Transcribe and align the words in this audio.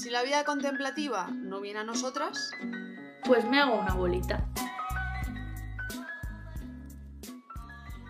Si 0.00 0.08
la 0.08 0.22
vida 0.22 0.44
contemplativa 0.44 1.26
no 1.30 1.60
viene 1.60 1.80
a 1.80 1.84
nosotras, 1.84 2.52
pues 3.22 3.44
me 3.44 3.60
hago 3.60 3.78
una 3.78 3.92
bolita. 3.92 4.48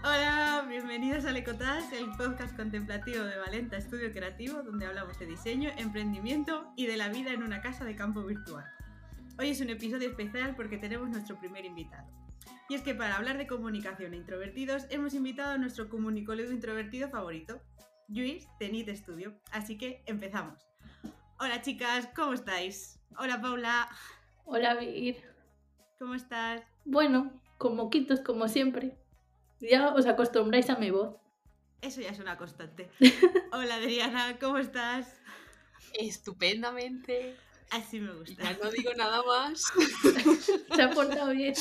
Hola, 0.05 0.64
bienvenidos 0.68 1.25
a 1.25 1.32
Lecotas, 1.32 1.93
el 1.93 2.09
podcast 2.12 2.55
contemplativo 2.55 3.25
de 3.25 3.37
Valenta 3.39 3.77
Estudio 3.77 4.12
Creativo, 4.12 4.62
donde 4.62 4.87
hablamos 4.87 5.18
de 5.18 5.27
diseño, 5.27 5.68
emprendimiento 5.79 6.73
y 6.77 6.87
de 6.87 6.96
la 6.96 7.09
vida 7.09 7.32
en 7.32 7.43
una 7.43 7.61
casa 7.61 7.84
de 7.84 7.96
campo 7.96 8.22
virtual. 8.22 8.66
Hoy 9.41 9.50
es 9.50 9.61
un 9.61 9.70
episodio 9.70 10.11
especial 10.11 10.54
porque 10.54 10.79
tenemos 10.79 11.11
nuestro 11.11 11.41
primer 11.41 11.64
invitado. 11.64 12.09
Y 12.68 12.77
es 12.77 12.82
que 12.82 12.95
para 12.95 13.16
hablar 13.16 13.36
de 13.36 13.48
comunicación 13.48 14.14
e 14.14 14.18
introvertidos 14.18 14.86
hemos 14.91 15.12
invitado 15.12 15.54
a 15.54 15.59
nuestro 15.59 15.88
comunicólogo 15.88 16.52
introvertido 16.52 17.11
favorito, 17.11 17.61
Luis 18.07 18.47
de 18.61 18.69
NIT 18.69 18.91
Studio. 18.91 19.34
Así 19.51 19.77
que 19.77 20.05
empezamos. 20.07 20.70
Hola 21.43 21.62
chicas, 21.62 22.07
¿cómo 22.15 22.35
estáis? 22.35 22.99
Hola 23.17 23.41
Paula. 23.41 23.89
Hola 24.45 24.75
Vir. 24.75 25.17
¿Cómo 25.99 26.15
estás? 26.15 26.61
Bueno, 26.85 27.33
con 27.57 27.77
moquitos 27.77 28.21
como 28.21 28.47
siempre. 28.47 28.99
Ya 29.59 29.95
os 29.95 30.05
acostumbráis 30.05 30.69
a 30.69 30.77
mi 30.77 30.91
voz. 30.91 31.16
Eso 31.80 32.03
ya 32.03 32.11
es 32.11 32.19
una 32.19 32.37
constante. 32.37 32.91
Hola 33.53 33.77
Adriana, 33.77 34.39
¿cómo 34.39 34.59
estás? 34.59 35.19
Estupendamente. 35.95 37.35
Así 37.71 38.01
me 38.01 38.13
gusta. 38.13 38.43
Ya 38.45 38.59
no 38.63 38.71
digo 38.71 38.93
nada 38.93 39.23
más. 39.23 39.63
Se 40.77 40.83
ha 40.83 40.91
portado 40.91 41.30
bien. 41.30 41.55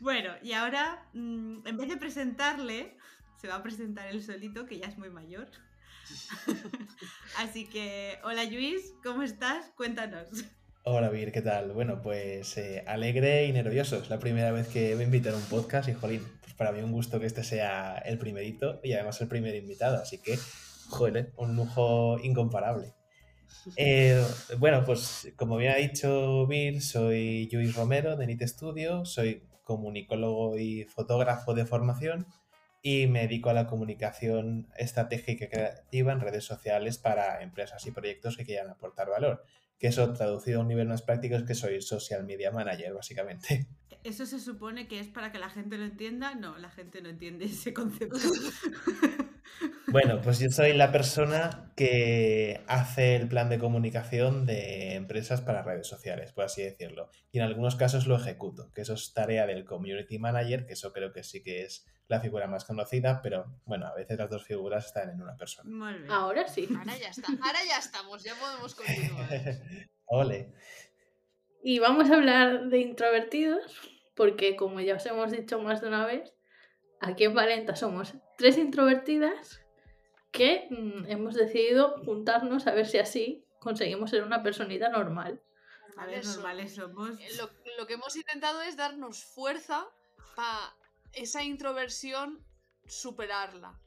Bueno, 0.00 0.32
y 0.42 0.54
ahora, 0.54 1.08
mm, 1.12 1.68
en 1.68 1.76
vez 1.76 1.88
de 1.88 1.96
presentarle, 1.98 2.96
se 3.40 3.46
va 3.46 3.54
a 3.54 3.62
presentar 3.62 4.08
él 4.08 4.20
solito, 4.24 4.66
que 4.66 4.80
ya 4.80 4.88
es 4.88 4.98
muy 4.98 5.10
mayor. 5.10 5.48
Así 7.38 7.66
que, 7.66 8.18
hola 8.24 8.44
Luis, 8.44 8.92
¿cómo 9.02 9.22
estás? 9.22 9.70
Cuéntanos. 9.76 10.28
Hola 10.82 11.10
Vir, 11.10 11.32
¿qué 11.32 11.42
tal? 11.42 11.72
Bueno, 11.72 12.00
pues 12.02 12.56
eh, 12.58 12.82
alegre 12.86 13.46
y 13.46 13.52
nervioso. 13.52 13.96
Es 13.96 14.10
la 14.10 14.18
primera 14.18 14.50
vez 14.52 14.68
que 14.68 14.94
me 14.96 15.04
invitan 15.04 15.34
a 15.34 15.36
un 15.36 15.42
podcast 15.44 15.88
y, 15.88 15.94
jolín, 15.94 16.22
pues 16.42 16.54
para 16.54 16.72
mí 16.72 16.80
un 16.80 16.92
gusto 16.92 17.20
que 17.20 17.26
este 17.26 17.44
sea 17.44 17.98
el 17.98 18.18
primerito 18.18 18.80
y 18.82 18.92
además 18.92 19.20
el 19.20 19.28
primer 19.28 19.54
invitado. 19.54 20.02
Así 20.02 20.18
que, 20.18 20.38
joder, 20.88 21.32
un 21.36 21.56
lujo 21.56 22.18
incomparable. 22.22 22.94
Eh, 23.76 24.24
bueno, 24.58 24.84
pues 24.86 25.32
como 25.36 25.58
bien 25.58 25.72
ha 25.72 25.76
dicho 25.76 26.46
Vir, 26.46 26.80
soy 26.80 27.48
Luis 27.52 27.74
Romero 27.74 28.16
de 28.16 28.26
NIT 28.26 28.42
Studio, 28.42 29.04
soy 29.04 29.42
comunicólogo 29.64 30.56
y 30.56 30.84
fotógrafo 30.84 31.52
de 31.52 31.66
formación 31.66 32.26
y 32.82 33.06
me 33.06 33.20
dedico 33.22 33.50
a 33.50 33.54
la 33.54 33.66
comunicación 33.66 34.68
estratégica 34.76 35.44
y 35.44 35.48
creativa 35.48 36.12
en 36.12 36.20
redes 36.20 36.44
sociales 36.44 36.98
para 36.98 37.42
empresas 37.42 37.84
y 37.86 37.90
proyectos 37.90 38.36
que 38.36 38.44
quieran 38.44 38.70
aportar 38.70 39.08
valor. 39.08 39.44
Que 39.78 39.88
eso 39.88 40.12
traducido 40.12 40.58
a 40.58 40.62
un 40.62 40.68
nivel 40.68 40.88
más 40.88 41.02
práctico 41.02 41.36
es 41.36 41.44
que 41.44 41.54
soy 41.54 41.80
social 41.82 42.24
media 42.24 42.50
manager, 42.50 42.94
básicamente. 42.94 43.66
¿Eso 44.04 44.24
se 44.24 44.40
supone 44.40 44.88
que 44.88 44.98
es 44.98 45.08
para 45.08 45.30
que 45.30 45.38
la 45.38 45.50
gente 45.50 45.76
lo 45.76 45.84
entienda? 45.84 46.34
No, 46.34 46.56
la 46.56 46.70
gente 46.70 47.02
no 47.02 47.10
entiende 47.10 47.44
ese 47.46 47.74
concepto. 47.74 48.18
Bueno, 49.88 50.20
pues 50.22 50.38
yo 50.38 50.48
soy 50.50 50.72
la 50.72 50.92
persona 50.92 51.72
que 51.76 52.60
hace 52.66 53.16
el 53.16 53.28
plan 53.28 53.48
de 53.48 53.58
comunicación 53.58 54.46
de 54.46 54.94
empresas 54.94 55.40
para 55.40 55.62
redes 55.62 55.86
sociales, 55.86 56.32
por 56.32 56.44
así 56.44 56.62
decirlo. 56.62 57.10
Y 57.32 57.38
en 57.38 57.44
algunos 57.44 57.76
casos 57.76 58.06
lo 58.06 58.16
ejecuto, 58.16 58.70
que 58.72 58.82
eso 58.82 58.94
es 58.94 59.12
tarea 59.12 59.46
del 59.46 59.64
community 59.64 60.18
manager, 60.18 60.66
que 60.66 60.74
eso 60.74 60.92
creo 60.92 61.12
que 61.12 61.24
sí 61.24 61.42
que 61.42 61.62
es 61.62 61.86
la 62.10 62.20
figura 62.20 62.48
más 62.48 62.64
conocida, 62.64 63.20
pero 63.22 63.60
bueno, 63.64 63.86
a 63.86 63.94
veces 63.94 64.18
las 64.18 64.28
dos 64.28 64.44
figuras 64.44 64.86
están 64.86 65.10
en 65.10 65.22
una 65.22 65.36
persona. 65.36 65.70
Muy 65.70 65.94
bien. 66.00 66.10
Ahora 66.10 66.48
sí. 66.48 66.68
Ahora 66.76 66.98
ya 66.98 67.08
está. 67.08 67.28
Ahora 67.28 67.58
ya 67.68 67.78
estamos, 67.78 68.24
ya 68.24 68.34
podemos 68.34 68.74
continuar. 68.74 69.28
Ole. 70.06 70.52
Y 71.62 71.78
vamos 71.78 72.10
a 72.10 72.14
hablar 72.14 72.68
de 72.68 72.78
introvertidos, 72.78 73.80
porque 74.16 74.56
como 74.56 74.80
ya 74.80 74.96
os 74.96 75.06
hemos 75.06 75.30
dicho 75.30 75.60
más 75.60 75.80
de 75.80 75.88
una 75.88 76.04
vez, 76.04 76.34
aquí 77.00 77.24
en 77.24 77.34
Valenta 77.34 77.76
somos 77.76 78.14
tres 78.40 78.56
introvertidas 78.56 79.60
que 80.32 80.66
mm, 80.70 81.10
hemos 81.10 81.34
decidido 81.34 82.02
juntarnos 82.04 82.66
a 82.66 82.72
ver 82.72 82.86
si 82.86 82.96
así 82.96 83.44
conseguimos 83.60 84.08
ser 84.08 84.22
una 84.22 84.42
personita 84.42 84.88
normal. 84.88 85.42
A 85.98 86.06
ver, 86.06 86.24
normales 86.24 86.74
somos. 86.74 87.20
Eh, 87.20 87.28
Lo, 87.36 87.50
lo 87.76 87.86
que 87.86 87.94
hemos 87.94 88.16
intentado 88.16 88.62
es 88.62 88.78
darnos 88.78 89.24
fuerza 89.24 89.86
para 90.34 90.74
esa 91.12 91.42
introversión 91.44 92.42
superarla. 92.86 93.78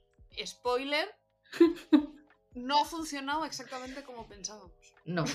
Spoiler, 0.45 1.09
no 2.53 2.81
ha 2.81 2.85
funcionado 2.85 3.45
exactamente 3.45 4.03
como 4.03 4.27
pensábamos. 4.27 4.93
No. 5.05 5.25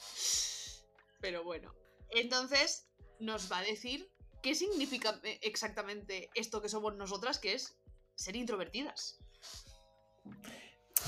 Pero 1.20 1.42
bueno. 1.42 1.74
Entonces, 2.10 2.86
nos 3.18 3.50
va 3.50 3.60
a 3.60 3.62
decir 3.62 4.10
qué 4.42 4.54
significa 4.54 5.20
eh, 5.24 5.38
exactamente 5.42 6.30
esto 6.34 6.62
que 6.62 6.68
somos 6.68 6.96
nosotras, 6.96 7.38
que 7.38 7.54
es 7.54 7.78
ser 8.14 8.36
introvertidas. 8.36 9.18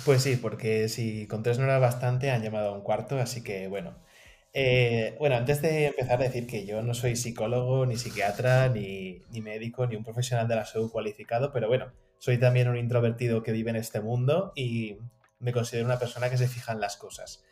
Pues 0.04 0.22
sí, 0.22 0.36
porque 0.36 0.88
si 0.88 1.26
con 1.26 1.42
tres 1.42 1.58
no 1.58 1.64
era 1.64 1.78
bastante, 1.78 2.30
han 2.30 2.42
llamado 2.42 2.70
a 2.70 2.76
un 2.76 2.82
cuarto, 2.82 3.19
así 3.19 3.42
que 3.42 3.69
bueno. 3.69 4.02
Eh, 4.52 5.14
bueno, 5.19 5.36
antes 5.36 5.62
de 5.62 5.86
empezar 5.86 6.20
a 6.20 6.24
decir 6.24 6.46
que 6.46 6.66
yo 6.66 6.82
no 6.82 6.94
soy 6.94 7.14
psicólogo, 7.14 7.86
ni 7.86 7.96
psiquiatra, 7.96 8.69
ni, 8.69 9.22
ni 9.30 9.40
médico, 9.40 9.86
ni 9.86 9.94
un 9.96 10.02
profesional 10.04 10.48
de 10.48 10.56
la 10.56 10.66
salud 10.66 10.90
cualificado, 10.90 11.52
pero 11.52 11.69
bueno, 11.69 11.92
soy 12.19 12.38
también 12.38 12.69
un 12.69 12.76
introvertido 12.76 13.42
que 13.42 13.52
vive 13.52 13.70
en 13.70 13.76
este 13.76 14.00
mundo 14.00 14.52
y 14.56 14.98
me 15.38 15.52
considero 15.52 15.86
una 15.86 15.98
persona 15.98 16.30
que 16.30 16.36
se 16.36 16.48
fija 16.48 16.72
en 16.72 16.80
las 16.80 16.96
cosas. 16.96 17.44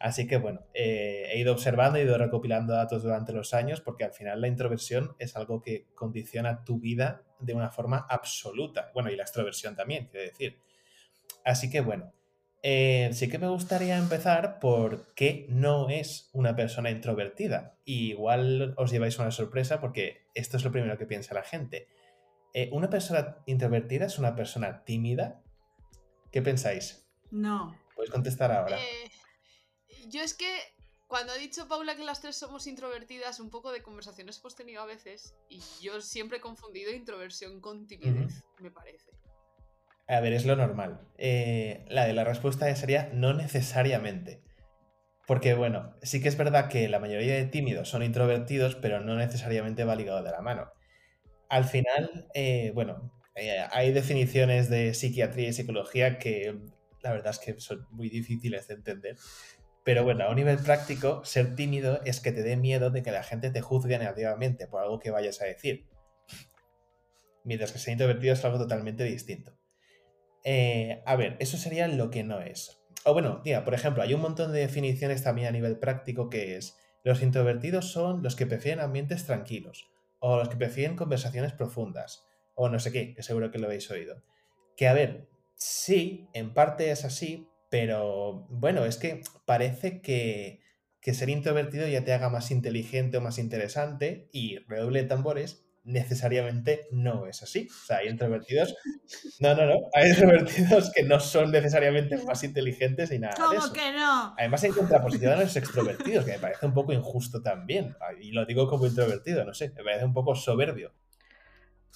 Así 0.00 0.26
que 0.26 0.38
bueno, 0.38 0.62
eh, 0.72 1.28
he 1.30 1.38
ido 1.38 1.52
observando, 1.52 1.98
he 1.98 2.04
ido 2.04 2.16
recopilando 2.16 2.72
datos 2.72 3.02
durante 3.02 3.34
los 3.34 3.52
años, 3.52 3.82
porque 3.82 4.04
al 4.04 4.14
final 4.14 4.40
la 4.40 4.48
introversión 4.48 5.14
es 5.18 5.36
algo 5.36 5.60
que 5.60 5.88
condiciona 5.94 6.64
tu 6.64 6.80
vida 6.80 7.22
de 7.38 7.52
una 7.52 7.70
forma 7.70 8.06
absoluta. 8.08 8.90
Bueno, 8.94 9.10
y 9.10 9.16
la 9.16 9.24
extroversión 9.24 9.76
también, 9.76 10.06
quiero 10.06 10.26
decir. 10.26 10.58
Así 11.44 11.68
que 11.68 11.82
bueno, 11.82 12.14
eh, 12.62 13.10
sí 13.12 13.28
que 13.28 13.38
me 13.38 13.48
gustaría 13.48 13.98
empezar 13.98 14.58
por 14.58 15.12
qué 15.14 15.44
no 15.50 15.90
es 15.90 16.30
una 16.32 16.56
persona 16.56 16.90
introvertida. 16.90 17.76
Y 17.84 18.12
igual 18.12 18.72
os 18.78 18.90
lleváis 18.90 19.18
una 19.18 19.30
sorpresa 19.30 19.80
porque 19.80 20.22
esto 20.34 20.56
es 20.56 20.64
lo 20.64 20.72
primero 20.72 20.96
que 20.96 21.04
piensa 21.04 21.34
la 21.34 21.42
gente. 21.42 21.88
Eh, 22.54 22.70
¿Una 22.72 22.88
persona 22.88 23.36
introvertida 23.44 24.06
es 24.06 24.18
una 24.18 24.34
persona 24.34 24.82
tímida? 24.82 25.42
¿Qué 26.32 26.40
pensáis? 26.40 27.06
No. 27.30 27.76
Podéis 27.94 28.10
contestar 28.10 28.50
ahora. 28.50 28.78
Eh, 28.78 29.10
yo 30.08 30.22
es 30.22 30.34
que 30.34 30.50
cuando 31.06 31.32
ha 31.32 31.36
dicho 31.36 31.66
Paula 31.66 31.96
que 31.96 32.04
las 32.04 32.20
tres 32.20 32.36
somos 32.36 32.66
introvertidas, 32.66 33.40
un 33.40 33.50
poco 33.50 33.72
de 33.72 33.82
conversaciones 33.82 34.38
hemos 34.38 34.54
tenido 34.54 34.82
a 34.82 34.86
veces, 34.86 35.34
y 35.48 35.60
yo 35.82 36.00
siempre 36.00 36.38
he 36.38 36.40
confundido 36.40 36.92
introversión 36.92 37.60
con 37.60 37.86
timidez, 37.86 38.44
me 38.60 38.70
parece. 38.70 39.10
A 40.06 40.20
ver, 40.20 40.32
es 40.32 40.44
lo 40.44 40.56
normal. 40.56 41.00
Eh, 41.18 41.84
la 41.88 42.06
de 42.06 42.12
la 42.12 42.24
respuesta 42.24 42.74
sería 42.74 43.10
no 43.12 43.32
necesariamente. 43.32 44.42
Porque, 45.26 45.54
bueno, 45.54 45.94
sí 46.02 46.20
que 46.20 46.28
es 46.28 46.36
verdad 46.36 46.68
que 46.68 46.88
la 46.88 46.98
mayoría 46.98 47.34
de 47.34 47.46
tímidos 47.46 47.88
son 47.88 48.02
introvertidos, 48.02 48.74
pero 48.74 49.00
no 49.00 49.14
necesariamente 49.14 49.84
va 49.84 49.94
ligado 49.94 50.24
de 50.24 50.32
la 50.32 50.42
mano. 50.42 50.72
Al 51.48 51.64
final, 51.64 52.28
eh, 52.34 52.72
bueno, 52.74 53.12
eh, 53.36 53.64
hay 53.70 53.92
definiciones 53.92 54.68
de 54.68 54.94
psiquiatría 54.94 55.48
y 55.48 55.52
psicología 55.52 56.18
que 56.18 56.58
la 57.02 57.12
verdad 57.12 57.30
es 57.30 57.38
que 57.38 57.60
son 57.60 57.86
muy 57.90 58.08
difíciles 58.08 58.68
de 58.68 58.74
entender. 58.74 59.16
Pero 59.90 60.04
bueno, 60.04 60.22
a 60.22 60.30
un 60.30 60.36
nivel 60.36 60.58
práctico, 60.58 61.24
ser 61.24 61.56
tímido 61.56 62.00
es 62.04 62.20
que 62.20 62.30
te 62.30 62.44
dé 62.44 62.56
miedo 62.56 62.90
de 62.90 63.02
que 63.02 63.10
la 63.10 63.24
gente 63.24 63.50
te 63.50 63.60
juzgue 63.60 63.98
negativamente 63.98 64.68
por 64.68 64.84
algo 64.84 65.00
que 65.00 65.10
vayas 65.10 65.42
a 65.42 65.46
decir. 65.46 65.88
Mientras 67.42 67.72
que 67.72 67.80
ser 67.80 67.90
introvertido 67.90 68.34
es 68.34 68.44
algo 68.44 68.58
totalmente 68.58 69.02
distinto. 69.02 69.58
Eh, 70.44 71.02
a 71.06 71.16
ver, 71.16 71.36
eso 71.40 71.56
sería 71.56 71.88
lo 71.88 72.08
que 72.12 72.22
no 72.22 72.40
es. 72.40 72.84
O 73.04 73.14
bueno, 73.14 73.42
mira, 73.44 73.64
por 73.64 73.74
ejemplo, 73.74 74.04
hay 74.04 74.14
un 74.14 74.20
montón 74.20 74.52
de 74.52 74.60
definiciones 74.60 75.24
también 75.24 75.48
a 75.48 75.50
nivel 75.50 75.76
práctico 75.80 76.30
que 76.30 76.56
es, 76.56 76.78
los 77.02 77.20
introvertidos 77.20 77.90
son 77.90 78.22
los 78.22 78.36
que 78.36 78.46
prefieren 78.46 78.78
ambientes 78.78 79.26
tranquilos, 79.26 79.90
o 80.20 80.36
los 80.36 80.48
que 80.48 80.56
prefieren 80.56 80.94
conversaciones 80.94 81.52
profundas, 81.52 82.28
o 82.54 82.68
no 82.68 82.78
sé 82.78 82.92
qué, 82.92 83.12
que 83.12 83.24
seguro 83.24 83.50
que 83.50 83.58
lo 83.58 83.66
habéis 83.66 83.90
oído. 83.90 84.22
Que 84.76 84.86
a 84.86 84.92
ver, 84.92 85.28
sí, 85.56 86.28
en 86.32 86.54
parte 86.54 86.92
es 86.92 87.04
así, 87.04 87.49
pero 87.70 88.46
bueno, 88.50 88.84
es 88.84 88.98
que 88.98 89.22
parece 89.46 90.02
que, 90.02 90.60
que 91.00 91.14
ser 91.14 91.30
introvertido 91.30 91.88
ya 91.88 92.04
te 92.04 92.12
haga 92.12 92.28
más 92.28 92.50
inteligente 92.50 93.16
o 93.16 93.20
más 93.22 93.38
interesante, 93.38 94.28
y 94.32 94.58
redoble 94.68 95.02
de 95.02 95.08
tambores, 95.08 95.64
necesariamente 95.84 96.88
no 96.90 97.26
es 97.26 97.42
así. 97.42 97.68
O 97.70 97.86
sea, 97.86 97.98
hay 97.98 98.08
introvertidos. 98.08 98.74
No, 99.40 99.54
no, 99.54 99.64
no. 99.64 99.74
Hay 99.94 100.10
introvertidos 100.10 100.92
que 100.94 101.02
no 101.02 101.18
son 101.18 101.50
necesariamente 101.50 102.16
más 102.24 102.44
inteligentes 102.44 103.10
ni 103.10 103.18
nada 103.18 103.34
de 103.34 103.40
¿Cómo 103.40 103.58
eso. 103.58 103.72
que 103.72 103.90
no? 103.92 104.34
Además, 104.38 104.62
en 104.64 104.72
contraposición 104.72 105.32
a 105.32 105.40
los 105.40 105.56
extrovertidos, 105.56 106.26
que 106.26 106.32
me 106.32 106.38
parece 106.38 106.66
un 106.66 106.74
poco 106.74 106.92
injusto 106.92 107.42
también. 107.42 107.96
Y 108.20 108.32
lo 108.32 108.44
digo 108.44 108.68
como 108.68 108.86
introvertido, 108.86 109.44
no 109.44 109.54
sé, 109.54 109.70
me 109.70 109.82
parece 109.82 110.04
un 110.04 110.12
poco 110.12 110.34
soberbio. 110.34 110.92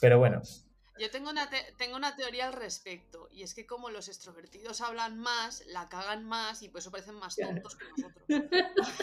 Pero 0.01 0.19
bueno, 0.19 0.41
Yo 0.99 1.11
tengo 1.11 1.31
una, 1.31 1.51
te- 1.51 1.73
tengo 1.77 1.97
una 1.97 2.15
teoría 2.17 2.47
al 2.47 2.53
respecto, 2.53 3.29
y 3.33 3.43
es 3.43 3.55
que 3.55 3.67
como 3.67 3.91
los 3.91 4.09
extrovertidos 4.09 4.81
hablan 4.81 5.19
más, 5.19 5.65
la 5.67 5.89
cagan 5.89 6.25
más 6.25 6.63
y 6.63 6.69
por 6.69 6.81
eso 6.81 6.91
parecen 6.91 7.17
más 7.17 7.37
tontos 7.37 7.77
que 7.77 7.85
nosotros. 7.89 8.25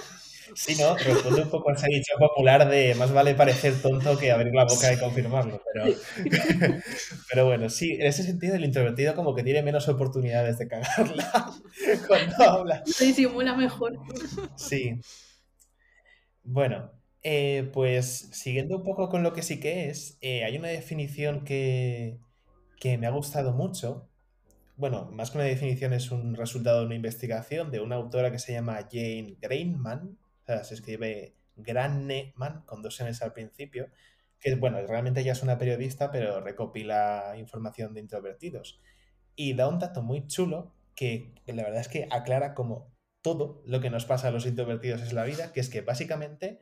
Sí, 0.55 0.75
¿no? 0.75 0.95
Responde 0.97 1.43
un 1.43 1.49
poco 1.49 1.69
a 1.69 1.73
ese 1.73 1.87
dicho 1.87 2.13
popular 2.19 2.67
de 2.67 2.93
más 2.95 3.13
vale 3.13 3.35
parecer 3.35 3.81
tonto 3.81 4.17
que 4.17 4.31
abrir 4.31 4.53
la 4.53 4.65
boca 4.65 4.91
y 4.91 4.99
confirmarlo. 4.99 5.61
Pero, 5.71 5.95
pero 7.29 7.45
bueno, 7.45 7.69
sí, 7.69 7.93
en 7.93 8.07
ese 8.07 8.23
sentido 8.23 8.55
el 8.55 8.65
introvertido 8.65 9.15
como 9.15 9.33
que 9.35 9.43
tiene 9.43 9.61
menos 9.63 9.87
oportunidades 9.87 10.57
de 10.57 10.67
cagarla 10.67 11.51
cuando 12.07 12.43
habla. 12.43 12.83
Se 12.85 13.05
disimula 13.05 13.55
mejor. 13.55 13.93
Sí. 14.57 14.99
Bueno, 16.43 16.91
eh, 17.23 17.69
pues 17.73 18.29
siguiendo 18.31 18.77
un 18.77 18.83
poco 18.83 19.09
con 19.09 19.23
lo 19.23 19.33
que 19.33 19.43
sí 19.43 19.59
que 19.59 19.89
es, 19.89 20.17
eh, 20.21 20.43
hay 20.43 20.57
una 20.57 20.69
definición 20.69 21.43
que, 21.43 22.19
que 22.79 22.97
me 22.97 23.07
ha 23.07 23.11
gustado 23.11 23.53
mucho. 23.53 24.09
Bueno, 24.75 25.09
más 25.11 25.31
que 25.31 25.37
una 25.37 25.45
definición 25.45 25.93
es 25.93 26.11
un 26.11 26.35
resultado 26.35 26.79
de 26.79 26.85
una 26.87 26.95
investigación 26.95 27.71
de 27.71 27.79
una 27.79 27.95
autora 27.95 28.31
que 28.31 28.39
se 28.39 28.53
llama 28.53 28.87
Jane 28.91 29.37
Greinman, 29.39 30.17
o 30.41 30.45
sea, 30.45 30.63
se 30.63 30.73
escribe 30.73 31.35
Granneman 31.55 32.63
con 32.65 32.81
dos 32.81 32.99
N's 33.01 33.21
al 33.21 33.33
principio, 33.33 33.89
que 34.39 34.55
bueno, 34.55 34.81
realmente 34.87 35.21
ella 35.21 35.33
es 35.33 35.43
una 35.43 35.59
periodista, 35.59 36.11
pero 36.11 36.41
recopila 36.41 37.35
información 37.37 37.93
de 37.93 37.99
introvertidos. 37.99 38.81
Y 39.35 39.53
da 39.53 39.67
un 39.67 39.79
dato 39.79 40.01
muy 40.01 40.25
chulo 40.27 40.73
que 40.95 41.33
la 41.45 41.63
verdad 41.63 41.81
es 41.81 41.87
que 41.87 42.07
aclara 42.09 42.53
como 42.55 42.91
todo 43.21 43.61
lo 43.65 43.79
que 43.81 43.91
nos 43.91 44.05
pasa 44.05 44.29
a 44.29 44.31
los 44.31 44.47
introvertidos 44.47 45.03
en 45.03 45.15
la 45.15 45.23
vida, 45.23 45.53
que 45.53 45.59
es 45.59 45.69
que 45.69 45.81
básicamente 45.81 46.59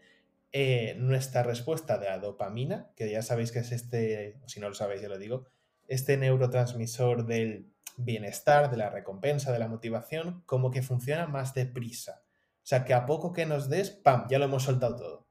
eh, 0.52 0.96
nuestra 0.98 1.44
respuesta 1.44 1.98
de 1.98 2.08
la 2.08 2.20
dopamina, 2.20 2.92
que 2.96 3.10
ya 3.12 3.22
sabéis 3.22 3.52
que 3.52 3.60
es 3.60 3.72
este, 3.72 4.40
si 4.48 4.60
no 4.60 4.70
lo 4.70 4.76
sabéis, 4.76 5.02
ya 5.02 5.10
lo 5.10 5.18
digo, 5.18 5.46
este 5.88 6.18
neurotransmisor 6.18 7.26
del 7.26 7.72
bienestar, 7.98 8.72
de 8.72 8.78
la 8.78 8.90
recompensa, 8.90 9.52
de 9.52 9.60
la 9.60 9.68
motivación, 9.68 10.44
como 10.46 10.72
que 10.72 10.82
funciona 10.82 11.28
más 11.28 11.54
deprisa. 11.54 12.24
O 12.58 12.68
sea, 12.70 12.86
que 12.86 12.94
a 12.94 13.06
poco 13.06 13.34
que 13.34 13.46
nos 13.46 13.70
des, 13.70 13.90
¡pam!, 13.90 14.28
ya 14.30 14.40
lo 14.40 14.46
hemos 14.46 14.64
soltado 14.64 14.96
todo. 14.96 15.28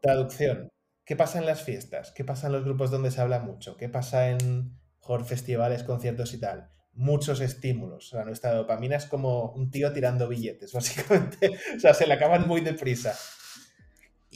Traducción. 0.00 0.68
¿Qué 1.04 1.16
pasa 1.16 1.38
en 1.38 1.46
las 1.46 1.62
fiestas? 1.62 2.12
¿Qué 2.12 2.24
pasa 2.24 2.48
en 2.48 2.52
los 2.52 2.64
grupos 2.64 2.90
donde 2.90 3.10
se 3.10 3.20
habla 3.20 3.38
mucho? 3.38 3.76
¿Qué 3.76 3.88
pasa 3.88 4.30
en 4.30 4.76
festivales, 5.24 5.84
conciertos 5.84 6.34
y 6.34 6.40
tal? 6.40 6.68
Muchos 6.92 7.40
estímulos. 7.40 8.06
O 8.06 8.16
sea, 8.16 8.24
nuestra 8.24 8.52
dopamina 8.52 8.96
es 8.96 9.06
como 9.06 9.52
un 9.52 9.70
tío 9.70 9.92
tirando 9.92 10.28
billetes, 10.28 10.72
básicamente. 10.74 11.50
O 11.76 11.80
sea, 11.80 11.94
se 11.94 12.06
le 12.06 12.14
acaban 12.14 12.48
muy 12.48 12.60
deprisa. 12.60 13.16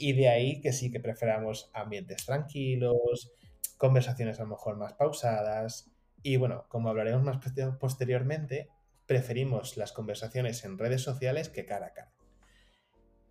Y 0.01 0.15
de 0.15 0.29
ahí 0.29 0.61
que 0.61 0.73
sí 0.73 0.91
que 0.91 1.01
preferamos 1.01 1.71
ambientes 1.75 2.25
tranquilos, 2.25 3.33
conversaciones 3.77 4.41
a 4.41 4.45
lo 4.45 4.49
mejor 4.51 4.77
más 4.77 4.95
pausadas. 4.95 5.91
Y 6.23 6.37
bueno, 6.37 6.65
como 6.69 6.89
hablaremos 6.89 7.23
más 7.23 7.37
poster- 7.39 7.79
posteriormente, 7.79 8.69
preferimos 9.07 9.77
las 9.77 9.93
conversaciones 9.93 10.65
en 10.65 10.79
redes 10.79 11.03
sociales 11.03 11.49
que 11.51 11.67
cara 11.67 11.87
a 11.87 11.93
cara. 11.93 12.13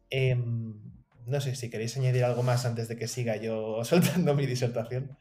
Em, 0.10 0.74
no 1.26 1.40
sé 1.42 1.56
si 1.56 1.70
queréis 1.70 1.96
añadir 1.98 2.24
algo 2.24 2.44
más 2.44 2.66
antes 2.66 2.88
de 2.88 2.98
que 2.98 3.08
siga 3.08 3.36
yo 3.38 3.84
soltando 3.84 4.34
mi 4.36 4.46
disertación. 4.46 5.18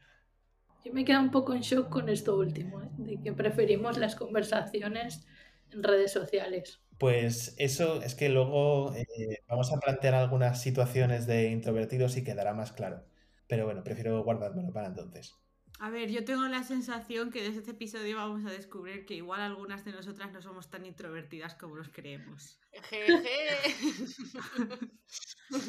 Yo 0.83 0.93
me 0.93 1.03
quedo 1.05 1.19
un 1.19 1.31
poco 1.31 1.53
en 1.53 1.61
shock 1.61 1.89
con 1.89 2.09
esto 2.09 2.37
último, 2.37 2.81
¿eh? 2.81 2.89
de 2.97 3.21
que 3.21 3.33
preferimos 3.33 3.97
las 3.97 4.15
conversaciones 4.15 5.27
redes 5.71 6.11
sociales. 6.11 6.81
Pues 6.97 7.55
eso 7.57 8.01
es 8.01 8.15
que 8.15 8.29
luego 8.29 8.93
eh, 8.95 9.05
vamos 9.47 9.71
a 9.71 9.79
plantear 9.79 10.15
algunas 10.15 10.61
situaciones 10.61 11.27
de 11.27 11.49
introvertidos 11.49 12.17
y 12.17 12.23
quedará 12.23 12.53
más 12.53 12.73
claro. 12.73 13.05
Pero 13.47 13.65
bueno, 13.65 13.83
prefiero 13.83 14.21
guardármelo 14.23 14.73
para 14.73 14.87
entonces. 14.87 15.35
A 15.79 15.89
ver, 15.89 16.09
yo 16.09 16.25
tengo 16.25 16.45
la 16.47 16.63
sensación 16.63 17.31
que 17.31 17.41
desde 17.41 17.59
este 17.59 17.71
episodio 17.71 18.17
vamos 18.17 18.45
a 18.45 18.51
descubrir 18.51 19.05
que 19.05 19.13
igual 19.13 19.39
algunas 19.39 19.85
de 19.85 19.93
nosotras 19.93 20.33
no 20.33 20.41
somos 20.41 20.69
tan 20.69 20.85
introvertidas 20.85 21.55
como 21.55 21.77
nos 21.77 21.89
creemos. 21.89 22.59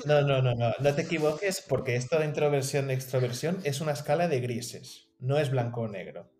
No, 0.05 0.21
no, 0.21 0.43
no, 0.43 0.55
no, 0.55 0.75
no 0.79 0.95
te 0.95 1.03
equivoques 1.03 1.65
porque 1.67 1.97
esto 1.97 2.19
de 2.19 2.27
introversión 2.27 2.91
y 2.91 2.93
extroversión 2.93 3.61
es 3.65 3.81
una 3.81 3.93
escala 3.93 4.29
de 4.29 4.41
grises, 4.41 5.09
no 5.19 5.39
es 5.39 5.51
blanco 5.51 5.81
o 5.81 5.89
negro. 5.89 6.31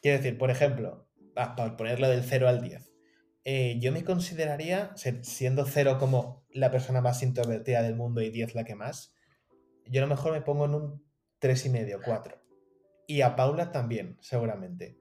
Quiero 0.00 0.18
decir, 0.18 0.38
por 0.38 0.52
ejemplo, 0.52 1.09
para 1.34 1.76
ponerlo 1.76 2.08
del 2.08 2.22
0 2.24 2.48
al 2.48 2.60
10, 2.60 2.92
eh, 3.44 3.78
yo 3.80 3.92
me 3.92 4.04
consideraría, 4.04 4.92
siendo 5.22 5.64
0 5.64 5.96
como 5.98 6.44
la 6.50 6.70
persona 6.70 7.00
más 7.00 7.22
introvertida 7.22 7.82
del 7.82 7.96
mundo 7.96 8.20
y 8.20 8.30
10 8.30 8.54
la 8.54 8.64
que 8.64 8.74
más, 8.74 9.14
yo 9.86 10.00
a 10.00 10.06
lo 10.06 10.14
mejor 10.14 10.32
me 10.32 10.42
pongo 10.42 10.66
en 10.66 10.74
un 10.74 11.04
3,5, 11.40 12.00
4. 12.04 12.40
Y 13.06 13.22
a 13.22 13.34
Paula 13.34 13.72
también, 13.72 14.18
seguramente. 14.20 14.98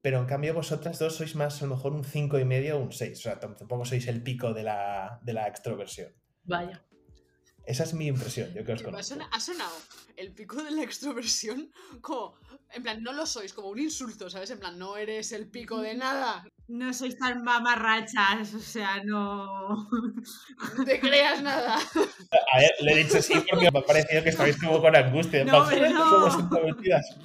Pero 0.00 0.18
en 0.18 0.26
cambio 0.26 0.54
vosotras 0.54 0.98
dos 0.98 1.16
sois 1.16 1.34
más 1.36 1.60
a 1.62 1.66
lo 1.66 1.74
mejor 1.76 1.92
un 1.92 2.02
5,5 2.02 2.72
o 2.72 2.78
un 2.78 2.92
6. 2.92 3.18
O 3.18 3.22
sea, 3.22 3.38
tam- 3.40 3.56
tampoco 3.56 3.84
sois 3.84 4.06
el 4.08 4.22
pico 4.22 4.52
de 4.54 4.62
la, 4.62 5.20
de 5.22 5.32
la 5.32 5.46
extroversión. 5.48 6.12
Vaya. 6.44 6.84
Esa 7.64 7.84
es 7.84 7.94
mi 7.94 8.06
impresión, 8.08 8.52
yo 8.54 8.64
que 8.64 8.72
os 8.72 8.82
conozco. 8.82 9.18
ha 9.30 9.40
sonado 9.40 9.76
el 10.16 10.32
pico 10.34 10.62
de 10.62 10.72
la 10.72 10.82
extroversión 10.82 11.70
como, 12.00 12.34
en 12.72 12.82
plan, 12.82 13.02
no 13.02 13.12
lo 13.12 13.24
sois, 13.24 13.52
como 13.52 13.68
un 13.68 13.78
insulto, 13.78 14.28
¿sabes? 14.28 14.50
En 14.50 14.58
plan, 14.58 14.78
no 14.78 14.96
eres 14.96 15.30
el 15.32 15.48
pico 15.48 15.80
de 15.80 15.94
nada, 15.94 16.44
No 16.68 16.92
sois 16.92 17.16
tan 17.18 17.42
mamarrachas, 17.44 18.54
o 18.54 18.58
sea, 18.60 19.02
no. 19.04 19.88
no 20.76 20.84
te 20.84 20.98
creas 21.00 21.42
nada. 21.42 21.76
A 21.76 22.58
ver, 22.58 22.70
le 22.80 22.92
he 22.92 23.04
dicho 23.04 23.20
sí 23.22 23.34
porque 23.48 23.70
me 23.70 23.78
ha 23.78 23.82
parecido 23.82 24.22
que 24.22 24.30
estabais 24.30 24.56
como 24.56 24.80
con 24.80 24.94
angustia. 24.96 25.44
No, 25.44 25.64
Joder, 25.64 25.74
hombre, 25.84 25.90
no. 25.92 26.10
somos 26.10 26.40
introvertidas. 26.40 27.16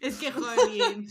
Es 0.00 0.16
que, 0.16 0.32
jolín. 0.32 1.08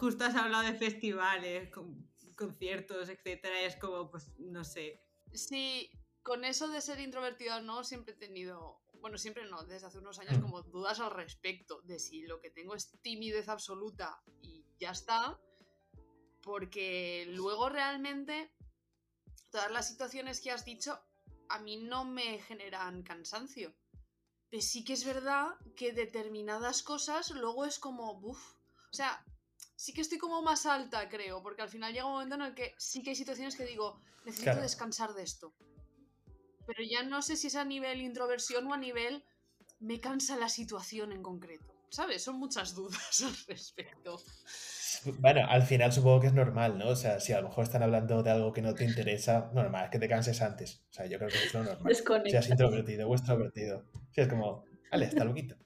Justo 0.00 0.24
has 0.24 0.34
hablado 0.36 0.64
de 0.64 0.74
festivales, 0.74 1.68
con- 1.70 2.06
conciertos, 2.36 3.08
etcétera, 3.08 3.62
y 3.62 3.64
es 3.66 3.76
como, 3.76 4.10
pues, 4.10 4.30
no 4.38 4.64
sé. 4.64 5.00
Sí, 5.32 5.90
con 6.24 6.44
eso 6.44 6.68
de 6.68 6.80
ser 6.80 6.98
introvertido 7.00 7.56
o 7.56 7.60
no, 7.60 7.84
siempre 7.84 8.14
he 8.14 8.16
tenido, 8.16 8.80
bueno, 9.00 9.18
siempre 9.18 9.44
no, 9.48 9.62
desde 9.64 9.86
hace 9.86 9.98
unos 9.98 10.18
años 10.18 10.38
Mm. 10.38 10.42
como 10.42 10.62
dudas 10.62 10.98
al 10.98 11.10
respecto 11.10 11.82
de 11.82 11.98
si 11.98 12.22
lo 12.22 12.40
que 12.40 12.50
tengo 12.50 12.74
es 12.74 12.90
timidez 13.02 13.48
absoluta 13.48 14.22
y 14.42 14.64
ya 14.78 14.90
está, 14.90 15.38
porque 16.42 17.26
luego 17.28 17.68
realmente 17.68 18.50
todas 19.50 19.70
las 19.70 19.86
situaciones 19.86 20.40
que 20.40 20.50
has 20.50 20.64
dicho 20.64 20.98
a 21.50 21.58
mí 21.60 21.76
no 21.76 22.04
me 22.06 22.38
generan 22.40 23.02
cansancio. 23.02 23.76
Pero 24.50 24.62
sí 24.62 24.82
que 24.82 24.94
es 24.94 25.04
verdad 25.04 25.48
que 25.76 25.92
determinadas 25.92 26.82
cosas 26.82 27.30
luego 27.32 27.66
es 27.66 27.78
como, 27.78 28.18
buf, 28.18 28.54
o 28.90 28.94
sea, 28.94 29.24
sí 29.76 29.92
que 29.92 30.00
estoy 30.00 30.16
como 30.18 30.40
más 30.42 30.64
alta, 30.64 31.06
creo, 31.10 31.42
porque 31.42 31.62
al 31.62 31.68
final 31.68 31.92
llega 31.92 32.06
un 32.06 32.12
momento 32.12 32.36
en 32.36 32.42
el 32.42 32.54
que 32.54 32.74
sí 32.78 33.02
que 33.02 33.10
hay 33.10 33.16
situaciones 33.16 33.56
que 33.56 33.66
digo, 33.66 34.00
necesito 34.24 34.52
Claro. 34.52 34.62
descansar 34.62 35.12
de 35.12 35.22
esto. 35.22 35.54
Pero 36.66 36.82
ya 36.82 37.02
no 37.02 37.22
sé 37.22 37.36
si 37.36 37.48
es 37.48 37.56
a 37.56 37.64
nivel 37.64 38.00
introversión 38.00 38.66
o 38.66 38.74
a 38.74 38.78
nivel 38.78 39.24
me 39.80 40.00
cansa 40.00 40.36
la 40.36 40.48
situación 40.48 41.12
en 41.12 41.22
concreto. 41.22 41.74
¿Sabes? 41.90 42.24
Son 42.24 42.38
muchas 42.38 42.74
dudas 42.74 43.22
al 43.24 43.36
respecto. 43.46 44.20
Bueno, 45.18 45.46
al 45.48 45.62
final 45.62 45.92
supongo 45.92 46.20
que 46.20 46.26
es 46.28 46.32
normal, 46.32 46.78
¿no? 46.78 46.88
O 46.88 46.96
sea, 46.96 47.20
si 47.20 47.32
a 47.32 47.40
lo 47.40 47.48
mejor 47.48 47.64
están 47.64 47.82
hablando 47.82 48.22
de 48.22 48.30
algo 48.30 48.52
que 48.52 48.62
no 48.62 48.74
te 48.74 48.84
interesa, 48.84 49.50
normal, 49.52 49.90
que 49.90 49.98
te 49.98 50.08
canses 50.08 50.40
antes. 50.40 50.82
O 50.90 50.92
sea, 50.94 51.06
yo 51.06 51.18
creo 51.18 51.30
que 51.30 51.36
es 51.36 51.54
lo 51.54 51.62
normal. 51.62 51.84
Desconecta. 51.84 52.30
Seas 52.30 52.48
introvertido 52.48 53.08
o 53.08 53.14
extrovertido. 53.14 53.84
Sí, 54.12 54.22
es 54.22 54.28
como, 54.28 54.64
vale, 54.90 55.06
está 55.06 55.24
loquito. 55.24 55.56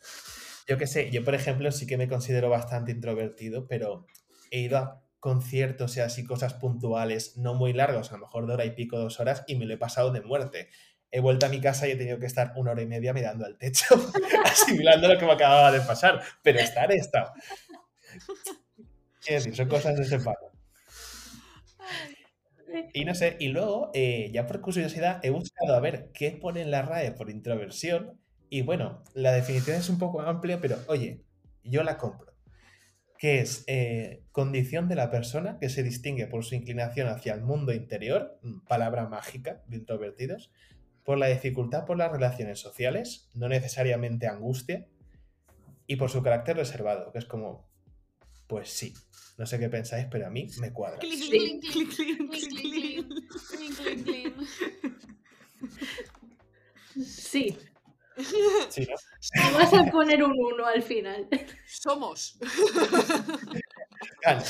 Yo 0.66 0.76
qué 0.76 0.86
sé, 0.86 1.10
yo 1.10 1.24
por 1.24 1.34
ejemplo 1.34 1.72
sí 1.72 1.86
que 1.86 1.96
me 1.96 2.08
considero 2.08 2.50
bastante 2.50 2.92
introvertido, 2.92 3.66
pero 3.66 4.06
he 4.50 4.60
ido 4.60 4.76
a 4.76 5.02
conciertos 5.18 5.96
y 5.96 6.00
así 6.00 6.24
cosas 6.24 6.54
puntuales, 6.54 7.36
no 7.36 7.54
muy 7.54 7.72
largos, 7.72 8.12
a 8.12 8.16
lo 8.16 8.26
mejor 8.26 8.46
de 8.46 8.54
hora 8.54 8.64
y 8.64 8.72
pico, 8.72 8.98
dos 8.98 9.18
horas, 9.18 9.44
y 9.46 9.56
me 9.56 9.66
lo 9.66 9.74
he 9.74 9.78
pasado 9.78 10.12
de 10.12 10.20
muerte. 10.20 10.68
He 11.10 11.20
vuelto 11.20 11.46
a 11.46 11.48
mi 11.48 11.60
casa 11.60 11.88
y 11.88 11.92
he 11.92 11.96
tenido 11.96 12.18
que 12.18 12.26
estar 12.26 12.52
una 12.56 12.72
hora 12.72 12.82
y 12.82 12.86
media 12.86 13.12
mirando 13.12 13.46
al 13.46 13.56
techo, 13.56 13.86
asimilando 14.44 15.08
lo 15.08 15.18
que 15.18 15.24
me 15.24 15.32
acababa 15.32 15.72
de 15.72 15.80
pasar, 15.80 16.22
pero 16.42 16.58
estar 16.58 16.92
he 16.92 16.96
estado. 16.96 17.32
Quiero 19.20 19.42
decir, 19.42 19.56
son 19.56 19.68
cosas 19.68 19.96
de 19.96 20.02
ese 20.02 20.18
palo. 20.18 20.52
Y 22.92 23.04
no 23.04 23.14
sé, 23.14 23.36
y 23.40 23.48
luego, 23.48 23.90
eh, 23.94 24.30
ya 24.32 24.46
por 24.46 24.60
curiosidad, 24.60 25.20
he 25.22 25.30
buscado 25.30 25.74
a 25.74 25.80
ver 25.80 26.10
qué 26.12 26.32
pone 26.32 26.62
en 26.62 26.70
la 26.70 26.82
RAE 26.82 27.12
por 27.12 27.30
introversión. 27.30 28.18
Y 28.50 28.62
bueno, 28.62 29.02
la 29.14 29.32
definición 29.32 29.76
es 29.76 29.88
un 29.88 29.98
poco 29.98 30.20
amplia, 30.20 30.60
pero 30.60 30.78
oye, 30.86 31.22
yo 31.64 31.82
la 31.82 31.96
compro. 31.96 32.34
Que 33.18 33.40
es 33.40 33.64
eh, 33.66 34.22
condición 34.32 34.88
de 34.88 34.94
la 34.94 35.10
persona 35.10 35.58
que 35.58 35.68
se 35.68 35.82
distingue 35.82 36.26
por 36.26 36.44
su 36.44 36.54
inclinación 36.54 37.08
hacia 37.08 37.34
el 37.34 37.42
mundo 37.42 37.72
interior, 37.72 38.38
palabra 38.68 39.08
mágica 39.08 39.62
de 39.66 39.78
introvertidos, 39.78 40.50
por 41.08 41.16
la 41.16 41.28
dificultad 41.28 41.86
por 41.86 41.96
las 41.96 42.12
relaciones 42.12 42.60
sociales, 42.60 43.30
no 43.32 43.48
necesariamente 43.48 44.26
angustia, 44.26 44.86
y 45.86 45.96
por 45.96 46.10
su 46.10 46.22
carácter 46.22 46.58
reservado, 46.58 47.12
que 47.12 47.18
es 47.18 47.24
como, 47.24 47.66
pues 48.46 48.68
sí, 48.68 48.92
no 49.38 49.46
sé 49.46 49.58
qué 49.58 49.70
pensáis, 49.70 50.06
pero 50.10 50.26
a 50.26 50.30
mí 50.30 50.48
me 50.60 50.70
cuadra. 50.70 51.00
Sí. 51.00 51.48
Sí, 57.00 57.56
Sí, 58.68 58.86
¿no? 58.86 58.96
Y 59.32 59.54
vas 59.54 59.72
a 59.72 59.84
poner 59.86 60.22
un 60.22 60.32
1 60.32 60.66
al 60.66 60.82
final. 60.82 61.26
Somos. 61.66 62.38
Gano, 64.22 64.42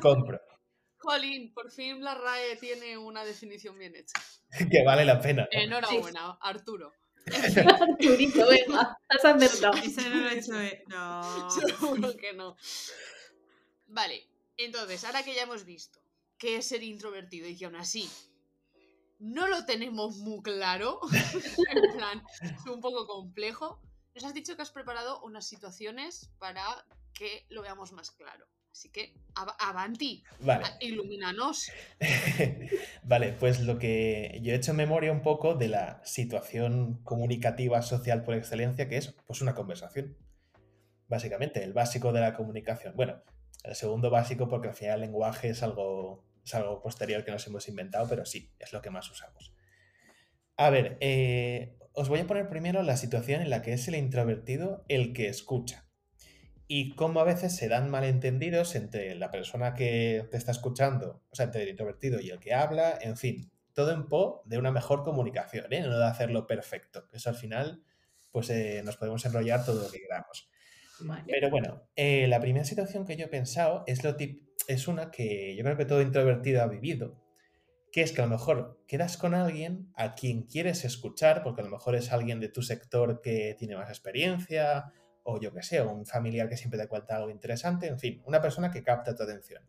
compro. 0.00 0.40
Jolín, 1.04 1.52
por 1.52 1.70
fin 1.70 2.02
la 2.02 2.14
RAE 2.14 2.56
tiene 2.56 2.98
una 2.98 3.24
definición 3.24 3.78
bien 3.78 3.94
hecha. 3.94 4.14
Que 4.70 4.84
vale 4.84 5.04
la 5.04 5.20
pena. 5.20 5.42
¿no? 5.52 5.60
Enhorabuena, 5.60 6.38
Arturo. 6.40 6.92
Arturito, 7.26 8.46
venga, 8.48 8.98
has 9.08 9.24
acertado. 9.24 9.74
Eso 9.82 10.02
no 10.08 10.14
lo 10.16 10.28
he 10.28 10.38
hecho. 10.38 10.60
eh. 10.60 10.84
No. 10.88 11.50
Seguro 11.50 12.16
que 12.16 12.32
no. 12.34 12.56
Vale, 13.86 14.26
entonces, 14.56 15.04
ahora 15.04 15.22
que 15.22 15.34
ya 15.34 15.42
hemos 15.42 15.64
visto 15.64 16.00
qué 16.38 16.56
es 16.56 16.66
ser 16.66 16.82
introvertido 16.82 17.48
y 17.48 17.56
que 17.56 17.64
aún 17.64 17.76
así 17.76 18.08
no 19.18 19.46
lo 19.46 19.64
tenemos 19.64 20.18
muy 20.18 20.42
claro, 20.42 21.00
en 21.70 21.96
plan, 21.96 22.22
es 22.42 22.66
un 22.66 22.80
poco 22.80 23.06
complejo, 23.06 23.80
nos 24.14 24.24
has 24.24 24.34
dicho 24.34 24.54
que 24.54 24.62
has 24.62 24.70
preparado 24.70 25.20
unas 25.22 25.46
situaciones 25.48 26.30
para 26.38 26.62
que 27.14 27.46
lo 27.48 27.62
veamos 27.62 27.92
más 27.92 28.10
claro. 28.10 28.46
Así 28.74 28.88
que, 28.88 29.14
av- 29.36 29.54
avanti, 29.60 30.24
Vale. 30.40 30.64
ilumínanos. 30.80 31.70
Vale, 33.04 33.32
pues 33.38 33.60
lo 33.60 33.78
que 33.78 34.40
yo 34.42 34.52
he 34.52 34.56
hecho 34.56 34.74
memoria 34.74 35.12
un 35.12 35.22
poco 35.22 35.54
de 35.54 35.68
la 35.68 36.00
situación 36.04 37.00
comunicativa 37.04 37.82
social 37.82 38.24
por 38.24 38.34
excelencia, 38.34 38.88
que 38.88 38.96
es 38.96 39.14
pues 39.28 39.40
una 39.42 39.54
conversación. 39.54 40.16
Básicamente, 41.06 41.62
el 41.62 41.72
básico 41.72 42.12
de 42.12 42.20
la 42.20 42.34
comunicación. 42.34 42.96
Bueno, 42.96 43.22
el 43.62 43.76
segundo 43.76 44.10
básico 44.10 44.48
porque 44.48 44.70
al 44.70 44.74
final 44.74 44.94
el 44.96 45.00
lenguaje 45.02 45.50
es 45.50 45.62
algo, 45.62 46.24
es 46.44 46.52
algo 46.56 46.82
posterior 46.82 47.24
que 47.24 47.30
nos 47.30 47.46
hemos 47.46 47.68
inventado, 47.68 48.08
pero 48.08 48.26
sí, 48.26 48.50
es 48.58 48.72
lo 48.72 48.82
que 48.82 48.90
más 48.90 49.08
usamos. 49.08 49.54
A 50.56 50.70
ver, 50.70 50.98
eh, 51.00 51.78
os 51.92 52.08
voy 52.08 52.18
a 52.18 52.26
poner 52.26 52.48
primero 52.48 52.82
la 52.82 52.96
situación 52.96 53.40
en 53.40 53.50
la 53.50 53.62
que 53.62 53.72
es 53.72 53.86
el 53.86 53.94
introvertido 53.94 54.84
el 54.88 55.12
que 55.12 55.28
escucha. 55.28 55.83
Y 56.66 56.94
cómo 56.94 57.20
a 57.20 57.24
veces 57.24 57.54
se 57.54 57.68
dan 57.68 57.90
malentendidos 57.90 58.74
entre 58.74 59.14
la 59.16 59.30
persona 59.30 59.74
que 59.74 60.26
te 60.30 60.36
está 60.36 60.52
escuchando, 60.52 61.22
o 61.30 61.34
sea, 61.36 61.46
entre 61.46 61.62
el 61.64 61.68
introvertido 61.68 62.20
y 62.20 62.30
el 62.30 62.38
que 62.40 62.54
habla, 62.54 62.98
en 63.00 63.16
fin, 63.16 63.50
todo 63.74 63.92
en 63.92 64.08
po 64.08 64.42
de 64.46 64.56
una 64.56 64.70
mejor 64.70 65.04
comunicación, 65.04 65.66
¿eh? 65.72 65.80
no 65.82 65.98
de 65.98 66.06
hacerlo 66.06 66.46
perfecto. 66.46 67.06
Eso 67.12 67.28
al 67.28 67.36
final, 67.36 67.82
pues 68.32 68.48
eh, 68.50 68.82
nos 68.84 68.96
podemos 68.96 69.24
enrollar 69.26 69.64
todo 69.64 69.82
lo 69.82 69.90
que 69.90 70.00
queramos. 70.00 70.48
Vale. 71.00 71.24
Pero 71.26 71.50
bueno, 71.50 71.82
eh, 71.96 72.26
la 72.28 72.40
primera 72.40 72.64
situación 72.64 73.04
que 73.04 73.16
yo 73.16 73.26
he 73.26 73.28
pensado 73.28 73.84
es, 73.86 74.04
lo 74.04 74.16
tip- 74.16 74.48
es 74.68 74.88
una 74.88 75.10
que 75.10 75.54
yo 75.56 75.64
creo 75.64 75.76
que 75.76 75.84
todo 75.84 76.00
introvertido 76.00 76.62
ha 76.62 76.66
vivido, 76.68 77.20
que 77.92 78.02
es 78.02 78.12
que 78.12 78.22
a 78.22 78.24
lo 78.24 78.30
mejor 78.30 78.80
quedas 78.88 79.16
con 79.16 79.34
alguien 79.34 79.92
a 79.96 80.14
quien 80.14 80.44
quieres 80.44 80.84
escuchar, 80.84 81.42
porque 81.42 81.60
a 81.60 81.64
lo 81.64 81.70
mejor 81.70 81.94
es 81.94 82.10
alguien 82.12 82.40
de 82.40 82.48
tu 82.48 82.62
sector 82.62 83.20
que 83.20 83.54
tiene 83.58 83.76
más 83.76 83.88
experiencia, 83.88 84.92
o 85.24 85.40
yo 85.40 85.52
que 85.52 85.62
sé, 85.62 85.82
un 85.82 86.06
familiar 86.06 86.48
que 86.48 86.56
siempre 86.56 86.78
te 86.78 86.88
cuenta 86.88 87.16
algo 87.16 87.30
interesante, 87.30 87.88
en 87.88 87.98
fin, 87.98 88.22
una 88.24 88.40
persona 88.40 88.70
que 88.70 88.82
capta 88.82 89.16
tu 89.16 89.24
atención. 89.24 89.68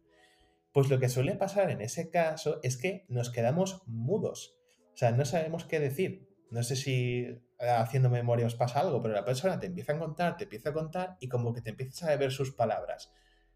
Pues 0.72 0.90
lo 0.90 1.00
que 1.00 1.10
suele 1.10 1.36
pasar 1.36 1.72
en 1.72 1.82
ese 1.82 2.10
caso 2.10 2.60
es 2.62 2.78
que 2.78 3.06
nos 3.08 3.32
quedamos 3.32 3.82
mudos, 3.88 4.58
o 4.96 4.98
sea, 4.98 5.12
no 5.12 5.26
sabemos 5.26 5.66
qué 5.66 5.82
decir. 5.82 6.26
No 6.50 6.64
sé 6.64 6.78
si 6.78 7.26
eh, 7.60 7.70
haciendo 7.70 8.10
memoria 8.10 8.46
os 8.46 8.56
pasa 8.56 8.80
algo, 8.80 9.02
pero 9.02 9.14
la 9.14 9.26
persona 9.26 9.60
te 9.60 9.66
empieza 9.66 9.92
a 9.92 10.00
contar, 10.00 10.38
te 10.38 10.46
empieza 10.46 10.70
a 10.70 10.74
contar 10.74 11.18
y 11.20 11.28
como 11.28 11.54
que 11.54 11.62
te 11.62 11.72
empiezas 11.72 12.04
a 12.04 12.12
beber 12.12 12.32
sus 12.32 12.52
palabras. 12.52 13.12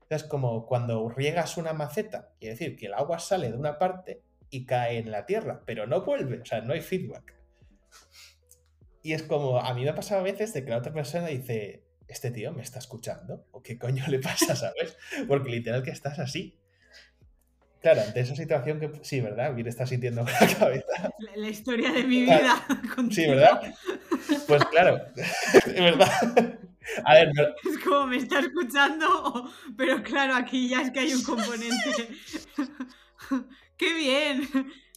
Es 0.09 0.25
como 0.25 0.65
cuando 0.65 1.07
riegas 1.07 1.55
una 1.55 1.71
maceta, 1.71 2.33
y 2.41 2.47
decir 2.47 2.75
que 2.75 2.87
el 2.87 2.93
agua 2.93 3.19
sale 3.19 3.49
de 3.49 3.57
una 3.57 3.77
parte 3.77 4.21
y 4.49 4.65
cae 4.65 4.97
en 4.97 5.11
la 5.11 5.25
tierra, 5.25 5.63
pero 5.65 5.87
no 5.87 6.01
vuelve, 6.01 6.41
o 6.41 6.45
sea, 6.45 6.59
no 6.59 6.73
hay 6.73 6.81
feedback. 6.81 7.35
Y 9.01 9.13
es 9.13 9.23
como, 9.23 9.59
a 9.59 9.73
mí 9.73 9.83
me 9.83 9.91
ha 9.91 9.95
pasado 9.95 10.19
a 10.19 10.23
veces 10.23 10.53
de 10.53 10.65
que 10.65 10.71
la 10.71 10.79
otra 10.79 10.91
persona 10.91 11.27
dice, 11.27 11.85
este 12.09 12.31
tío 12.31 12.51
me 12.51 12.63
está 12.63 12.79
escuchando, 12.79 13.45
o 13.51 13.61
qué 13.61 13.77
coño 13.77 14.03
le 14.07 14.19
pasa, 14.19 14.55
¿sabes? 14.55 14.97
Porque 15.27 15.49
literal 15.49 15.83
que 15.83 15.91
estás 15.91 16.19
así. 16.19 16.59
Claro, 17.81 18.01
ante 18.01 18.19
esa 18.19 18.35
situación 18.35 18.79
que 18.79 18.91
sí, 19.03 19.21
¿verdad? 19.21 19.53
Bien 19.55 19.67
está 19.67 19.85
sintiendo 19.85 20.23
con 20.23 20.33
la 20.33 20.57
cabeza. 20.57 21.13
La, 21.19 21.35
la 21.37 21.49
historia 21.49 21.91
de 21.93 22.03
mi 22.03 22.23
vida. 22.23 22.65
Sí. 23.09 23.25
¿verdad? 23.25 23.73
Pues 24.47 24.65
claro, 24.65 24.99
es 25.53 25.73
verdad. 25.75 26.59
A 27.05 27.13
ver, 27.13 27.31
Es 27.69 27.77
como 27.83 28.07
me 28.07 28.17
está 28.17 28.39
escuchando, 28.39 29.49
pero 29.77 30.01
claro, 30.03 30.35
aquí 30.35 30.67
ya 30.67 30.81
es 30.81 30.91
que 30.91 30.99
hay 30.99 31.13
un 31.13 31.23
componente. 31.23 32.09
¡Qué 33.77 33.93
bien! 33.93 34.49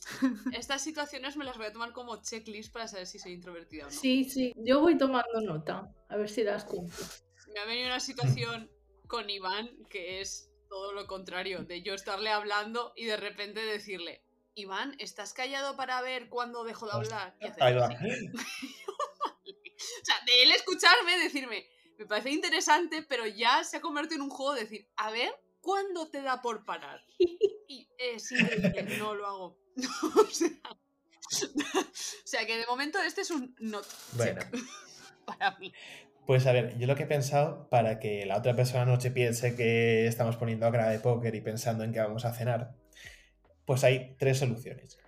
Estas 0.52 0.82
situaciones 0.82 1.37
me 1.37 1.44
las 1.44 1.56
voy 1.56 1.66
a 1.66 1.73
tomar 1.73 1.92
como 1.92 2.21
checklist 2.23 2.73
para 2.73 2.88
saber 2.88 3.06
si 3.06 3.18
soy 3.18 3.32
introvertida 3.32 3.87
o 3.87 3.90
no. 3.90 3.92
Sí, 3.92 4.25
sí, 4.25 4.52
yo 4.56 4.80
voy 4.80 4.97
tomando 4.99 5.40
nota, 5.40 5.92
a 6.09 6.16
ver 6.16 6.28
si 6.28 6.42
las 6.42 6.64
cumplo. 6.64 7.04
Me 7.52 7.61
ha 7.61 7.64
venido 7.64 7.87
una 7.87 8.00
situación 8.00 8.71
con 9.06 9.28
Iván 9.28 9.68
que 9.88 10.21
es 10.21 10.50
todo 10.68 10.92
lo 10.92 11.06
contrario, 11.06 11.64
de 11.64 11.82
yo 11.82 11.92
estarle 11.92 12.30
hablando 12.30 12.94
y 12.97 13.04
de 13.04 13.18
repente 13.18 13.61
decirle, 13.61 14.25
Iván, 14.54 14.94
¿estás 14.99 15.35
callado 15.35 15.76
para 15.76 16.00
ver 16.00 16.28
cuándo 16.28 16.64
dejo 16.64 16.87
de 16.87 16.92
hablar? 16.92 17.37
Y 17.40 17.47
hacer 17.47 17.62
Ahí 17.62 17.75
va. 17.75 17.88
O 20.00 20.04
sea, 20.04 20.16
de 20.26 20.42
él 20.44 20.52
escucharme, 20.52 21.18
decirme, 21.18 21.68
me 21.99 22.06
parece 22.06 22.30
interesante, 22.30 23.02
pero 23.02 23.26
ya 23.26 23.64
se 23.64 23.78
ha 23.78 23.80
convertido 23.80 24.16
en 24.16 24.23
un 24.23 24.30
juego 24.30 24.54
de 24.54 24.62
decir, 24.62 24.88
a 24.97 25.11
ver, 25.11 25.32
¿cuándo 25.61 26.09
te 26.09 26.23
da 26.23 26.40
por 26.40 26.64
parar? 26.64 27.04
Y 27.68 27.88
es 27.97 28.30
increíble, 28.30 28.99
no 28.99 29.14
lo 29.14 29.26
hago. 29.26 29.62
o, 30.21 30.26
sea, 30.31 30.49
o 30.64 32.25
sea, 32.25 32.47
que 32.47 32.59
de 32.59 32.67
momento 32.67 32.99
este 33.00 33.23
es 33.23 33.31
un 33.31 33.55
not 33.61 33.87
Bueno. 34.17 34.41
check 34.41 34.62
para 35.25 35.59
mí. 35.59 35.73
Pues 36.26 36.47
a 36.47 36.52
ver, 36.52 36.79
yo 36.79 36.87
lo 36.87 36.95
que 36.95 37.02
he 37.02 37.07
pensado 37.07 37.69
para 37.69 37.99
que 37.99 38.26
la 38.26 38.38
otra 38.38 38.55
persona 38.55 38.85
no 38.85 39.00
se 39.00 39.11
piense 39.11 39.57
que 39.57 40.07
estamos 40.07 40.37
poniendo 40.37 40.67
a 40.67 40.73
cara 40.73 40.88
de 40.88 41.00
póker 41.00 41.35
y 41.35 41.41
pensando 41.41 41.83
en 41.83 41.93
que 41.93 42.00
vamos 42.00 42.25
a 42.25 42.33
cenar, 42.33 42.75
pues 43.64 43.83
hay 43.83 44.14
tres 44.19 44.38
soluciones. 44.38 44.99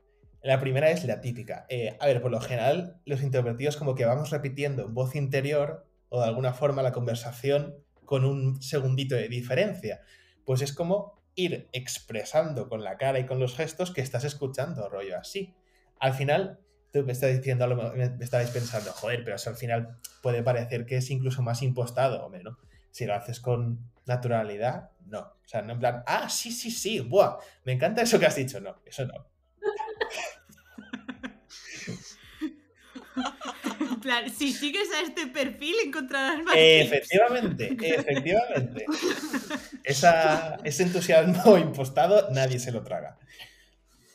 La 0.42 0.60
primera 0.60 0.90
es 0.90 1.04
la 1.04 1.20
típica. 1.20 1.66
Eh, 1.68 1.96
a 2.00 2.06
ver, 2.06 2.20
por 2.20 2.30
lo 2.30 2.40
general, 2.40 3.00
los 3.06 3.22
introvertidos 3.22 3.76
como 3.76 3.94
que 3.94 4.04
vamos 4.04 4.30
repitiendo 4.30 4.84
en 4.84 4.92
voz 4.92 5.14
interior 5.14 5.86
o 6.08 6.20
de 6.20 6.26
alguna 6.26 6.52
forma 6.52 6.82
la 6.82 6.92
conversación 6.92 7.76
con 8.04 8.24
un 8.24 8.60
segundito 8.60 9.14
de 9.14 9.28
diferencia. 9.28 10.02
Pues 10.44 10.62
es 10.62 10.72
como 10.72 11.22
ir 11.34 11.68
expresando 11.72 12.68
con 12.68 12.84
la 12.84 12.96
cara 12.96 13.18
y 13.18 13.26
con 13.26 13.40
los 13.40 13.56
gestos 13.56 13.90
que 13.90 14.00
estás 14.00 14.24
escuchando, 14.24 14.88
rollo 14.88 15.18
así. 15.18 15.54
Al 15.98 16.14
final, 16.14 16.60
tú 16.92 17.02
me 17.02 17.12
estás 17.12 17.36
diciendo, 17.36 17.66
me 17.94 18.24
estabais 18.24 18.50
pensando, 18.50 18.92
joder, 18.92 19.24
pero 19.24 19.36
eso 19.36 19.50
al 19.50 19.56
final 19.56 19.98
puede 20.22 20.42
parecer 20.42 20.86
que 20.86 20.98
es 20.98 21.10
incluso 21.10 21.42
más 21.42 21.62
impostado, 21.62 22.24
hombre, 22.24 22.42
¿no? 22.42 22.58
Si 22.90 23.04
lo 23.06 23.14
haces 23.14 23.40
con 23.40 23.90
naturalidad, 24.06 24.90
no. 25.06 25.20
O 25.20 25.46
sea, 25.48 25.62
no 25.62 25.72
en 25.72 25.80
plan, 25.80 26.02
ah, 26.06 26.28
sí, 26.28 26.52
sí, 26.52 26.70
sí, 26.70 27.00
buah, 27.00 27.38
me 27.64 27.72
encanta 27.72 28.02
eso 28.02 28.18
que 28.18 28.26
has 28.26 28.36
dicho. 28.36 28.60
No, 28.60 28.76
eso 28.84 29.06
no. 29.06 29.26
Plan, 34.04 34.30
si 34.30 34.52
sigues 34.52 34.88
a 34.92 35.00
este 35.00 35.26
perfil 35.28 35.74
encontrarás 35.86 36.44
más. 36.44 36.54
Efectivamente, 36.56 37.74
efectivamente. 37.82 38.84
Esa, 39.82 40.56
ese 40.62 40.82
entusiasmo 40.84 41.56
impostado 41.68 42.30
nadie 42.30 42.58
se 42.58 42.70
lo 42.70 42.82
traga. 42.84 43.18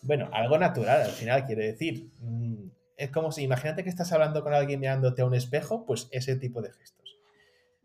Bueno, 0.03 0.29
algo 0.31 0.57
natural 0.59 1.01
al 1.01 1.11
final, 1.11 1.45
quiere 1.45 1.65
decir. 1.65 2.09
Mm, 2.19 2.69
Es 2.97 3.09
como 3.11 3.31
si, 3.31 3.41
imagínate 3.43 3.83
que 3.83 3.89
estás 3.89 4.11
hablando 4.11 4.43
con 4.43 4.53
alguien 4.53 4.79
mirándote 4.79 5.23
a 5.23 5.25
un 5.25 5.33
espejo, 5.33 5.85
pues 5.85 6.07
ese 6.11 6.35
tipo 6.35 6.61
de 6.61 6.71
gestos. 6.71 7.17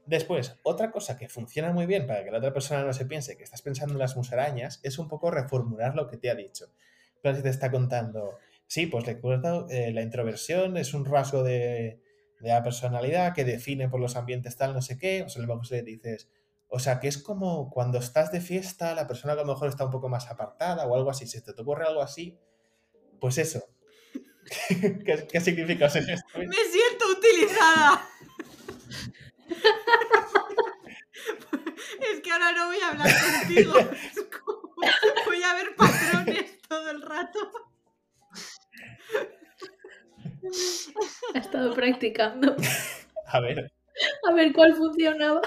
Después, 0.07 0.57
otra 0.63 0.91
cosa 0.91 1.17
que 1.17 1.31
funciona 1.31 1.73
muy 1.73 1.87
bien 1.87 2.07
para 2.07 2.23
que 2.23 2.31
la 2.31 2.39
otra 2.39 2.53
persona 2.53 2.85
no 2.85 2.93
se 2.93 3.07
piense 3.07 3.39
que 3.39 3.45
estás 3.45 3.63
pensando 3.63 3.95
en 3.95 4.01
las 4.01 4.17
musarañas 4.17 4.81
es 4.83 4.99
un 4.99 5.09
poco 5.09 5.31
reformular 5.31 5.95
lo 5.95 6.07
que 6.07 6.19
te 6.19 6.29
ha 6.31 6.35
dicho. 6.35 6.67
Pero 7.23 7.35
si 7.37 7.43
te 7.43 7.49
está 7.49 7.71
contando, 7.71 8.39
sí, 8.67 8.87
pues 8.87 9.07
recuerdo, 9.07 9.69
eh, 9.71 9.93
la 9.93 10.03
introversión 10.03 10.77
es 10.77 10.95
un 10.95 11.05
rasgo 11.05 11.43
de, 11.43 12.01
de 12.41 12.49
la 12.49 12.63
personalidad 12.63 13.35
que 13.35 13.45
define 13.45 13.89
por 13.89 14.01
los 14.01 14.17
ambientes 14.17 14.57
tal, 14.57 14.75
no 14.75 14.83
sé 14.83 14.99
qué, 14.99 15.23
o 15.23 15.29
sea, 15.29 15.43
a 15.43 15.47
lo 15.47 15.57
mejor 15.57 15.71
le 15.71 15.83
dices, 15.83 16.29
o 16.69 16.79
sea, 16.79 17.01
que 17.01 17.09
es 17.09 17.19
como 17.19 17.71
cuando 17.71 17.99
estás 17.99 18.33
de 18.33 18.41
fiesta, 18.41 18.95
la 18.95 19.07
persona 19.07 19.35
que 19.35 19.41
a 19.41 19.45
lo 19.45 19.53
mejor 19.53 19.69
está 19.69 19.85
un 19.85 19.91
poco 19.91 20.09
más 20.09 20.29
apartada 20.29 20.87
o 20.87 20.97
algo 20.97 21.11
así, 21.11 21.27
si 21.27 21.43
te 21.43 21.51
ocurre 21.53 21.87
algo 21.87 22.03
así, 22.03 22.39
pues 23.21 23.39
eso. 23.39 23.65
¿Qué, 24.69 25.27
qué 25.31 25.41
significa 25.41 25.89
ser 25.89 26.11
esto? 26.11 26.27
Me 26.37 26.47
siento 26.47 27.07
utilizada. 27.17 28.07
es 32.13 32.21
que 32.21 32.33
ahora 32.33 32.53
no 32.53 32.67
voy 32.67 32.81
a 32.81 32.91
hablar 32.91 33.11
contigo. 33.41 33.73
Voy 35.25 35.43
a 35.43 35.55
ver 35.55 35.75
patrones 35.77 36.61
todo 36.69 36.91
el 36.91 37.01
rato. 37.01 37.39
He 41.35 41.39
estado 41.39 41.75
practicando. 41.75 42.57
A 43.27 43.41
ver, 43.41 43.73
A 44.29 44.33
ver 44.33 44.53
cuál 44.53 44.75
funcionaba. 44.75 45.41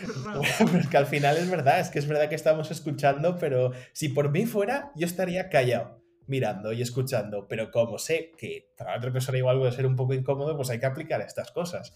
es 0.78 0.88
que 0.88 0.96
al 0.96 1.06
final 1.06 1.36
es 1.36 1.50
verdad, 1.50 1.80
es 1.80 1.90
que 1.90 1.98
es 1.98 2.06
verdad 2.06 2.28
que 2.28 2.34
estamos 2.34 2.70
escuchando, 2.70 3.38
pero 3.38 3.72
si 3.92 4.08
por 4.08 4.30
mí 4.30 4.46
fuera, 4.46 4.92
yo 4.94 5.06
estaría 5.06 5.48
callado. 5.48 6.02
mirando 6.28 6.72
y 6.72 6.82
escuchando, 6.82 7.46
pero 7.46 7.70
como 7.70 7.98
sé 7.98 8.32
que 8.36 8.72
para 8.76 8.96
otra 8.96 9.12
persona 9.12 9.38
igual 9.38 9.58
puede 9.58 9.70
ser 9.70 9.86
un 9.86 9.94
poco 9.94 10.12
incómodo, 10.12 10.56
pues 10.56 10.70
hay 10.70 10.80
que 10.80 10.86
aplicar 10.86 11.20
estas 11.20 11.52
cosas. 11.52 11.94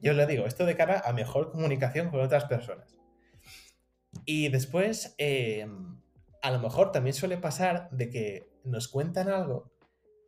Yo 0.00 0.14
le 0.14 0.26
digo, 0.26 0.46
esto 0.46 0.66
de 0.66 0.76
cara 0.76 1.00
a 1.04 1.12
mejor 1.12 1.52
comunicación 1.52 2.10
con 2.10 2.20
otras 2.20 2.46
personas. 2.46 2.96
Y 4.24 4.48
después, 4.48 5.14
eh, 5.18 5.68
a 6.42 6.50
lo 6.50 6.58
mejor 6.58 6.90
también 6.90 7.14
suele 7.14 7.36
pasar 7.36 7.88
de 7.92 8.10
que 8.10 8.51
nos 8.64 8.88
cuentan 8.88 9.28
algo 9.28 9.72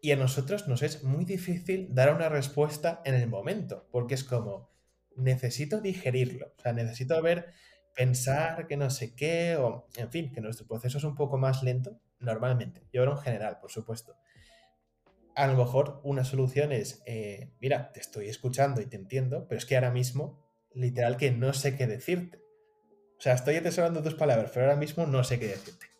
y 0.04 0.12
a 0.12 0.16
nosotros 0.16 0.68
nos 0.68 0.82
es 0.82 1.02
muy 1.02 1.24
difícil 1.24 1.88
dar 1.94 2.14
una 2.14 2.28
respuesta 2.28 3.00
en 3.06 3.14
el 3.14 3.26
momento, 3.26 3.88
porque 3.90 4.14
es 4.14 4.22
como, 4.22 4.70
necesito 5.16 5.80
digerirlo, 5.80 6.52
o 6.58 6.60
sea, 6.60 6.74
necesito 6.74 7.20
ver, 7.22 7.54
pensar 7.94 8.66
que 8.66 8.76
no 8.76 8.90
sé 8.90 9.14
qué, 9.14 9.56
o 9.56 9.88
en 9.96 10.10
fin, 10.10 10.30
que 10.30 10.42
nuestro 10.42 10.66
proceso 10.66 10.98
es 10.98 11.04
un 11.04 11.14
poco 11.14 11.38
más 11.38 11.62
lento 11.62 11.98
normalmente, 12.18 12.86
yo 12.92 13.00
hablo 13.00 13.14
en 13.14 13.22
general, 13.22 13.58
por 13.60 13.70
supuesto. 13.70 14.16
A 15.36 15.46
lo 15.46 15.56
mejor 15.56 16.00
una 16.04 16.24
solución 16.24 16.70
es, 16.72 17.02
eh, 17.06 17.50
mira, 17.60 17.90
te 17.92 18.00
estoy 18.00 18.28
escuchando 18.28 18.82
y 18.82 18.86
te 18.86 18.96
entiendo, 18.96 19.48
pero 19.48 19.58
es 19.58 19.64
que 19.64 19.74
ahora 19.74 19.90
mismo, 19.90 20.44
literal, 20.74 21.16
que 21.16 21.30
no 21.30 21.54
sé 21.54 21.76
qué 21.76 21.86
decirte. 21.86 22.38
O 23.18 23.20
sea, 23.20 23.32
estoy 23.32 23.56
atesorando 23.56 24.02
tus 24.02 24.14
palabras, 24.14 24.50
pero 24.52 24.66
ahora 24.66 24.78
mismo 24.78 25.06
no 25.06 25.24
sé 25.24 25.38
qué 25.38 25.46
decirte. 25.46 25.93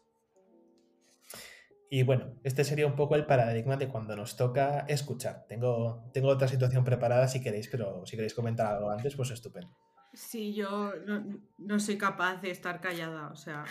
Y 1.94 2.02
bueno, 2.02 2.34
este 2.42 2.64
sería 2.64 2.88
un 2.88 2.96
poco 2.96 3.14
el 3.14 3.24
paradigma 3.24 3.76
de 3.76 3.86
cuando 3.86 4.16
nos 4.16 4.36
toca 4.36 4.80
escuchar. 4.88 5.46
Tengo, 5.48 6.10
tengo 6.12 6.26
otra 6.26 6.48
situación 6.48 6.82
preparada 6.82 7.28
si 7.28 7.40
queréis, 7.40 7.68
pero 7.68 8.04
si 8.04 8.16
queréis 8.16 8.34
comentar 8.34 8.66
algo 8.66 8.90
antes, 8.90 9.14
pues 9.14 9.30
estupendo. 9.30 9.72
Sí, 10.12 10.52
yo 10.52 10.92
no, 11.06 11.24
no 11.56 11.78
soy 11.78 11.96
capaz 11.96 12.40
de 12.40 12.50
estar 12.50 12.80
callada. 12.80 13.28
O 13.28 13.36
sea, 13.36 13.62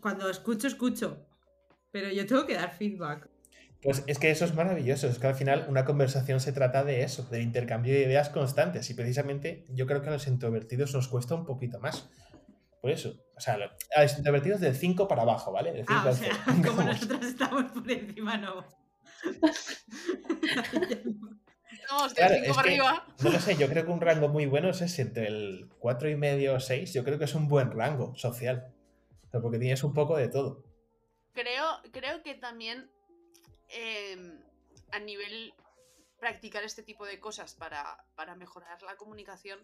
cuando 0.00 0.30
escucho, 0.30 0.66
escucho. 0.66 1.26
Pero 1.90 2.10
yo 2.10 2.24
tengo 2.24 2.46
que 2.46 2.54
dar 2.54 2.74
feedback. 2.74 3.28
Pues 3.82 4.04
es 4.06 4.18
que 4.18 4.30
eso 4.30 4.46
es 4.46 4.54
maravilloso, 4.54 5.06
es 5.08 5.18
que 5.18 5.26
al 5.26 5.34
final 5.34 5.66
una 5.68 5.84
conversación 5.84 6.40
se 6.40 6.52
trata 6.52 6.82
de 6.82 7.02
eso, 7.02 7.24
del 7.24 7.42
intercambio 7.42 7.92
de 7.92 8.04
ideas 8.04 8.30
constantes 8.30 8.88
y 8.88 8.94
precisamente 8.94 9.66
yo 9.68 9.86
creo 9.86 10.00
que 10.00 10.08
a 10.08 10.12
los 10.12 10.26
introvertidos 10.26 10.94
nos 10.94 11.08
cuesta 11.08 11.34
un 11.34 11.44
poquito 11.44 11.78
más. 11.78 12.08
Por 12.86 12.92
eso, 12.92 13.16
o 13.36 13.40
sea, 13.40 13.58
a 13.96 14.02
los 14.02 14.16
introvertidos 14.16 14.60
del 14.60 14.76
5 14.76 15.08
para 15.08 15.22
abajo, 15.22 15.50
¿vale? 15.50 15.84
ah, 15.88 16.06
o 16.08 16.12
sea, 16.14 16.30
como 16.64 16.84
nosotros 16.84 17.20
estamos 17.26 17.72
por 17.72 17.90
encima, 17.90 18.36
no. 18.36 18.60
no, 21.90 22.08
claro, 22.14 22.34
5 22.42 22.54
para 22.54 22.60
arriba. 22.60 23.04
No 23.24 23.30
lo 23.30 23.40
sé, 23.40 23.56
yo 23.56 23.68
creo 23.68 23.84
que 23.84 23.90
un 23.90 24.00
rango 24.00 24.28
muy 24.28 24.46
bueno 24.46 24.70
es 24.70 24.82
ese, 24.82 25.02
entre 25.02 25.26
el 25.26 25.68
4 25.80 26.10
y 26.10 26.14
medio 26.14 26.54
o 26.54 26.60
6, 26.60 26.92
yo 26.92 27.02
creo 27.02 27.18
que 27.18 27.24
es 27.24 27.34
un 27.34 27.48
buen 27.48 27.72
rango 27.72 28.14
social. 28.14 28.72
porque 29.32 29.58
tienes 29.58 29.82
un 29.82 29.92
poco 29.92 30.16
de 30.16 30.28
todo. 30.28 30.62
Creo, 31.32 31.66
creo 31.90 32.22
que 32.22 32.36
también 32.36 32.88
em, 33.68 34.44
a 34.92 35.00
nivel 35.00 35.54
practicar 36.20 36.62
este 36.62 36.84
tipo 36.84 37.04
de 37.04 37.18
cosas 37.18 37.56
para, 37.56 38.06
para 38.14 38.36
mejorar 38.36 38.80
la 38.82 38.94
comunicación, 38.94 39.58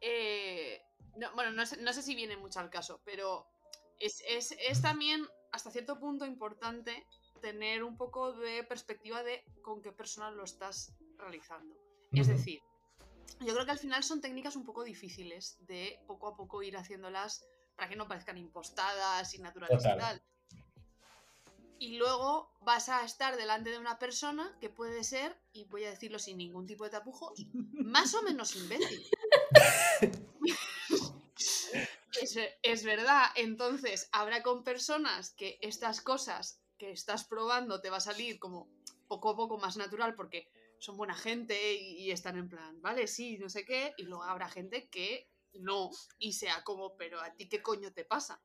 eh, 0.00 0.80
bueno, 1.34 1.50
no 1.52 1.66
sé, 1.66 2.02
si 2.02 2.14
viene 2.14 2.36
mucho 2.36 2.60
al 2.60 2.70
caso, 2.70 3.00
pero 3.04 3.46
es, 3.98 4.22
también 4.82 5.26
hasta 5.52 5.70
cierto 5.70 5.98
punto 5.98 6.24
importante 6.24 7.06
tener 7.40 7.82
un 7.82 7.96
poco 7.96 8.32
de 8.32 8.64
perspectiva 8.64 9.22
de 9.22 9.44
con 9.62 9.82
qué 9.82 9.92
persona 9.92 10.30
lo 10.30 10.44
estás 10.44 10.94
realizando. 11.18 11.76
Es 12.12 12.28
decir, 12.28 12.60
yo 13.40 13.54
creo 13.54 13.64
que 13.64 13.72
al 13.72 13.78
final 13.78 14.02
son 14.02 14.20
técnicas 14.20 14.56
un 14.56 14.64
poco 14.64 14.84
difíciles 14.84 15.56
de 15.66 15.98
poco 16.06 16.28
a 16.28 16.36
poco 16.36 16.62
ir 16.62 16.76
haciéndolas 16.76 17.44
para 17.76 17.88
que 17.88 17.96
no 17.96 18.06
parezcan 18.06 18.36
impostadas 18.38 19.34
y 19.34 19.38
naturales 19.38 19.82
y 19.82 19.98
tal 19.98 20.22
y 21.82 21.96
luego 21.96 22.48
vas 22.60 22.88
a 22.88 23.04
estar 23.04 23.36
delante 23.36 23.70
de 23.70 23.78
una 23.78 23.98
persona 23.98 24.56
que 24.60 24.70
puede 24.70 25.02
ser, 25.02 25.36
y 25.52 25.64
voy 25.64 25.82
a 25.82 25.90
decirlo 25.90 26.20
sin 26.20 26.38
ningún 26.38 26.64
tipo 26.64 26.84
de 26.84 26.90
tapujos, 26.90 27.44
más 27.72 28.14
o 28.14 28.22
menos 28.22 28.54
imbécil. 28.54 29.02
es, 32.20 32.84
verdad, 32.84 33.26
entonces 33.36 34.08
habrá 34.12 34.42
con 34.42 34.64
personas 34.64 35.32
que 35.34 35.58
estas 35.62 36.00
cosas 36.00 36.60
que 36.78 36.90
estás 36.90 37.24
probando 37.24 37.80
te 37.80 37.90
va 37.90 37.98
a 37.98 38.00
salir 38.00 38.38
como 38.38 38.68
poco 39.08 39.30
a 39.30 39.36
poco 39.36 39.58
más 39.58 39.76
natural 39.76 40.14
porque 40.14 40.48
son 40.78 40.96
buena 40.96 41.14
gente 41.14 41.74
y, 41.74 42.10
están 42.10 42.36
en 42.36 42.48
plan, 42.48 42.80
vale, 42.82 43.06
sí, 43.06 43.38
no 43.38 43.48
sé 43.48 43.64
qué, 43.64 43.94
y 43.96 44.02
luego 44.02 44.24
habrá 44.24 44.48
gente 44.48 44.88
que 44.88 45.30
no, 45.54 45.90
y 46.18 46.32
sea 46.32 46.64
como, 46.64 46.96
pero 46.96 47.20
a 47.20 47.32
ti 47.34 47.48
qué 47.48 47.62
coño 47.62 47.92
te 47.92 48.04
pasa. 48.04 48.42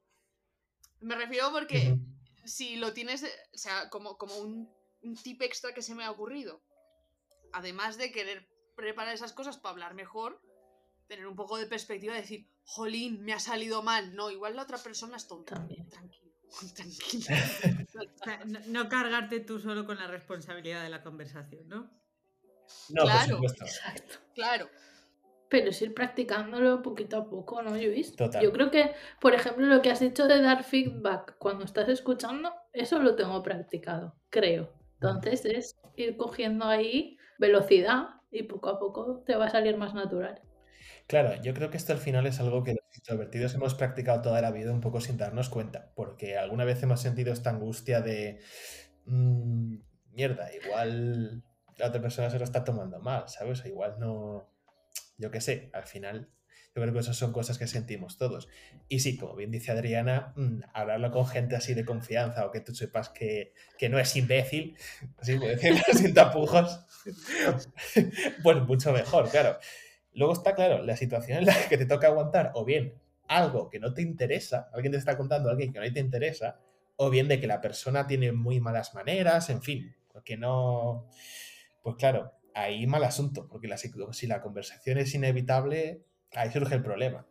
Me 1.00 1.16
refiero 1.16 1.52
porque 1.52 1.98
si 2.46 2.76
lo 2.76 2.94
tienes, 2.94 3.24
o 3.24 3.58
sea, 3.58 3.90
como, 3.90 4.18
como 4.18 4.38
un, 4.38 4.76
tip 5.24 5.42
extra 5.42 5.74
que 5.74 5.82
se 5.82 5.96
me 5.96 6.04
ha 6.04 6.12
ocurrido, 6.12 6.62
además 7.54 7.98
de 7.98 8.12
querer 8.12 8.48
preparar 8.76 9.14
esas 9.14 9.34
cosas 9.34 9.58
para 9.58 9.72
hablar 9.72 9.94
mejor, 9.94 10.42
tener 11.08 11.28
un 11.28 11.36
poco 11.36 11.58
de 11.58 11.66
perspectiva 11.66 12.14
de 12.14 12.22
decir, 12.22 12.50
jolín, 12.68 13.24
me 13.24 13.34
ha 13.34 13.40
salido 13.40 13.82
mal. 13.82 14.14
No, 14.16 14.30
igual 14.30 14.56
la 14.56 14.64
otra 14.64 14.78
persona 14.78 15.18
es 15.18 15.28
tonta. 15.28 15.56
Tranquilo, 15.56 16.34
tranquilo. 16.76 17.26
no, 18.68 18.90
cargarte 18.90 19.40
tú 19.40 19.60
solo 19.60 19.86
con 19.86 19.98
la 19.98 20.08
responsabilidad 20.08 20.84
de 20.84 20.90
la 20.90 21.02
conversación, 21.02 21.68
¿no? 21.68 21.90
No, 22.90 23.04
claro, 23.04 23.38
por 23.38 23.52
Exacto. 23.52 24.18
Claro. 24.36 24.70
Pero 25.50 25.70
es 25.70 25.82
ir 25.82 25.94
practicándolo 25.94 26.82
poquito 26.82 27.16
a 27.16 27.30
poco, 27.30 27.62
¿no, 27.62 27.72
Luis? 27.72 28.14
Yo 28.42 28.52
creo 28.52 28.70
que, 28.70 28.94
por 29.22 29.34
ejemplo, 29.34 29.66
lo 29.66 29.82
que 29.82 29.90
has 29.90 30.02
dicho 30.02 30.28
de 30.28 30.42
dar 30.42 30.66
feedback 30.66 31.38
cuando 31.38 31.64
estás 31.64 31.88
escuchando, 31.88 32.54
eso 32.74 33.00
lo 33.00 33.16
tengo 33.16 33.42
practicado, 33.42 34.14
creo. 34.30 34.74
Entonces 34.96 35.46
es 35.46 35.80
ir 35.96 36.18
cogiendo 36.18 36.66
ahí 36.66 37.18
velocidad 37.40 38.10
y 38.30 38.44
poco 38.44 38.70
a 38.70 38.78
poco 38.78 39.24
te 39.26 39.38
va 39.38 39.46
a 39.46 39.50
salir 39.50 39.78
más 39.78 39.94
natural. 39.94 40.42
Claro, 41.08 41.42
yo 41.42 41.54
creo 41.54 41.70
que 41.70 41.78
esto 41.78 41.94
al 41.94 42.00
final 42.00 42.28
es 42.28 42.40
algo 42.42 42.64
que 42.64 42.74
los 42.74 42.98
introvertidos 42.98 43.54
hemos 43.56 43.76
practicado 43.76 44.22
toda 44.22 44.42
la 44.42 44.52
vida 44.52 44.74
un 44.74 44.82
poco 44.82 45.00
sin 45.00 45.18
darnos 45.18 45.48
cuenta, 45.48 45.94
porque 45.96 46.38
alguna 46.38 46.66
vez 46.66 46.84
hemos 46.84 47.02
sentido 47.02 47.32
esta 47.32 47.50
angustia 47.50 48.02
de, 48.02 48.42
mm, 49.06 49.78
mierda, 50.12 50.50
igual 50.54 51.44
la 51.78 51.88
otra 51.88 52.02
persona 52.02 52.30
se 52.30 52.40
lo 52.40 52.44
está 52.44 52.64
tomando 52.66 53.00
mal, 53.00 53.30
¿sabes? 53.30 53.64
igual 53.66 53.96
no, 54.00 54.50
yo 55.18 55.32
qué 55.32 55.40
sé, 55.40 55.70
al 55.74 55.86
final 55.86 56.30
yo 56.76 56.82
creo 56.82 56.94
que 56.94 57.00
esas 57.00 57.16
son 57.16 57.32
cosas 57.32 57.58
que 57.58 57.66
sentimos 57.66 58.18
todos. 58.18 58.48
Y 58.88 59.00
sí, 59.00 59.18
como 59.18 59.36
bien 59.36 59.50
dice 59.50 59.72
Adriana, 59.72 60.34
mm, 60.36 60.60
hablarlo 60.74 61.10
con 61.12 61.26
gente 61.26 61.56
así 61.56 61.74
de 61.74 61.86
confianza 61.86 62.46
o 62.46 62.52
que 62.52 62.60
tú 62.60 62.76
sepas 62.76 63.10
que, 63.10 63.54
no 63.90 63.98
es 63.98 64.16
imbécil, 64.16 64.78
así 65.18 65.40
por 65.40 65.48
decirlo 65.48 65.82
sin 65.94 66.14
tapujos, 66.14 66.86
pues 68.44 68.62
mucho 68.64 68.92
mejor, 68.92 69.30
claro. 69.30 69.58
Luego 70.18 70.34
está 70.34 70.56
claro 70.56 70.84
la 70.84 70.98
situación 70.98 71.38
en 71.38 71.46
la 71.46 71.54
que 71.70 71.78
te 71.78 71.86
toca 71.86 72.08
aguantar 72.08 72.52
o 72.56 72.66
bien 72.66 72.96
algo 73.28 73.70
que 73.70 73.80
no 73.80 73.94
te 73.94 74.02
interesa, 74.02 74.68
alguien 74.74 74.92
te 74.92 74.98
está 74.98 75.16
contando 75.16 75.50
algo 75.50 75.60
que 75.60 75.80
no 75.80 75.94
te 75.94 76.00
interesa, 76.00 76.60
o 76.96 77.12
bien 77.12 77.28
de 77.28 77.40
que 77.40 77.46
la 77.46 77.62
persona 77.62 78.08
tiene 78.08 78.32
muy 78.32 78.60
malas 78.60 78.96
maneras, 78.96 79.52
en 79.52 79.62
fin, 79.62 79.96
porque 80.12 80.36
no... 80.36 81.08
Pues 81.84 81.98
claro, 81.98 82.34
ahí 82.56 82.88
mal 82.88 83.04
asunto, 83.04 83.48
porque 83.48 83.70
si 84.12 84.26
la 84.26 84.42
conversación 84.42 84.98
es 84.98 85.14
inevitable, 85.14 86.02
ahí 86.34 86.52
surge 86.52 86.74
el 86.74 86.82
problema. 86.82 87.28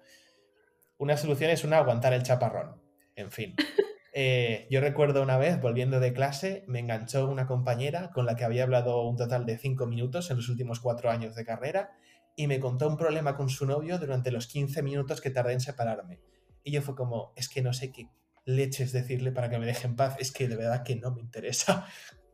Una 0.99 1.17
solución 1.17 1.51
es 1.51 1.65
una 1.65 1.79
aguantar 1.79 2.13
el 2.13 2.23
chaparrón. 2.23 2.81
En 3.17 3.31
fin. 3.31 3.55
Eh, 4.19 4.67
yo 4.71 4.81
recuerdo 4.81 5.23
una 5.23 5.37
vez, 5.37 5.61
volviendo 5.61 6.01
de 6.01 6.15
clase, 6.15 6.65
me 6.69 6.79
enganchó 6.79 7.29
una 7.29 7.47
compañera 7.47 8.13
con 8.15 8.25
la 8.25 8.35
que 8.35 8.45
había 8.45 8.63
hablado 8.63 9.07
un 9.07 9.19
total 9.19 9.45
de 9.45 9.59
cinco 9.59 9.85
minutos 9.85 10.31
en 10.31 10.39
los 10.39 10.49
últimos 10.49 10.81
cuatro 10.81 11.11
años 11.11 11.35
de 11.35 11.45
carrera 11.45 11.93
y 12.37 12.47
me 12.47 12.61
contó 12.61 12.87
un 12.87 12.99
problema 12.99 13.35
con 13.35 13.49
su 13.49 13.67
novio 13.67 13.99
durante 13.99 14.31
los 14.31 14.47
15 14.47 14.83
minutos 14.83 15.21
que 15.23 15.31
tardé 15.31 15.55
en 15.55 15.61
separarme. 15.61 16.21
Y 16.63 16.71
yo 16.71 16.83
fue 16.83 16.95
como, 16.95 17.33
es 17.35 17.49
que 17.49 17.63
no 17.63 17.73
sé 17.73 17.91
qué 17.91 18.11
leches 18.45 18.93
decirle 18.93 19.33
para 19.33 19.49
que 19.51 19.59
me 19.59 19.67
deje 19.67 19.87
en 19.87 19.97
paz, 19.97 20.17
es 20.21 20.31
que 20.31 20.47
de 20.47 20.57
verdad 20.57 20.85
que 20.85 20.97
no 20.97 21.11
me 21.11 21.21
interesa. 21.21 21.87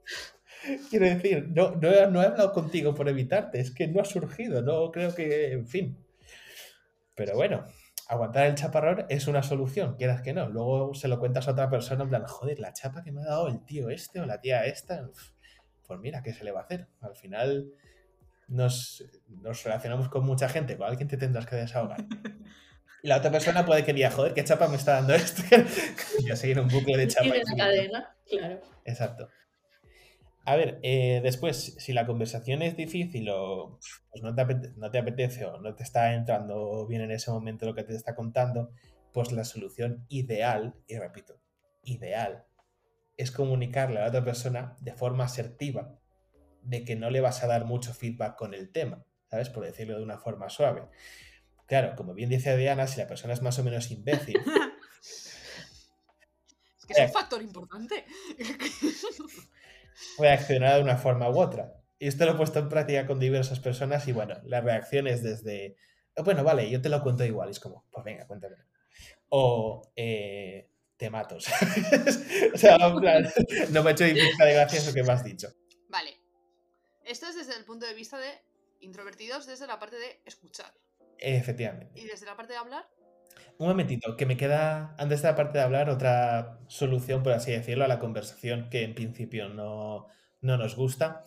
Quiero 0.90 1.06
decir, 1.06 1.48
no, 1.48 1.76
no, 1.76 1.88
he, 1.90 2.06
no, 2.08 2.22
he 2.22 2.26
hablado 2.26 2.52
contigo 2.52 2.94
por 2.94 3.08
evitarte, 3.08 3.60
es 3.60 3.70
que 3.72 3.88
no 3.88 4.00
ha 4.00 4.04
surgido, 4.04 4.60
no 4.62 4.90
creo 4.90 5.14
que, 5.14 5.52
en 5.52 5.66
fin. 5.66 5.98
Pero 7.14 7.34
bueno, 7.36 7.66
aguantar 8.08 8.46
el 8.46 8.54
chaparrón 8.54 9.06
es 9.08 9.26
una 9.28 9.42
solución, 9.42 9.96
quieras 9.96 10.22
que 10.22 10.32
no. 10.32 10.48
Luego 10.48 10.94
se 10.94 11.08
lo 11.08 11.18
cuentas 11.18 11.48
a 11.48 11.52
otra 11.52 11.70
persona 11.70 12.02
en 12.02 12.08
plan, 12.08 12.24
joder, 12.26 12.58
la 12.58 12.72
chapa 12.72 13.02
que 13.02 13.12
me 13.12 13.22
ha 13.22 13.26
dado 13.26 13.48
el 13.48 13.64
tío 13.64 13.90
este 13.90 14.20
o 14.20 14.26
la 14.26 14.40
tía 14.40 14.66
esta, 14.66 15.08
pues 15.86 16.00
mira, 16.00 16.22
¿qué 16.22 16.32
se 16.32 16.44
le 16.44 16.52
va 16.52 16.60
a 16.60 16.64
hacer? 16.64 16.88
Al 17.00 17.16
final 17.16 17.72
nos, 18.48 19.05
nos 19.28 19.62
relacionamos 19.64 20.09
con 20.09 20.24
mucha 20.24 20.48
gente, 20.48 20.76
con 20.76 20.87
alguien 20.87 21.09
te 21.09 21.16
tendrás 21.16 21.46
que 21.46 21.57
desahogar. 21.57 22.07
Y 23.02 23.09
la 23.09 23.16
otra 23.16 23.33
persona 23.33 23.64
puede 23.66 23.85
que 23.85 23.92
diga, 23.92 24.11
joder, 24.11 24.33
¿qué 24.33 24.44
chapa 24.44 24.68
me 24.68 24.76
está 24.76 24.92
dando 24.94 25.14
esto? 25.14 25.42
y 26.20 26.31
a 26.31 26.37
seguir 26.37 26.61
un 26.61 26.68
bucle 26.68 26.96
de 26.96 27.09
chapa. 27.09 27.26
Y 27.26 27.33
de 27.33 27.42
cadena, 27.57 28.14
claro. 28.28 28.61
Exacto. 28.85 29.28
A 30.44 30.57
ver, 30.57 30.81
eh, 30.83 31.20
después, 31.22 31.76
si 31.78 31.92
la 31.92 32.07
conversación 32.07 32.62
es 32.62 32.76
difícil 32.76 33.28
o 33.31 33.78
pues 34.11 34.22
no, 34.22 34.35
te 34.90 34.98
apetece, 34.98 35.44
o 35.46 35.61
no 35.61 35.74
te 35.74 35.85
está 35.85 36.14
entrando 36.14 36.87
bien 36.87 37.02
en 37.02 37.12
ese 37.12 37.31
momento 37.31 37.66
lo 37.66 37.74
que 37.74 37.85
te 37.85 37.94
está 37.94 38.14
contando, 38.14 38.70
pues 39.12 39.31
la 39.31 39.44
solución 39.44 40.05
ideal, 40.09 40.74
y 40.88 40.96
repito, 40.98 41.40
ideal, 41.85 42.44
es 43.16 43.31
comunicarle 43.31 43.98
a 43.98 44.02
la 44.02 44.09
otra 44.09 44.24
persona 44.24 44.76
de 44.81 44.94
forma 44.94 45.24
asertiva 45.24 45.96
de 46.62 46.85
que 46.85 46.96
no 46.96 47.11
le 47.11 47.20
vas 47.20 47.42
a 47.42 47.46
dar 47.46 47.64
mucho 47.64 47.92
feedback 47.94 48.37
con 48.37 48.55
el 48.55 48.70
tema, 48.70 49.05
¿sabes? 49.31 49.51
Por 49.51 49.64
decirlo 49.64 49.96
de 49.96 50.03
una 50.03 50.18
forma 50.18 50.48
suave. 50.48 50.85
Claro, 51.66 51.94
como 51.96 52.14
bien 52.14 52.29
dice 52.29 52.57
Diana, 52.57 52.87
si 52.87 52.98
la 52.98 53.07
persona 53.07 53.33
es 53.33 53.42
más 53.42 53.59
o 53.59 53.64
menos 53.64 53.90
imbécil, 53.90 54.38
Es 56.79 56.87
que 56.87 56.92
es 56.94 57.09
un 57.09 57.12
factor 57.12 57.40
importante. 57.40 58.05
reaccionará 60.18 60.77
de 60.77 60.83
una 60.83 60.96
forma 60.96 61.31
u 61.31 61.38
otra. 61.38 61.75
Y 61.98 62.09
esto 62.09 62.25
lo 62.27 62.33
he 62.33 62.37
puesto 62.37 62.59
en 62.59 62.68
práctica 62.68 63.07
con 63.07 63.20
diversas 63.20 63.61
personas 63.61 64.07
y 64.09 64.12
bueno, 64.12 64.35
las 64.44 64.64
reacciones 64.64 65.22
desde, 65.22 65.77
bueno, 66.25 66.42
vale, 66.42 66.68
yo 66.68 66.83
te 66.83 66.88
lo 66.88 67.01
cuento 67.03 67.25
igual, 67.25 67.48
y 67.48 67.53
es 67.53 67.61
como, 67.61 67.87
pues 67.90 68.05
venga, 68.05 68.27
cuéntame. 68.27 68.57
O 69.29 69.92
eh, 69.94 70.68
te 70.96 71.11
mato. 71.11 71.37
o 72.55 72.59
sea, 72.59 72.77
no 72.79 73.01
me 73.83 73.90
ha 73.90 73.92
hecho 73.92 74.05
pizca 74.05 74.44
de 74.44 74.55
gracia 74.55 74.79
eso 74.79 74.92
que 74.92 75.05
me 75.05 75.12
has 75.12 75.25
dicho. 75.25 75.48
Esto 77.04 77.26
es 77.26 77.36
desde 77.36 77.56
el 77.56 77.64
punto 77.64 77.86
de 77.86 77.94
vista 77.94 78.18
de 78.18 78.30
introvertidos, 78.80 79.46
desde 79.46 79.66
la 79.66 79.78
parte 79.78 79.96
de 79.96 80.20
escuchar. 80.24 80.72
Efectivamente. 81.18 82.00
Y 82.00 82.06
desde 82.06 82.26
la 82.26 82.36
parte 82.36 82.52
de 82.52 82.58
hablar, 82.58 82.88
Un 83.58 83.68
momentito, 83.68 84.16
que 84.16 84.26
me 84.26 84.36
queda, 84.36 84.94
antes 84.98 85.22
de 85.22 85.28
la 85.28 85.36
parte 85.36 85.58
de 85.58 85.64
hablar, 85.64 85.88
otra 85.88 86.58
solución, 86.68 87.22
por 87.22 87.32
así 87.32 87.52
decirlo, 87.52 87.84
a 87.84 87.88
la 87.88 87.98
conversación 87.98 88.68
que 88.70 88.82
en 88.82 88.94
principio 88.94 89.48
no, 89.48 90.08
no 90.40 90.56
nos 90.56 90.74
gusta, 90.76 91.22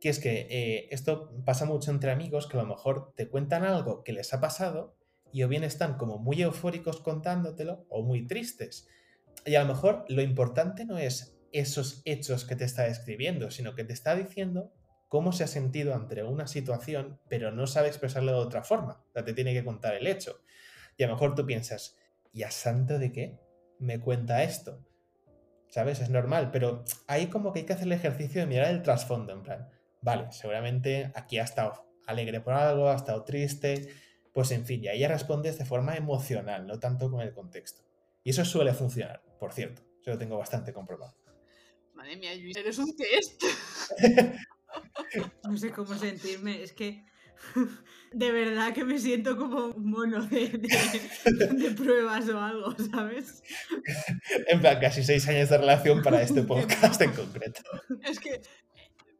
que 0.00 0.08
es 0.10 0.18
que 0.18 0.46
eh, 0.50 0.88
esto 0.90 1.32
pasa 1.44 1.64
mucho 1.64 1.90
entre 1.90 2.10
amigos 2.10 2.46
que 2.46 2.56
a 2.56 2.62
lo 2.62 2.68
mejor 2.68 3.12
te 3.16 3.28
cuentan 3.28 3.64
algo 3.64 4.04
que 4.04 4.12
les 4.12 4.32
ha 4.32 4.40
pasado 4.40 4.96
y 5.32 5.42
o 5.42 5.48
bien 5.48 5.64
están 5.64 5.96
como 5.96 6.18
muy 6.18 6.42
eufóricos 6.42 7.00
contándotelo 7.00 7.86
o 7.88 8.02
muy 8.02 8.26
tristes. 8.26 8.86
Y 9.44 9.54
a 9.54 9.62
lo 9.62 9.68
mejor 9.68 10.04
lo 10.08 10.22
importante 10.22 10.84
no 10.84 10.98
es 10.98 11.36
esos 11.52 12.02
hechos 12.04 12.44
que 12.44 12.56
te 12.56 12.64
está 12.64 12.84
describiendo, 12.84 13.50
sino 13.50 13.74
que 13.74 13.84
te 13.84 13.92
está 13.92 14.14
diciendo 14.14 14.72
cómo 15.08 15.32
se 15.32 15.44
ha 15.44 15.48
sentido 15.48 15.94
ante 15.94 16.22
una 16.22 16.46
situación, 16.46 17.18
pero 17.28 17.50
no 17.50 17.66
sabe 17.66 17.88
expresarlo 17.88 18.32
de 18.32 18.38
otra 18.38 18.62
forma. 18.62 19.04
O 19.08 19.12
sea, 19.12 19.24
te 19.24 19.32
tiene 19.32 19.54
que 19.54 19.64
contar 19.64 19.94
el 19.94 20.06
hecho. 20.06 20.40
Y 20.96 21.02
a 21.02 21.06
lo 21.06 21.14
mejor 21.14 21.34
tú 21.34 21.46
piensas, 21.46 21.96
¿y 22.32 22.42
a 22.42 22.50
santo 22.50 22.98
de 22.98 23.12
qué 23.12 23.38
me 23.78 24.00
cuenta 24.00 24.42
esto? 24.42 24.84
¿Sabes? 25.68 26.00
Es 26.00 26.10
normal, 26.10 26.50
pero 26.50 26.84
ahí 27.06 27.26
como 27.26 27.52
que 27.52 27.60
hay 27.60 27.66
que 27.66 27.72
hacer 27.72 27.86
el 27.86 27.92
ejercicio 27.92 28.40
de 28.40 28.46
mirar 28.46 28.70
el 28.70 28.82
trasfondo, 28.82 29.32
en 29.32 29.42
plan, 29.42 29.68
vale, 30.00 30.30
seguramente 30.32 31.12
aquí 31.14 31.38
ha 31.38 31.44
estado 31.44 31.86
alegre 32.06 32.40
por 32.40 32.54
algo, 32.54 32.88
ha 32.88 32.96
estado 32.96 33.22
triste, 33.24 33.88
pues 34.32 34.50
en 34.50 34.64
fin, 34.64 34.82
y 34.82 34.88
ahí 34.88 35.00
ya 35.00 35.08
respondes 35.08 35.58
de 35.58 35.66
forma 35.66 35.96
emocional, 35.96 36.66
no 36.66 36.78
tanto 36.78 37.10
con 37.10 37.20
el 37.20 37.32
contexto. 37.32 37.82
Y 38.24 38.30
eso 38.30 38.44
suele 38.44 38.72
funcionar, 38.72 39.22
por 39.38 39.52
cierto, 39.52 39.82
eso 40.00 40.10
lo 40.10 40.18
tengo 40.18 40.38
bastante 40.38 40.72
comprobado. 40.72 41.14
madre 41.94 42.16
mía, 42.16 42.34
Luis, 42.34 42.56
eres 42.56 42.78
un 42.78 42.96
test. 42.96 43.42
No 45.44 45.56
sé 45.56 45.70
cómo 45.72 45.94
sentirme, 45.94 46.62
es 46.62 46.72
que 46.72 47.04
de 48.12 48.32
verdad 48.32 48.72
que 48.74 48.84
me 48.84 48.98
siento 48.98 49.36
como 49.36 49.66
un 49.68 49.90
mono 49.90 50.22
de, 50.26 50.48
de- 50.48 51.46
de 51.54 51.70
pruebas 51.72 52.28
o 52.28 52.40
algo, 52.40 52.74
¿sabes? 52.92 53.42
En 54.48 54.60
plan, 54.60 54.80
casi 54.80 55.04
seis 55.04 55.26
años 55.28 55.48
de 55.48 55.58
relación 55.58 56.02
para 56.02 56.20
este 56.22 56.42
podcast 56.52 57.00
en 57.02 57.12
concreto. 57.12 57.62
Es 58.02 58.18
que 58.18 58.40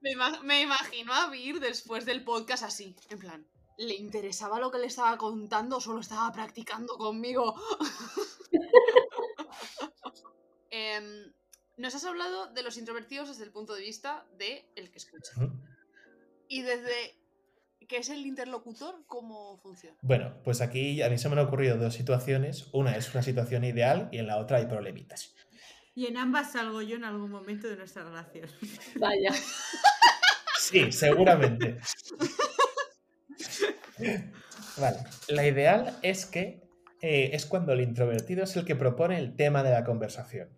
me, 0.01 0.15
me 0.45 0.63
imagino 0.63 1.13
a 1.15 1.31
Vir 1.31 1.61
después 1.61 2.05
del 2.07 2.25
podcast 2.25 2.65
así, 2.65 2.97
en 3.11 3.19
plan, 3.19 3.47
¿le 3.79 3.95
interesaba 3.95 4.59
lo 4.59 4.71
que 4.71 4.79
le 4.79 4.87
estaba 4.87 5.17
contando 5.17 5.77
o 5.77 5.81
solo 5.81 6.01
estaba 6.01 6.33
practicando 6.33 6.97
conmigo? 6.97 7.55
Em, 10.71 11.33
nos 11.79 11.95
has 11.95 12.05
hablado 12.05 12.53
de 12.53 12.63
los 12.63 12.77
introvertidos 12.77 13.29
desde 13.29 13.45
el 13.45 13.51
punto 13.51 13.75
de 13.75 13.83
vista 13.83 14.27
de 14.37 14.69
el 14.77 14.91
que 14.91 14.99
escucha. 14.99 15.33
Y 16.49 16.63
desde 16.63 17.17
que 17.89 17.99
es 17.99 18.11
el 18.11 18.27
interlocutor, 18.27 19.05
¿cómo 19.07 19.59
funciona? 19.59 19.97
Bueno, 20.03 20.35
pues 20.45 20.61
aquí 20.61 21.01
a 21.03 21.09
mí 21.09 21.17
se 21.19 21.29
me 21.29 21.35
han 21.35 21.47
ocurrido 21.47 21.79
dos 21.79 21.95
situaciones. 21.95 22.69
Una 22.73 22.97
es 22.97 23.13
una 23.15 23.23
situación 23.23 23.65
ideal 23.65 24.09
y 24.13 24.19
en 24.19 24.27
la 24.27 24.37
otra 24.39 24.59
hay 24.59 24.67
problemitas. 24.67 25.35
Y 25.95 26.07
en 26.07 26.17
ambas 26.17 26.53
salgo 26.53 26.83
yo 26.83 26.97
en 26.97 27.05
algún 27.05 27.31
momento 27.31 27.69
de 27.69 27.77
nuestra 27.77 28.05
relación. 28.05 28.49
Vaya. 28.97 29.33
Sí, 30.59 30.93
seguramente. 30.93 31.79
Vale. 34.77 34.99
La 35.29 35.47
ideal 35.47 35.99
es 36.03 36.27
que 36.27 36.69
eh, 37.01 37.31
es 37.33 37.47
cuando 37.47 37.73
el 37.73 37.81
introvertido 37.81 38.45
es 38.45 38.55
el 38.57 38.65
que 38.65 38.77
propone 38.77 39.19
el 39.19 39.35
tema 39.35 39.63
de 39.63 39.71
la 39.71 39.85
conversación. 39.85 40.58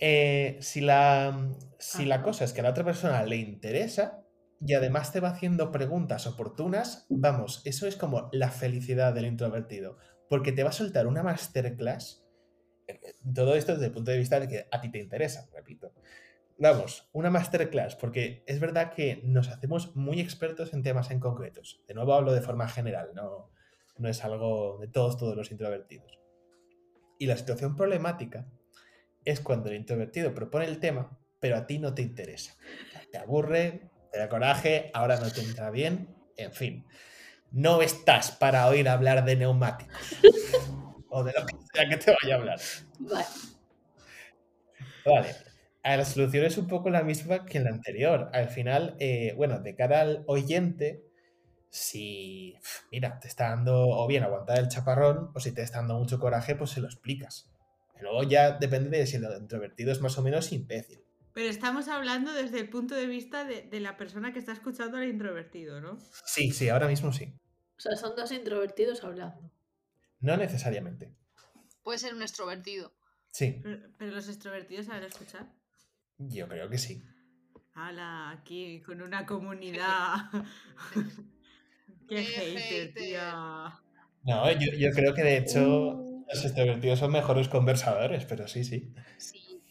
Eh, 0.00 0.58
si 0.60 0.80
la, 0.80 1.50
si 1.78 2.04
la 2.04 2.22
cosa 2.22 2.44
es 2.44 2.52
que 2.52 2.60
a 2.60 2.64
la 2.64 2.70
otra 2.70 2.84
persona 2.84 3.24
le 3.24 3.36
interesa 3.36 4.24
y 4.60 4.74
además 4.74 5.12
te 5.12 5.20
va 5.20 5.30
haciendo 5.30 5.70
preguntas 5.70 6.26
oportunas, 6.26 7.06
vamos, 7.08 7.62
eso 7.64 7.86
es 7.86 7.96
como 7.96 8.28
la 8.32 8.50
felicidad 8.50 9.12
del 9.12 9.26
introvertido. 9.26 9.98
Porque 10.28 10.52
te 10.52 10.62
va 10.62 10.70
a 10.70 10.72
soltar 10.72 11.06
una 11.06 11.22
masterclass. 11.22 12.24
eh, 12.86 13.14
Todo 13.34 13.54
esto 13.54 13.72
desde 13.72 13.86
el 13.86 13.92
punto 13.92 14.10
de 14.10 14.18
vista 14.18 14.38
de 14.40 14.48
que 14.48 14.68
a 14.70 14.80
ti 14.80 14.90
te 14.90 14.98
interesa, 14.98 15.48
repito. 15.52 15.92
Vamos, 16.58 17.08
una 17.12 17.30
masterclass, 17.30 17.94
porque 17.94 18.42
es 18.46 18.58
verdad 18.58 18.92
que 18.92 19.20
nos 19.24 19.48
hacemos 19.48 19.94
muy 19.94 20.20
expertos 20.20 20.74
en 20.74 20.82
temas 20.82 21.10
en 21.10 21.20
concretos. 21.20 21.80
De 21.86 21.94
nuevo 21.94 22.14
hablo 22.14 22.32
de 22.32 22.40
forma 22.40 22.68
general, 22.68 23.10
no, 23.14 23.52
no 23.96 24.08
es 24.08 24.24
algo 24.24 24.78
de 24.78 24.88
todos, 24.88 25.16
todos 25.16 25.36
los 25.36 25.52
introvertidos. 25.52 26.18
Y 27.16 27.26
la 27.26 27.36
situación 27.36 27.76
problemática 27.76 28.48
es 29.24 29.40
cuando 29.40 29.68
el 29.68 29.76
introvertido 29.76 30.34
propone 30.34 30.66
el 30.66 30.80
tema, 30.80 31.18
pero 31.40 31.56
a 31.56 31.66
ti 31.66 31.78
no 31.78 31.94
te 31.94 32.02
interesa. 32.02 32.56
Te 33.10 33.18
aburre, 33.18 33.90
te 34.12 34.18
da 34.18 34.28
coraje, 34.28 34.90
ahora 34.94 35.18
no 35.18 35.30
te 35.30 35.40
entra 35.40 35.70
bien, 35.70 36.14
en 36.36 36.52
fin. 36.52 36.86
No 37.50 37.80
estás 37.82 38.32
para 38.32 38.66
oír 38.68 38.88
hablar 38.88 39.24
de 39.24 39.36
neumáticos. 39.36 39.96
o 41.10 41.24
de 41.24 41.32
lo 41.32 41.46
que 41.46 41.56
sea 41.72 41.88
que 41.88 41.96
te 41.96 42.14
vaya 42.22 42.34
a 42.34 42.38
hablar. 42.38 42.60
Vale. 42.98 43.26
Vale. 45.04 45.36
A 45.82 45.96
la 45.96 46.04
solución 46.04 46.44
es 46.44 46.58
un 46.58 46.66
poco 46.66 46.90
la 46.90 47.02
misma 47.02 47.46
que 47.46 47.58
en 47.58 47.64
la 47.64 47.70
anterior. 47.70 48.30
Al 48.32 48.48
final, 48.48 48.96
eh, 48.98 49.32
bueno, 49.36 49.60
de 49.60 49.74
cara 49.74 50.00
al 50.00 50.24
oyente, 50.26 51.02
si, 51.70 52.56
mira, 52.90 53.18
te 53.20 53.28
está 53.28 53.50
dando 53.50 53.88
o 53.88 54.06
bien 54.06 54.22
aguantar 54.22 54.58
el 54.58 54.68
chaparrón, 54.68 55.30
o 55.34 55.40
si 55.40 55.52
te 55.52 55.62
está 55.62 55.78
dando 55.78 55.98
mucho 55.98 56.18
coraje, 56.18 56.56
pues 56.56 56.70
se 56.70 56.80
lo 56.80 56.86
explicas. 56.86 57.50
Luego 58.00 58.22
ya 58.24 58.52
depende 58.58 58.96
de 58.96 59.06
si 59.06 59.16
el 59.16 59.24
introvertido 59.40 59.92
es 59.92 60.00
más 60.00 60.16
o 60.18 60.22
menos 60.22 60.52
imbécil. 60.52 61.00
Pero 61.34 61.48
estamos 61.50 61.88
hablando 61.88 62.32
desde 62.32 62.58
el 62.60 62.68
punto 62.68 62.94
de 62.94 63.06
vista 63.06 63.44
de, 63.44 63.62
de 63.62 63.80
la 63.80 63.96
persona 63.96 64.32
que 64.32 64.38
está 64.38 64.52
escuchando 64.52 64.96
al 64.96 65.08
introvertido, 65.08 65.80
¿no? 65.80 65.98
Sí, 66.24 66.50
sí, 66.50 66.68
ahora 66.68 66.88
mismo 66.88 67.12
sí. 67.12 67.32
O 67.76 67.80
sea, 67.80 67.94
son 67.96 68.16
dos 68.16 68.32
introvertidos 68.32 69.04
hablando. 69.04 69.52
No 70.20 70.36
necesariamente. 70.36 71.14
Puede 71.82 71.98
ser 71.98 72.14
un 72.14 72.22
extrovertido. 72.22 72.92
Sí, 73.30 73.60
Pero, 73.62 73.88
pero 73.98 74.12
los 74.12 74.28
extrovertidos 74.28 74.86
saben 74.86 75.04
escuchar. 75.04 75.52
yo 76.18 76.48
creo 76.48 76.68
que 76.68 76.78
sí. 76.78 77.02
Hala, 77.74 78.30
aquí 78.30 78.80
con 78.82 79.00
una 79.00 79.24
comunidad. 79.24 80.16
Qué 82.08 82.16
Qué 82.16 82.24
hater, 82.24 82.58
hater. 82.58 82.94
tía. 82.94 83.80
No, 84.24 84.50
yo, 84.52 84.72
yo 84.76 84.90
creo 84.90 85.14
que 85.14 85.22
de 85.22 85.36
hecho 85.38 85.94
Uh, 85.94 86.07
los 86.28 86.44
extrovertidos 86.44 86.98
son 86.98 87.12
mejores 87.12 87.48
conversadores, 87.48 88.24
pero 88.24 88.46
sí, 88.48 88.64
sí. 88.64 88.92
Sí. 89.18 89.62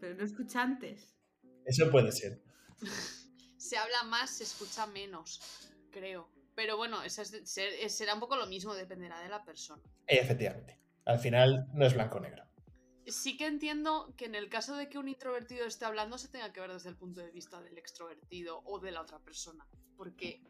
Pero 0.00 0.14
no 0.14 0.24
escuchantes. 0.24 1.16
Eso 1.64 1.90
puede 1.90 2.12
ser. 2.12 2.42
Se 3.56 3.76
habla 3.76 4.04
más, 4.04 4.30
se 4.30 4.44
escucha 4.44 4.86
menos, 4.86 5.40
creo. 5.90 6.30
Pero 6.54 6.76
bueno, 6.76 7.02
eso 7.02 7.22
es 7.22 7.44
será 7.88 8.14
un 8.14 8.20
poco 8.20 8.36
lo 8.36 8.46
mismo, 8.46 8.72
dependerá 8.72 9.20
de 9.20 9.28
la 9.28 9.44
persona. 9.44 9.82
Efectivamente. 10.06 10.78
Al 11.04 11.18
final 11.18 11.66
no 11.74 11.84
es 11.84 11.92
blanco-negro. 11.92 12.44
Sí 13.06 13.36
que 13.36 13.46
entiendo 13.46 14.14
que 14.16 14.26
en 14.26 14.36
el 14.36 14.48
caso 14.48 14.76
de 14.76 14.88
que 14.88 14.96
un 14.96 15.08
introvertido 15.08 15.66
esté 15.66 15.84
hablando 15.84 16.18
se 16.18 16.28
tenga 16.28 16.52
que 16.52 16.60
ver 16.60 16.72
desde 16.72 16.88
el 16.90 16.96
punto 16.96 17.20
de 17.20 17.30
vista 17.30 17.60
del 17.60 17.76
extrovertido 17.78 18.62
o 18.64 18.78
de 18.78 18.92
la 18.92 19.02
otra 19.02 19.18
persona. 19.18 19.66
Porque 19.96 20.40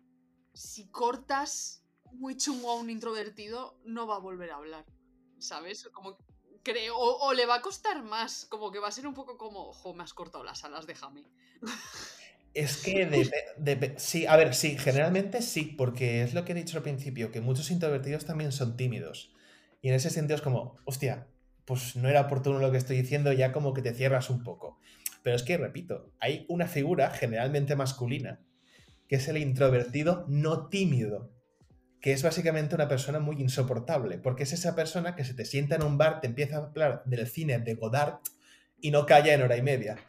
si 0.52 0.88
cortas 0.90 1.84
muy 2.12 2.36
chungo 2.36 2.70
a 2.70 2.76
un 2.76 2.90
introvertido, 2.90 3.80
no 3.84 4.06
va 4.06 4.16
a 4.16 4.20
volver 4.20 4.50
a 4.50 4.56
hablar. 4.56 4.84
¿Sabes? 5.38 5.88
Como 5.92 6.18
creo. 6.62 6.96
O, 6.96 7.27
o 7.29 7.33
le 7.35 7.46
va 7.46 7.57
a 7.57 7.62
costar 7.62 8.03
más. 8.03 8.46
Como 8.46 8.70
que 8.72 8.79
va 8.79 8.88
a 8.88 8.92
ser 8.92 9.07
un 9.07 9.14
poco 9.14 9.37
como, 9.38 9.68
ojo, 9.68 9.94
me 9.94 10.03
has 10.05 10.14
cortado 10.14 10.44
las 10.44 10.64
alas, 10.64 10.87
déjame. 10.87 11.24
Es 12.55 12.77
que 12.79 13.09
depe- 13.59 13.98
sí, 13.98 14.27
a 14.27 14.37
ver, 14.37 14.55
sí, 14.55 14.77
generalmente 14.79 15.42
sí, 15.42 15.74
porque 15.77 16.22
es 16.22 16.35
lo 16.35 16.44
que 16.44 16.53
he 16.53 16.55
dicho 16.55 16.77
al 16.79 16.83
principio, 16.83 17.31
que 17.31 17.40
muchos 17.40 17.70
introvertidos 17.70 18.24
también 18.24 18.53
son 18.53 18.77
tímidos. 18.77 19.33
Y 19.81 19.88
en 19.90 19.94
ese 19.94 20.11
sentido 20.11 20.37
es 20.37 20.42
como, 20.42 20.77
hostia, 20.85 21.29
pues 21.64 21.94
no 21.96 22.09
era 22.09 22.22
oportuno 22.22 22.59
lo 22.59 22.72
que 22.72 22.79
estoy 22.79 22.96
diciendo, 23.01 23.33
ya 23.33 23.53
como 23.53 23.74
que 23.74 23.83
te 23.83 23.94
cierras 23.94 24.31
un 24.31 24.42
poco. 24.42 24.79
Pero 25.22 25.37
es 25.37 25.42
que, 25.42 25.57
repito, 25.57 26.11
hay 26.20 26.46
una 26.48 26.66
figura 26.66 27.11
generalmente 27.11 27.77
masculina, 27.77 28.40
que 29.09 29.16
es 29.16 29.29
el 29.29 29.38
introvertido 29.38 30.24
no 30.29 30.68
tímido, 30.68 31.33
que 32.00 32.12
es 32.12 32.22
básicamente 32.22 32.74
una 32.74 32.88
persona 32.88 33.18
muy 33.18 33.40
insoportable, 33.40 34.18
porque 34.18 34.44
es 34.44 34.52
esa 34.52 34.74
persona 34.74 35.16
que 35.16 35.24
se 35.24 35.34
te 35.34 35.44
sienta 35.44 35.76
en 35.76 35.82
un 35.82 35.98
bar, 35.98 36.20
te 36.20 36.28
empieza 36.28 36.56
a 36.56 36.64
hablar 36.64 37.02
del 37.06 37.26
cine 37.26 37.58
de 37.58 37.74
Godard 37.74 38.20
y 38.80 38.90
no 38.90 39.06
calla 39.06 39.34
en 39.34 39.42
hora 39.42 39.56
y 39.56 39.62
media. 39.62 39.96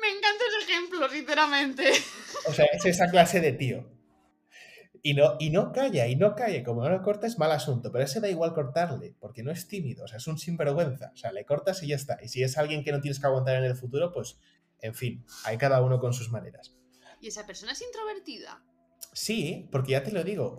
Me 0.00 0.08
encanta 0.10 0.44
ese 0.48 0.70
ejemplo, 0.70 1.08
sinceramente. 1.08 1.90
O 2.46 2.52
sea, 2.52 2.66
es 2.66 2.84
esa 2.84 3.10
clase 3.10 3.40
de 3.40 3.52
tío. 3.52 3.90
Y 5.02 5.12
no, 5.14 5.36
y 5.38 5.50
no 5.50 5.72
calla, 5.72 6.06
y 6.06 6.16
no 6.16 6.34
calla. 6.34 6.62
Como 6.64 6.82
no 6.82 6.88
lo 6.88 7.02
corta 7.02 7.26
es 7.26 7.38
mal 7.38 7.52
asunto, 7.52 7.92
pero 7.92 8.04
ese 8.04 8.20
da 8.20 8.28
igual 8.28 8.54
cortarle, 8.54 9.14
porque 9.20 9.42
no 9.42 9.50
es 9.50 9.68
tímido, 9.68 10.04
o 10.04 10.08
sea, 10.08 10.16
es 10.16 10.26
un 10.26 10.38
sinvergüenza. 10.38 11.10
O 11.12 11.16
sea, 11.16 11.32
le 11.32 11.44
cortas 11.44 11.82
y 11.82 11.88
ya 11.88 11.96
está. 11.96 12.18
Y 12.22 12.28
si 12.28 12.42
es 12.42 12.56
alguien 12.56 12.84
que 12.84 12.92
no 12.92 13.00
tienes 13.00 13.20
que 13.20 13.26
aguantar 13.26 13.56
en 13.56 13.64
el 13.64 13.76
futuro, 13.76 14.12
pues, 14.12 14.38
en 14.80 14.94
fin, 14.94 15.24
hay 15.44 15.58
cada 15.58 15.82
uno 15.82 15.98
con 15.98 16.14
sus 16.14 16.30
maneras. 16.30 16.74
¿Y 17.24 17.28
esa 17.28 17.46
persona 17.46 17.72
es 17.72 17.80
introvertida? 17.80 18.62
Sí, 19.14 19.66
porque 19.72 19.92
ya 19.92 20.02
te 20.02 20.12
lo 20.12 20.22
digo, 20.24 20.58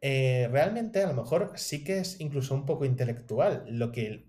eh, 0.00 0.48
realmente 0.52 1.02
a 1.02 1.08
lo 1.08 1.14
mejor 1.14 1.54
sí 1.56 1.82
que 1.82 1.98
es 1.98 2.20
incluso 2.20 2.54
un 2.54 2.66
poco 2.66 2.84
intelectual. 2.84 3.64
Lo 3.66 3.90
que, 3.90 4.28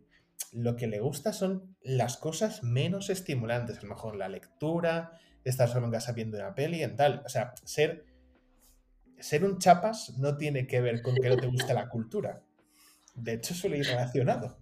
lo 0.51 0.75
que 0.75 0.87
le 0.87 0.99
gusta 0.99 1.31
son 1.31 1.77
las 1.83 2.17
cosas 2.17 2.63
menos 2.63 3.11
estimulantes, 3.11 3.77
a 3.77 3.81
lo 3.83 3.89
mejor 3.89 4.15
la 4.15 4.29
lectura, 4.29 5.19
estar 5.43 5.69
solo 5.69 5.85
en 5.85 5.91
casa 5.91 6.13
viendo 6.13 6.39
una 6.39 6.55
peli, 6.55 6.81
en 6.81 6.95
tal. 6.95 7.21
O 7.23 7.29
sea, 7.29 7.53
ser, 7.63 8.07
ser 9.19 9.45
un 9.45 9.59
chapas 9.59 10.17
no 10.17 10.37
tiene 10.37 10.65
que 10.65 10.81
ver 10.81 11.03
con 11.03 11.13
que 11.13 11.29
no 11.29 11.37
te 11.37 11.45
guste 11.45 11.75
la 11.75 11.87
cultura. 11.87 12.41
De 13.13 13.33
hecho, 13.33 13.53
suele 13.53 13.77
ir 13.77 13.85
relacionado. 13.85 14.57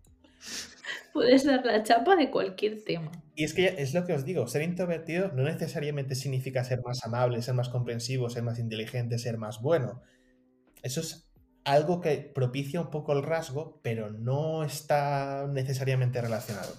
Puedes 1.14 1.46
dar 1.46 1.66
la 1.66 1.84
chapa 1.84 2.16
de 2.16 2.32
cualquier 2.32 2.84
tema. 2.84 3.12
Y 3.36 3.44
es 3.44 3.54
que 3.54 3.76
es 3.78 3.94
lo 3.94 4.06
que 4.06 4.14
os 4.14 4.26
digo, 4.26 4.48
ser 4.48 4.62
introvertido 4.62 5.32
no 5.34 5.44
necesariamente 5.44 6.16
significa 6.16 6.64
ser 6.64 6.82
más 6.84 7.04
amable, 7.04 7.42
ser 7.42 7.54
más 7.54 7.70
comprensivo, 7.70 8.30
ser 8.30 8.44
más 8.44 8.60
inteligente, 8.60 9.18
ser 9.18 9.38
más 9.38 9.62
bueno. 9.62 10.02
Eso 10.84 11.02
es 11.02 11.32
algo 11.64 12.02
que 12.02 12.18
propicia 12.18 12.82
un 12.82 12.90
poco 12.90 13.14
el 13.14 13.24
rasgo, 13.24 13.80
pero 13.84 14.10
no 14.12 14.64
está 14.64 15.48
necesariamente 15.48 16.22
relacionado. 16.22 16.74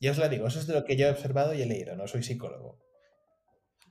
Ya 0.00 0.12
os 0.12 0.18
lo 0.18 0.28
digo, 0.28 0.46
eso 0.46 0.58
es 0.58 0.66
de 0.66 0.74
lo 0.74 0.84
que 0.84 0.96
yo 0.96 1.06
he 1.06 1.10
observado 1.10 1.54
y 1.54 1.62
he 1.62 1.66
leído, 1.66 1.94
no 1.94 2.08
soy 2.08 2.22
psicólogo. 2.22 2.78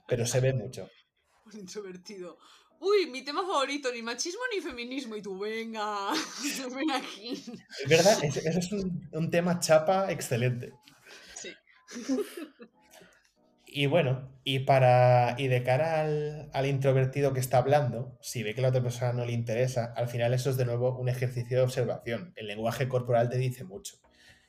Pero 0.08 0.26
se 0.26 0.40
ve 0.40 0.52
mucho. 0.52 0.88
Un 1.46 1.60
introvertido. 1.60 2.38
Uy, 2.80 3.10
mi 3.10 3.22
tema 3.22 3.42
favorito, 3.42 3.92
ni 3.92 4.02
machismo 4.02 4.40
ni 4.54 4.62
feminismo. 4.62 5.14
Y 5.14 5.22
tú, 5.22 5.38
venga, 5.38 6.12
ven 6.74 6.90
aquí. 6.90 7.32
Es 7.32 7.88
verdad, 7.88 8.24
ese 8.24 8.58
es 8.58 8.72
un, 8.72 9.08
un 9.12 9.30
tema 9.30 9.60
chapa 9.60 10.10
excelente. 10.10 10.72
Sí. 11.34 11.50
Y 13.66 13.86
bueno, 13.86 14.28
y 14.44 14.60
para. 14.60 15.36
Y 15.38 15.48
de 15.48 15.62
cara 15.62 16.00
al, 16.00 16.50
al 16.52 16.66
introvertido 16.66 17.32
que 17.32 17.40
está 17.40 17.58
hablando, 17.58 18.18
si 18.20 18.42
ve 18.42 18.54
que 18.54 18.62
la 18.62 18.68
otra 18.68 18.82
persona 18.82 19.12
no 19.12 19.24
le 19.24 19.32
interesa, 19.32 19.92
al 19.94 20.08
final 20.08 20.34
eso 20.34 20.50
es 20.50 20.56
de 20.56 20.64
nuevo 20.64 20.98
un 20.98 21.08
ejercicio 21.08 21.58
de 21.58 21.62
observación. 21.62 22.32
El 22.34 22.46
lenguaje 22.46 22.88
corporal 22.88 23.28
te 23.28 23.36
dice 23.36 23.62
mucho. 23.64 23.96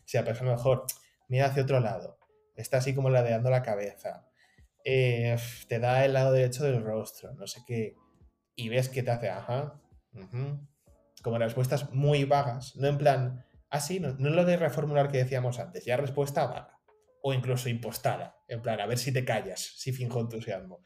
Si 0.06 0.18
la 0.18 0.24
persona 0.24 0.52
mejor 0.52 0.86
mira 1.28 1.48
hacia 1.48 1.64
otro 1.64 1.80
lado, 1.80 2.18
está 2.56 2.78
así 2.78 2.96
como 2.96 3.10
ladeando 3.10 3.50
la 3.50 3.62
cabeza, 3.62 4.26
eh, 4.84 5.38
te 5.68 5.80
da 5.80 6.04
el 6.04 6.14
lado 6.14 6.32
derecho 6.32 6.64
del 6.64 6.84
rostro, 6.84 7.34
no 7.34 7.46
sé 7.46 7.62
qué, 7.68 7.96
y 8.56 8.70
ves 8.70 8.90
que 8.90 9.04
te 9.04 9.12
hace, 9.12 9.30
ajá, 9.30 9.82
ujú", 10.14 10.60
como 11.24 11.38
respuestas 11.38 11.92
muy 11.94 12.26
vagas, 12.26 12.76
no 12.76 12.88
en 12.88 12.98
plan, 12.98 13.46
así, 13.70 14.00
no, 14.00 14.14
no 14.14 14.30
lo 14.30 14.46
de 14.46 14.58
reformular 14.58 15.12
que 15.12 15.20
decíamos 15.20 15.60
antes, 15.60 15.86
ya 15.86 15.98
respuesta 15.98 16.46
vaga 16.48 16.80
o 17.22 17.34
incluso 17.34 17.70
impostada, 17.70 18.38
en 18.48 18.62
plan, 18.62 18.80
a 18.82 18.88
ver 18.88 18.98
si 18.98 19.12
te 19.14 19.24
callas, 19.26 19.60
si 19.78 19.94
finjo 19.94 20.20
entusiasmo. 20.20 20.84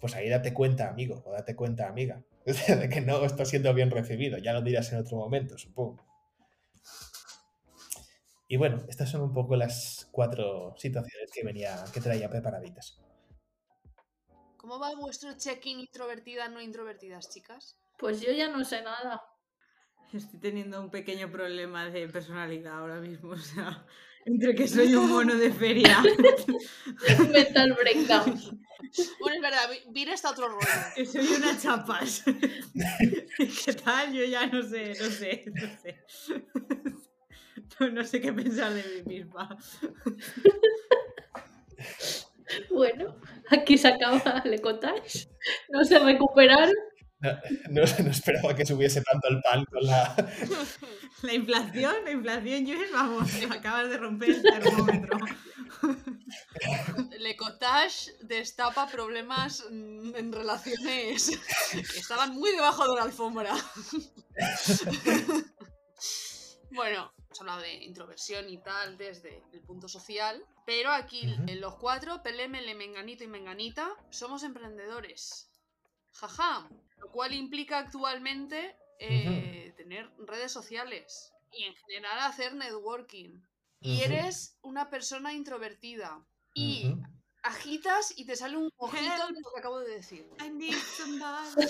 Pues 0.00 0.14
ahí 0.14 0.28
date 0.28 0.52
cuenta, 0.52 0.88
amigo, 0.88 1.22
o 1.26 1.32
date 1.32 1.56
cuenta, 1.56 1.88
amiga, 1.88 2.22
de 2.44 2.88
que 2.88 3.00
no 3.00 3.24
está 3.24 3.44
siendo 3.44 3.72
bien 3.74 3.90
recibido. 3.90 4.38
Ya 4.38 4.52
lo 4.52 4.62
dirás 4.62 4.92
en 4.92 4.98
otro 4.98 5.16
momento, 5.16 5.56
supongo. 5.58 6.04
Y 8.46 8.56
bueno, 8.56 8.84
estas 8.88 9.10
son 9.10 9.22
un 9.22 9.32
poco 9.32 9.56
las 9.56 10.08
cuatro 10.12 10.74
situaciones 10.76 11.30
que 11.32 11.44
venía, 11.44 11.82
que 11.92 12.00
traía 12.00 12.28
preparaditas. 12.28 13.00
¿Cómo 14.64 14.78
va 14.78 14.94
vuestro 14.94 15.36
check-in 15.36 15.78
introvertida, 15.80 16.48
no 16.48 16.58
introvertidas, 16.58 17.28
chicas? 17.28 17.76
Pues 17.98 18.22
yo 18.22 18.32
ya 18.32 18.48
no 18.48 18.64
sé 18.64 18.80
nada. 18.80 19.22
Estoy 20.10 20.40
teniendo 20.40 20.80
un 20.80 20.90
pequeño 20.90 21.30
problema 21.30 21.90
de 21.90 22.08
personalidad 22.08 22.78
ahora 22.78 22.98
mismo. 22.98 23.32
O 23.32 23.36
sea, 23.36 23.84
entre 24.24 24.54
que 24.54 24.66
soy 24.66 24.94
un 24.94 25.10
mono 25.10 25.34
de 25.34 25.52
feria, 25.52 26.02
Mental 27.30 27.74
breakdown. 27.74 28.40
Bueno, 29.20 29.36
es 29.36 29.42
verdad, 29.42 29.68
Vi- 29.70 29.92
Vir 29.92 30.08
está 30.08 30.30
otro 30.30 30.48
rollo. 30.48 30.66
que 30.96 31.04
soy 31.04 31.26
una 31.26 31.58
chapas. 31.60 32.24
¿Qué 33.66 33.72
tal? 33.74 34.14
Yo 34.14 34.24
ya 34.24 34.46
no 34.46 34.62
sé, 34.62 34.94
no 34.98 35.10
sé, 35.10 35.44
no 35.54 35.68
sé. 35.82 36.06
No, 37.80 37.90
no 37.90 38.02
sé 38.04 38.18
qué 38.22 38.32
pensar 38.32 38.72
de 38.72 38.82
mí 39.04 39.14
misma. 39.18 39.58
Bueno, 42.70 43.16
aquí 43.50 43.78
se 43.78 43.88
acaba 43.88 44.42
el 44.44 44.54
ecotage. 44.54 45.28
No 45.70 45.84
se 45.84 45.98
recuperaron. 45.98 46.74
No, 47.20 47.32
no, 47.70 47.82
no 48.04 48.10
esperaba 48.10 48.54
que 48.54 48.66
subiese 48.66 49.02
tanto 49.02 49.28
el 49.28 49.40
pan 49.40 49.64
con 49.64 49.86
la... 49.86 50.14
La 51.22 51.32
inflación, 51.32 51.94
la 52.04 52.10
inflación, 52.10 52.66
Joel, 52.66 52.90
vamos, 52.92 53.30
acabas 53.50 53.88
de 53.88 53.96
romper 53.96 54.30
el 54.30 54.42
termómetro. 54.42 55.18
Le 57.18 57.36
Cottage 57.36 58.12
destapa 58.20 58.86
problemas 58.88 59.64
mm, 59.70 60.16
en 60.16 60.32
relaciones 60.32 61.30
que 61.72 61.98
estaban 61.98 62.34
muy 62.34 62.50
debajo 62.50 62.86
de 62.88 62.96
la 62.96 63.02
alfombra. 63.04 63.54
Bueno, 66.74 67.12
hemos 67.18 67.40
hablado 67.40 67.60
de 67.60 67.84
introversión 67.84 68.48
y 68.48 68.58
tal 68.58 68.98
desde 68.98 69.44
el 69.52 69.60
punto 69.60 69.86
social, 69.86 70.44
pero 70.66 70.90
aquí 70.90 71.32
Ujú. 71.32 71.44
en 71.48 71.60
los 71.60 71.76
cuatro, 71.76 72.22
Pelemele, 72.22 72.74
Menganito 72.74 73.24
y 73.24 73.28
Menganita, 73.28 73.88
somos 74.10 74.42
emprendedores. 74.42 75.50
Jaja, 76.12 76.68
lo 76.98 77.10
cual 77.10 77.34
implica 77.34 77.78
actualmente 77.78 78.76
eh, 78.98 79.74
tener 79.76 80.10
redes 80.18 80.52
sociales 80.52 81.32
y 81.50 81.64
en 81.64 81.74
general 81.74 82.18
hacer 82.20 82.54
networking. 82.54 83.42
Y 83.80 83.96
Ujú. 83.96 84.04
eres 84.04 84.58
una 84.62 84.88
persona 84.88 85.32
introvertida 85.32 86.26
y 86.54 86.94
agitas 87.42 88.16
y 88.16 88.24
te 88.24 88.36
sale 88.36 88.56
un 88.56 88.70
ojito 88.76 89.26
de 89.26 89.40
lo 89.40 89.50
que 89.52 89.58
acabo 89.58 89.80
de 89.80 89.96
decir. 89.96 90.26
I 90.40 90.50
need 90.50 90.74
somebody 90.96 91.66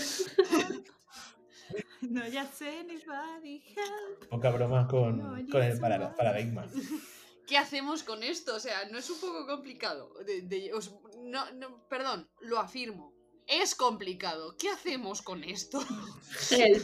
help. 0.50 0.88
No, 2.02 2.28
ya 2.28 2.46
sé, 2.46 2.80
anybody 2.80 3.64
help. 3.74 4.28
Poca 4.28 4.50
broma 4.50 4.87
con, 4.87 5.18
No, 5.18 5.50
con 5.50 5.62
el 5.62 5.80
paradigma. 5.80 6.66
¿Qué 7.46 7.59
hacemos 7.59 8.02
con 8.02 8.22
esto? 8.22 8.54
O 8.54 8.61
sea, 8.61 8.85
no 8.90 8.98
es 8.98 9.09
un 9.11 9.20
poco 9.20 9.46
complicado. 9.46 10.12
De- 10.26 10.42
de- 10.42 10.72
os- 10.72 10.94
no, 11.22 11.50
no, 11.52 11.87
perdón, 11.88 12.28
lo 12.40 12.59
afirmo. 12.59 13.12
Es 13.46 13.74
complicado. 13.74 14.57
¿Qué 14.59 14.70
hacemos 14.70 15.20
con 15.22 15.44
esto? 15.44 15.80
Help. 16.50 16.83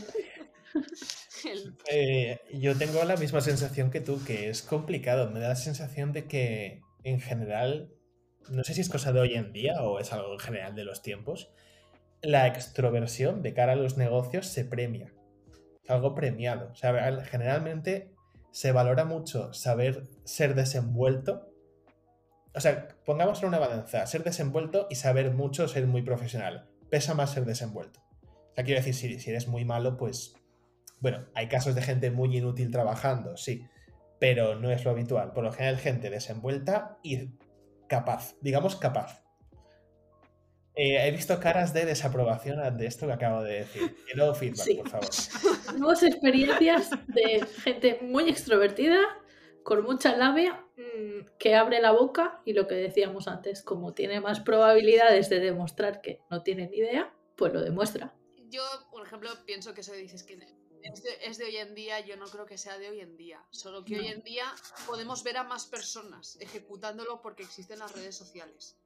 Help. 1.44 1.80
Eh, 1.90 2.38
yo 2.52 2.76
tengo 2.76 3.02
la 3.04 3.16
misma 3.16 3.40
sensación 3.40 3.90
que 3.90 4.00
tú, 4.00 4.22
que 4.24 4.50
es 4.50 4.62
complicado. 4.62 5.30
Me 5.30 5.40
da 5.40 5.48
la 5.48 5.56
sensación 5.56 6.12
de 6.12 6.26
que 6.26 6.80
en 7.02 7.20
general, 7.20 7.90
no 8.50 8.62
sé 8.64 8.74
si 8.74 8.82
es 8.82 8.90
cosa 8.90 9.12
de 9.12 9.20
hoy 9.20 9.34
en 9.34 9.52
día 9.52 9.82
o 9.82 9.98
es 9.98 10.12
algo 10.12 10.32
en 10.34 10.38
general 10.38 10.74
de 10.74 10.84
los 10.84 11.00
tiempos, 11.02 11.50
la 12.20 12.46
extroversión 12.46 13.42
de 13.42 13.54
cara 13.54 13.72
a 13.72 13.76
los 13.76 13.96
negocios 13.96 14.46
se 14.46 14.64
premia. 14.66 15.14
Es 15.82 15.88
algo 15.90 16.14
premiado. 16.14 16.70
O 16.72 16.74
sea, 16.76 17.22
generalmente 17.24 18.12
se 18.50 18.72
valora 18.72 19.04
mucho 19.04 19.52
saber 19.52 20.08
ser 20.24 20.54
desenvuelto. 20.54 21.52
O 22.54 22.60
sea, 22.60 22.88
pongámoslo 23.04 23.48
en 23.48 23.54
una 23.54 23.66
balanza, 23.66 24.06
ser 24.06 24.24
desenvuelto 24.24 24.86
y 24.90 24.96
saber 24.96 25.32
mucho, 25.32 25.68
ser 25.68 25.86
muy 25.86 26.02
profesional. 26.02 26.68
Pesa 26.90 27.14
más 27.14 27.32
ser 27.32 27.44
desenvuelto. 27.44 28.00
O 28.22 28.54
sea, 28.54 28.64
quiero 28.64 28.80
decir, 28.80 28.94
si, 28.94 29.20
si 29.20 29.30
eres 29.30 29.46
muy 29.46 29.64
malo, 29.64 29.96
pues 29.96 30.34
bueno, 31.00 31.26
hay 31.34 31.48
casos 31.48 31.74
de 31.74 31.82
gente 31.82 32.10
muy 32.10 32.36
inútil 32.36 32.70
trabajando, 32.70 33.36
sí, 33.36 33.66
pero 34.18 34.54
no 34.54 34.70
es 34.70 34.84
lo 34.84 34.90
habitual. 34.90 35.32
Por 35.32 35.44
lo 35.44 35.52
general, 35.52 35.78
gente 35.78 36.10
desenvuelta 36.10 36.98
y 37.02 37.30
capaz, 37.88 38.34
digamos 38.42 38.76
capaz. 38.76 39.19
Eh, 40.74 41.06
he 41.06 41.11
visto 41.11 41.38
caras 41.40 41.74
de 41.74 41.85
desaprobación 41.85 42.61
ante 42.61 42.87
esto 42.87 43.06
que 43.06 43.12
acabo 43.12 43.42
de 43.42 43.61
decir. 43.61 43.96
Quiero 44.06 44.35
feedback, 44.35 44.64
Sí. 44.66 44.74
por 44.76 44.88
favor. 44.88 45.09
Nuevas 45.78 46.02
experiencias 46.02 46.90
de 47.09 47.44
gente 47.62 47.98
muy 48.02 48.28
extrovertida, 48.28 49.00
con 49.62 49.83
mucha 49.85 50.16
labia, 50.16 50.64
mm, 50.76 51.37
que 51.38 51.54
abre 51.56 51.80
la 51.80 51.90
boca 51.90 52.40
y 52.44 52.52
lo 52.54 52.66
que 52.66 52.76
decíamos 52.76 53.28
antes, 53.28 53.62
como 53.62 53.92
tiene 53.94 54.20
más 54.20 54.40
probabilidades 54.40 55.28
de 55.28 55.40
demostrar 55.40 56.00
que 56.00 56.20
no 56.30 56.42
tiene 56.42 56.68
ni 56.68 56.78
idea, 56.78 57.12
pues 57.37 57.52
lo 57.52 57.61
demuestra. 57.61 58.14
Yo, 58.48 58.62
por 58.90 59.04
ejemplo, 59.06 59.28
pienso 59.46 59.74
que 59.74 59.83
eso 59.83 59.92
dices 59.92 60.22
que 60.22 60.35
es 60.83 61.02
de, 61.02 61.11
es 61.24 61.37
de 61.37 61.44
hoy 61.44 61.56
en 61.59 61.74
día, 61.74 62.00
yo 62.00 62.16
no 62.16 62.24
creo 62.26 62.46
que 62.46 62.56
sea 62.56 62.78
de 62.78 62.88
hoy 62.88 63.00
en 63.00 63.16
día. 63.16 63.44
Solo 63.50 63.85
que 63.85 63.98
hoy 63.98 64.06
No. 64.09 64.14
en 64.14 64.22
día 64.22 64.44
podemos 64.87 65.22
ver 65.24 65.37
a 65.37 65.44
más 65.44 65.66
personas 65.66 66.38
ejecutándolo 66.40 67.20
porque 67.20 67.42
existen 67.42 67.80
las 67.80 67.92
redes 67.94 68.16
sociales. 68.16 68.78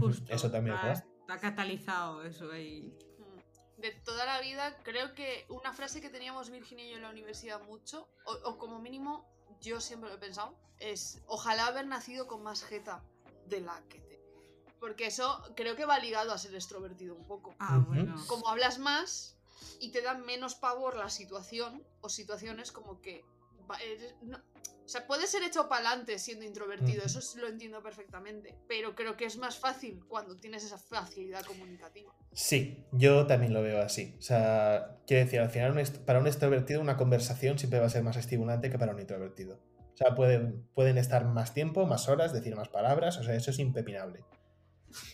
Justo. 0.00 0.30
Eso 0.30 0.50
también 0.50 0.76
verdad. 0.76 1.04
Está 1.28 1.38
catalizado 1.40 2.22
eso 2.24 2.50
ahí. 2.50 2.96
Mm. 3.18 3.80
de 3.80 3.90
toda 4.04 4.24
la 4.24 4.40
vida, 4.40 4.76
creo 4.82 5.14
que 5.14 5.44
una 5.50 5.72
frase 5.72 6.00
que 6.00 6.08
teníamos 6.08 6.50
Virginia 6.50 6.86
y 6.86 6.90
yo 6.90 6.96
en 6.96 7.02
la 7.02 7.10
universidad 7.10 7.62
mucho, 7.62 8.08
o, 8.24 8.32
o 8.48 8.58
como 8.58 8.78
mínimo 8.80 9.28
yo 9.60 9.80
siempre 9.80 10.08
lo 10.08 10.16
he 10.16 10.18
pensado, 10.18 10.56
es 10.78 11.20
ojalá 11.26 11.66
haber 11.66 11.86
nacido 11.86 12.26
con 12.26 12.42
más 12.42 12.64
jeta 12.64 13.04
de 13.46 13.60
la 13.60 13.80
que 13.88 14.00
te... 14.00 14.18
Porque 14.80 15.06
eso 15.06 15.42
creo 15.56 15.74
que 15.76 15.84
va 15.84 15.98
ligado 15.98 16.32
a 16.32 16.38
ser 16.38 16.54
extrovertido 16.54 17.14
un 17.14 17.26
poco. 17.26 17.54
Ah, 17.58 17.78
bueno. 17.86 18.14
Como 18.28 18.48
hablas 18.48 18.78
más 18.78 19.36
y 19.80 19.90
te 19.90 20.00
dan 20.02 20.24
menos 20.24 20.54
pavor 20.54 20.96
la 20.96 21.10
situación 21.10 21.84
o 22.00 22.08
situaciones 22.08 22.72
como 22.72 23.00
que... 23.00 23.24
va- 23.70 23.80
eres- 23.82 24.14
no- 24.22 24.40
o 24.88 24.90
sea, 24.90 25.06
puedes 25.06 25.28
ser 25.28 25.42
hecho 25.42 25.68
para 25.68 25.86
adelante 25.86 26.18
siendo 26.18 26.46
introvertido, 26.46 27.02
eso 27.04 27.20
lo 27.38 27.46
entiendo 27.46 27.82
perfectamente, 27.82 28.54
pero 28.66 28.94
creo 28.94 29.18
que 29.18 29.26
es 29.26 29.36
más 29.36 29.58
fácil 29.58 30.02
cuando 30.08 30.34
tienes 30.34 30.64
esa 30.64 30.78
facilidad 30.78 31.44
comunicativa. 31.44 32.10
Sí, 32.32 32.86
yo 32.92 33.26
también 33.26 33.52
lo 33.52 33.60
veo 33.60 33.82
así. 33.82 34.14
O 34.18 34.22
sea, 34.22 34.96
quiero 35.06 35.26
decir, 35.26 35.40
al 35.40 35.50
final 35.50 35.74
para 36.06 36.20
un 36.20 36.26
extrovertido 36.26 36.80
una 36.80 36.96
conversación 36.96 37.58
siempre 37.58 37.80
va 37.80 37.84
a 37.84 37.90
ser 37.90 38.02
más 38.02 38.16
estimulante 38.16 38.70
que 38.70 38.78
para 38.78 38.94
un 38.94 39.00
introvertido. 39.00 39.60
O 39.92 39.96
sea, 39.98 40.14
pueden, 40.14 40.66
pueden 40.72 40.96
estar 40.96 41.26
más 41.26 41.52
tiempo, 41.52 41.84
más 41.84 42.08
horas, 42.08 42.32
decir 42.32 42.56
más 42.56 42.70
palabras, 42.70 43.18
o 43.18 43.24
sea, 43.24 43.34
eso 43.34 43.50
es 43.50 43.58
impepinable. 43.58 44.24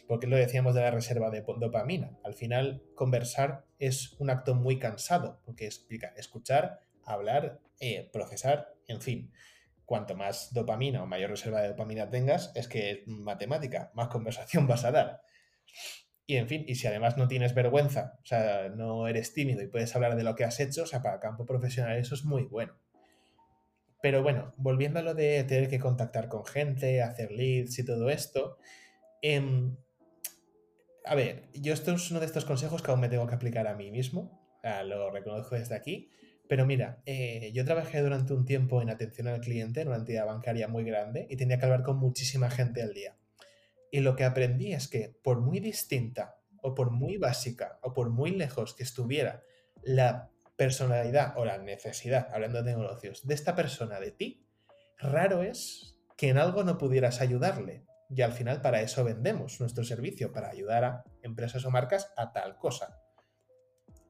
Porque 0.06 0.28
lo 0.28 0.36
decíamos 0.36 0.76
de 0.76 0.82
la 0.82 0.92
reserva 0.92 1.30
de 1.30 1.44
dopamina. 1.58 2.16
Al 2.22 2.34
final, 2.34 2.84
conversar 2.94 3.66
es 3.80 4.14
un 4.20 4.30
acto 4.30 4.54
muy 4.54 4.78
cansado, 4.78 5.40
porque 5.44 5.66
explica 5.66 6.14
escuchar, 6.16 6.78
hablar, 7.04 7.58
eh, 7.80 8.08
procesar, 8.12 8.72
en 8.86 9.00
fin. 9.00 9.32
Cuanto 9.84 10.14
más 10.14 10.52
dopamina 10.52 11.02
o 11.02 11.06
mayor 11.06 11.30
reserva 11.30 11.60
de 11.60 11.68
dopamina 11.68 12.08
tengas, 12.10 12.52
es 12.54 12.68
que 12.68 12.90
es 12.90 13.06
matemática, 13.06 13.90
más 13.94 14.08
conversación 14.08 14.66
vas 14.68 14.84
a 14.84 14.92
dar. 14.92 15.20
Y 16.26 16.36
en 16.36 16.48
fin, 16.48 16.64
y 16.66 16.76
si 16.76 16.86
además 16.86 17.18
no 17.18 17.28
tienes 17.28 17.54
vergüenza, 17.54 18.18
o 18.22 18.26
sea, 18.26 18.70
no 18.70 19.08
eres 19.08 19.34
tímido 19.34 19.62
y 19.62 19.66
puedes 19.66 19.94
hablar 19.94 20.16
de 20.16 20.24
lo 20.24 20.34
que 20.34 20.44
has 20.44 20.58
hecho, 20.58 20.84
o 20.84 20.86
sea, 20.86 21.02
para 21.02 21.20
campo 21.20 21.44
profesional 21.44 21.98
eso 21.98 22.14
es 22.14 22.24
muy 22.24 22.44
bueno. 22.44 22.78
Pero 24.00 24.22
bueno, 24.22 24.54
volviendo 24.56 25.00
a 25.00 25.02
lo 25.02 25.14
de 25.14 25.44
tener 25.44 25.68
que 25.68 25.78
contactar 25.78 26.28
con 26.28 26.44
gente, 26.46 27.02
hacer 27.02 27.30
leads 27.30 27.78
y 27.78 27.84
todo 27.84 28.08
esto, 28.08 28.58
em, 29.20 29.76
a 31.04 31.14
ver, 31.14 31.48
yo 31.52 31.74
esto 31.74 31.92
es 31.92 32.10
uno 32.10 32.20
de 32.20 32.26
estos 32.26 32.46
consejos 32.46 32.82
que 32.82 32.90
aún 32.90 33.00
me 33.00 33.08
tengo 33.08 33.26
que 33.26 33.34
aplicar 33.34 33.66
a 33.66 33.74
mí 33.74 33.90
mismo, 33.90 34.40
lo 34.86 35.10
reconozco 35.10 35.56
desde 35.56 35.74
aquí, 35.74 36.10
pero 36.48 36.66
mira, 36.66 37.02
eh, 37.06 37.50
yo 37.54 37.64
trabajé 37.64 38.02
durante 38.02 38.32
un 38.34 38.44
tiempo 38.44 38.82
en 38.82 38.90
atención 38.90 39.28
al 39.28 39.40
cliente 39.40 39.80
en 39.80 39.88
una 39.88 39.96
entidad 39.96 40.26
bancaria 40.26 40.68
muy 40.68 40.84
grande 40.84 41.26
y 41.30 41.36
tenía 41.36 41.58
que 41.58 41.64
hablar 41.64 41.82
con 41.82 41.96
muchísima 41.96 42.50
gente 42.50 42.82
al 42.82 42.92
día. 42.92 43.16
Y 43.90 44.00
lo 44.00 44.16
que 44.16 44.24
aprendí 44.24 44.72
es 44.72 44.88
que 44.88 45.16
por 45.22 45.40
muy 45.40 45.60
distinta 45.60 46.38
o 46.62 46.74
por 46.74 46.90
muy 46.90 47.16
básica 47.16 47.78
o 47.82 47.94
por 47.94 48.10
muy 48.10 48.32
lejos 48.32 48.74
que 48.74 48.82
estuviera 48.82 49.42
la 49.82 50.30
personalidad 50.56 51.34
o 51.36 51.44
la 51.44 51.58
necesidad, 51.58 52.28
hablando 52.32 52.62
de 52.62 52.76
negocios, 52.76 53.26
de 53.26 53.34
esta 53.34 53.54
persona 53.54 54.00
de 54.00 54.10
ti, 54.10 54.46
raro 54.98 55.42
es 55.42 55.96
que 56.16 56.28
en 56.28 56.38
algo 56.38 56.64
no 56.64 56.78
pudieras 56.78 57.20
ayudarle. 57.20 57.84
Y 58.10 58.22
al 58.22 58.32
final 58.32 58.60
para 58.60 58.82
eso 58.82 59.02
vendemos 59.02 59.60
nuestro 59.60 59.82
servicio, 59.82 60.32
para 60.32 60.50
ayudar 60.50 60.84
a 60.84 61.04
empresas 61.22 61.64
o 61.64 61.70
marcas 61.70 62.12
a 62.16 62.32
tal 62.32 62.58
cosa. 62.58 63.00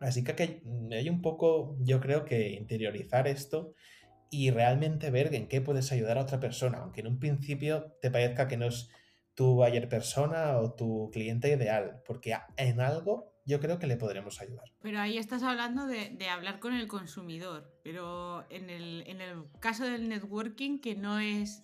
Así 0.01 0.23
que 0.25 0.63
hay 0.93 1.09
un 1.09 1.23
poco, 1.23 1.77
yo 1.81 2.01
creo 2.01 2.25
que 2.25 2.51
interiorizar 2.51 3.27
esto 3.29 3.75
y 4.31 4.51
realmente 4.51 5.11
ver 5.11 5.35
en 5.35 5.49
qué 5.49 5.61
puedes 5.61 5.93
ayudar 5.93 6.19
a 6.19 6.23
otra 6.23 6.41
persona, 6.41 6.79
aunque 6.79 7.01
en 7.01 7.07
un 7.07 7.19
principio 7.19 7.97
te 8.03 8.11
parezca 8.11 8.49
que 8.49 8.57
no 8.57 8.67
es 8.67 8.91
tu 9.35 9.55
buyer 9.55 9.89
persona 9.89 10.59
o 10.59 10.75
tu 10.75 11.11
cliente 11.13 11.49
ideal, 11.53 12.03
porque 12.07 12.37
en 12.57 12.81
algo 12.81 13.33
yo 13.47 13.61
creo 13.61 13.79
que 13.79 13.87
le 13.87 13.97
podremos 13.97 14.41
ayudar. 14.41 14.67
Pero 14.81 15.01
ahí 15.01 15.19
estás 15.19 15.43
hablando 15.43 15.87
de, 15.87 16.11
de 16.11 16.29
hablar 16.29 16.61
con 16.61 16.73
el 16.75 16.89
consumidor. 16.89 17.73
Pero 17.83 18.45
en 18.51 18.71
el, 18.71 19.05
en 19.07 19.21
el 19.21 19.45
caso 19.61 19.85
del 19.85 20.09
networking, 20.09 20.79
que 20.81 20.95
no 20.95 21.19
es 21.19 21.63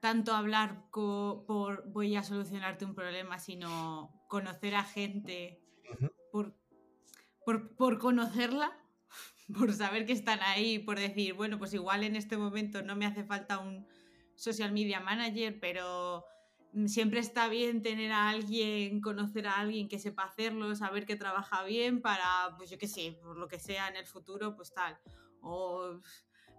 tanto 0.00 0.34
hablar 0.34 0.84
co- 0.90 1.44
por 1.46 1.88
voy 1.90 2.16
a 2.16 2.22
solucionarte 2.22 2.84
un 2.84 2.94
problema, 2.94 3.38
sino 3.38 4.10
conocer 4.28 4.74
a 4.74 4.82
gente 4.84 5.60
por, 6.32 6.54
por, 7.44 7.74
por 7.76 7.98
conocerla, 7.98 8.72
por 9.58 9.72
saber 9.72 10.06
que 10.06 10.12
están 10.12 10.40
ahí, 10.42 10.78
por 10.78 10.98
decir, 10.98 11.34
bueno, 11.34 11.58
pues 11.58 11.74
igual 11.74 12.04
en 12.04 12.16
este 12.16 12.36
momento 12.36 12.82
no 12.82 12.96
me 12.96 13.06
hace 13.06 13.24
falta 13.24 13.58
un 13.58 13.86
social 14.34 14.72
media 14.72 15.00
manager, 15.00 15.58
pero 15.60 16.24
mm, 16.72 16.86
siempre 16.86 17.20
está 17.20 17.48
bien 17.48 17.82
tener 17.82 18.12
a 18.12 18.30
alguien, 18.30 19.00
conocer 19.00 19.46
a 19.46 19.58
alguien 19.58 19.88
que 19.88 19.98
sepa 19.98 20.24
hacerlo, 20.24 20.74
saber 20.74 21.06
que 21.06 21.16
trabaja 21.16 21.64
bien 21.64 22.00
para, 22.00 22.54
pues 22.56 22.70
yo 22.70 22.78
qué 22.78 22.88
sé, 22.88 23.18
por 23.22 23.36
lo 23.36 23.48
que 23.48 23.58
sea 23.58 23.88
en 23.88 23.96
el 23.96 24.06
futuro, 24.06 24.56
pues 24.56 24.72
tal. 24.72 24.98
O 25.40 26.00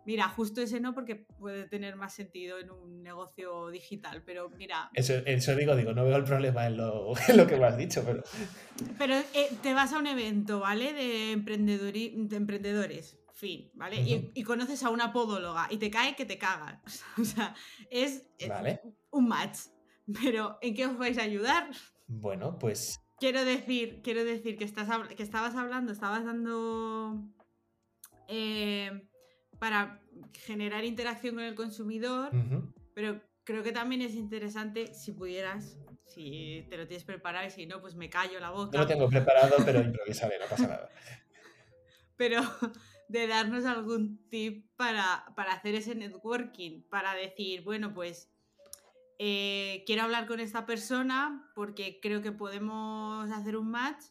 mira, 0.06 0.28
justo 0.30 0.62
ese 0.62 0.80
no 0.80 0.94
porque 0.94 1.16
puede 1.16 1.68
tener 1.68 1.96
más 1.96 2.14
sentido 2.14 2.60
en 2.60 2.72
un 2.72 3.04
negocio 3.04 3.70
digital, 3.70 4.24
pero 4.26 4.50
mira, 4.50 4.90
Eso, 4.94 5.14
eso 5.26 5.56
digo, 5.56 5.76
digo, 5.76 5.94
no 5.94 6.06
veo 6.06 6.18
el 6.18 6.24
problema 6.24 6.68
en 6.68 6.78
lo, 6.78 7.14
en 7.28 7.38
lo 7.38 7.48
que 7.48 7.58
me 7.58 7.66
has 7.66 7.78
dicho, 7.78 8.04
pero 8.06 8.24
Pero 8.98 9.16
eh, 9.16 9.50
te 9.62 9.74
vas 9.74 9.94
a 9.94 10.00
un 10.00 10.08
evento, 10.08 10.60
¿vale? 10.60 10.94
De, 10.94 11.36
de 11.36 12.36
emprendedores, 12.36 13.18
fin, 13.34 13.72
¿vale? 13.74 14.02
Y- 14.34 14.44
conoces 14.44 14.84
a 14.84 14.90
una 14.90 15.12
podóloga 15.12 15.68
y 15.70 15.78
te 15.78 15.90
cae 15.90 16.16
que 16.16 16.26
te 16.26 16.38
cagan. 16.38 16.82
O 17.22 17.26
sea, 17.26 17.56
es 17.90 18.26
Vale. 18.48 18.82
un 19.12 19.28
match. 19.28 19.60
Pero 20.22 20.58
¿en 20.62 20.74
qué 20.76 20.86
os 20.86 20.98
vais 20.98 21.18
a 21.18 21.24
ayudar? 21.24 21.70
bueno, 22.08 22.58
pues 22.60 23.00
Quiero 23.20 23.46
decir, 23.46 24.02
quiero 24.04 24.26
decir 24.26 24.58
que, 24.58 24.66
estás, 24.66 24.90
que 25.16 25.24
estabas 25.24 25.56
hablando, 25.56 25.94
estabas 25.94 26.26
dando 26.26 27.24
eh, 28.28 29.08
para 29.64 29.98
generar 30.34 30.84
interacción 30.84 31.36
con 31.36 31.46
el 31.46 31.56
consumidor, 31.56 32.32
pero 32.94 33.22
creo 33.46 33.64
que 33.64 33.72
también 33.72 34.02
es 34.02 34.14
interesante 34.14 34.94
si 34.94 35.14
pudieras, 35.14 35.78
si 36.04 36.68
te 36.70 36.76
lo 36.76 36.86
tienes 36.86 37.06
preparado 37.06 37.48
y 37.48 37.50
si 37.50 37.66
no, 37.66 37.80
pues 37.80 37.96
me 37.96 38.10
callo 38.10 38.42
la 38.42 38.50
boca. 38.50 38.78
no 38.78 38.84
lo 38.84 38.88
tengo 38.90 39.08
preparado, 39.08 39.56
pero 39.64 39.80
improvisaré, 39.80 40.38
no 40.38 40.48
pasa 40.48 40.68
nada. 40.68 40.90
pero 42.18 42.42
de 43.08 43.26
darnos 43.26 43.64
algún 43.64 44.28
tip 44.28 44.70
para, 44.76 45.32
para 45.34 45.54
hacer 45.54 45.76
ese 45.76 45.96
networking, 45.96 46.82
para 46.90 47.16
decir, 47.16 47.64
bueno, 47.64 47.94
pues 47.94 48.30
eh, 49.18 49.86
quiero 49.86 50.02
hablar 50.02 50.28
con 50.28 50.42
esta 50.42 50.66
persona 50.66 51.50
porque 51.56 52.02
creo 52.02 52.22
que 52.22 52.34
podemos 52.34 53.32
hacer 53.32 53.56
un 53.56 53.72
match, 53.72 54.04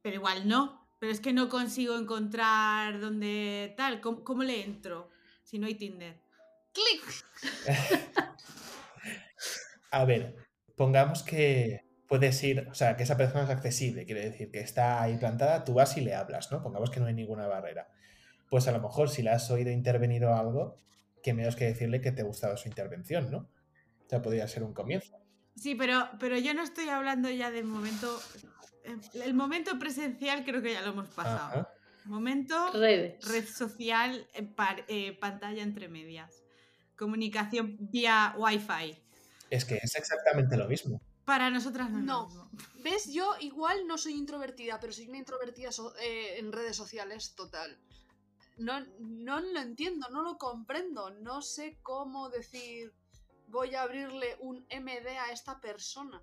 pero 0.00 0.14
igual 0.14 0.46
no, 0.46 0.77
pero 0.98 1.12
es 1.12 1.20
que 1.20 1.32
no 1.32 1.48
consigo 1.48 1.96
encontrar 1.96 3.00
dónde 3.00 3.74
tal, 3.76 4.00
¿cómo, 4.00 4.24
cómo 4.24 4.42
le 4.42 4.64
entro 4.64 5.10
si 5.42 5.58
no 5.58 5.66
hay 5.66 5.74
Tinder? 5.74 6.20
¡Clic! 6.72 7.02
A 9.90 10.04
ver, 10.04 10.36
pongamos 10.76 11.22
que 11.22 11.88
puedes 12.08 12.42
ir, 12.42 12.66
o 12.70 12.74
sea, 12.74 12.96
que 12.96 13.02
esa 13.02 13.16
persona 13.16 13.44
es 13.44 13.50
accesible, 13.50 14.06
quiere 14.06 14.30
decir 14.30 14.50
que 14.50 14.60
está 14.60 15.02
ahí 15.02 15.16
plantada, 15.16 15.64
tú 15.64 15.74
vas 15.74 15.96
y 15.96 16.00
le 16.00 16.14
hablas, 16.14 16.50
¿no? 16.50 16.62
Pongamos 16.62 16.90
que 16.90 17.00
no 17.00 17.06
hay 17.06 17.14
ninguna 17.14 17.46
barrera. 17.46 17.88
Pues 18.50 18.66
a 18.66 18.72
lo 18.72 18.80
mejor 18.80 19.10
si 19.10 19.22
la 19.22 19.34
has 19.34 19.50
oído 19.50 19.70
intervenir 19.70 20.24
o 20.24 20.34
algo, 20.34 20.76
que 21.22 21.34
menos 21.34 21.56
que 21.56 21.66
decirle 21.66 22.00
que 22.00 22.12
te 22.12 22.22
ha 22.22 22.24
gustado 22.24 22.56
su 22.56 22.68
intervención, 22.68 23.30
¿no? 23.30 23.38
O 23.38 24.08
sea, 24.08 24.22
podría 24.22 24.48
ser 24.48 24.62
un 24.62 24.72
comienzo. 24.72 25.18
Sí, 25.54 25.74
pero, 25.74 26.08
pero 26.18 26.38
yo 26.38 26.54
no 26.54 26.62
estoy 26.62 26.88
hablando 26.88 27.30
ya 27.30 27.50
del 27.50 27.64
momento... 27.64 28.18
eh, 28.84 28.96
El 29.24 29.34
momento 29.34 29.78
presencial 29.78 30.44
creo 30.44 30.62
que 30.62 30.72
ya 30.72 30.82
lo 30.82 30.88
hemos 30.90 31.08
pasado. 31.08 31.60
Ajá. 31.60 31.68
Momento 32.04 32.72
Redes. 32.72 33.22
red 33.28 33.46
social, 33.46 34.26
eh, 34.32 34.42
par- 34.42 34.84
eh, 34.88 35.12
pantalla 35.18 35.62
entre 35.62 35.88
medias. 35.88 36.42
Comunicación 36.96 37.76
vía 37.80 38.34
Wi-Fi. 38.38 38.98
Es 39.50 39.64
que 39.64 39.76
es 39.82 39.94
exactamente 39.94 40.56
lo 40.56 40.66
mismo. 40.68 41.00
Para 41.24 41.50
nosotras 41.50 41.90
no. 41.90 41.98
No. 42.00 42.26
mismo. 42.26 42.50
¿Ves? 42.82 43.12
Yo 43.12 43.34
igual 43.40 43.86
no 43.86 43.98
soy 43.98 44.14
introvertida, 44.14 44.80
pero 44.80 44.92
soy 44.92 45.08
una 45.08 45.18
introvertida 45.18 45.70
so- 45.70 45.94
eh, 45.98 46.38
en 46.38 46.50
redes 46.52 46.76
sociales 46.76 47.34
total. 47.34 47.78
No, 48.56 48.80
no 48.98 49.38
lo 49.40 49.60
entiendo, 49.60 50.08
no 50.10 50.22
lo 50.22 50.38
comprendo. 50.38 51.10
No 51.10 51.42
sé 51.42 51.78
cómo 51.82 52.30
decir 52.30 52.92
voy 53.48 53.74
a 53.74 53.82
abrirle 53.82 54.36
un 54.40 54.66
MD 54.70 55.06
a 55.18 55.30
esta 55.32 55.60
persona. 55.60 56.22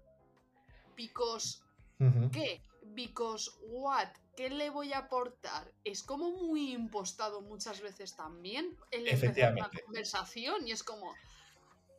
Because, 1.99 2.17
Ujú. 2.17 2.31
¿qué? 2.31 2.61
Because 2.95 3.49
what? 3.61 4.09
¿Qué 4.35 4.49
le 4.49 4.69
voy 4.69 4.93
a 4.93 4.99
aportar? 4.99 5.73
Es 5.83 6.03
como 6.03 6.31
muy 6.31 6.73
impostado 6.73 7.41
muchas 7.41 7.81
veces 7.81 8.15
también 8.15 8.77
el 8.91 9.07
empezar 9.07 9.53
una 9.53 9.71
conversación 9.71 10.67
y 10.67 10.71
es 10.71 10.83
como 10.83 11.13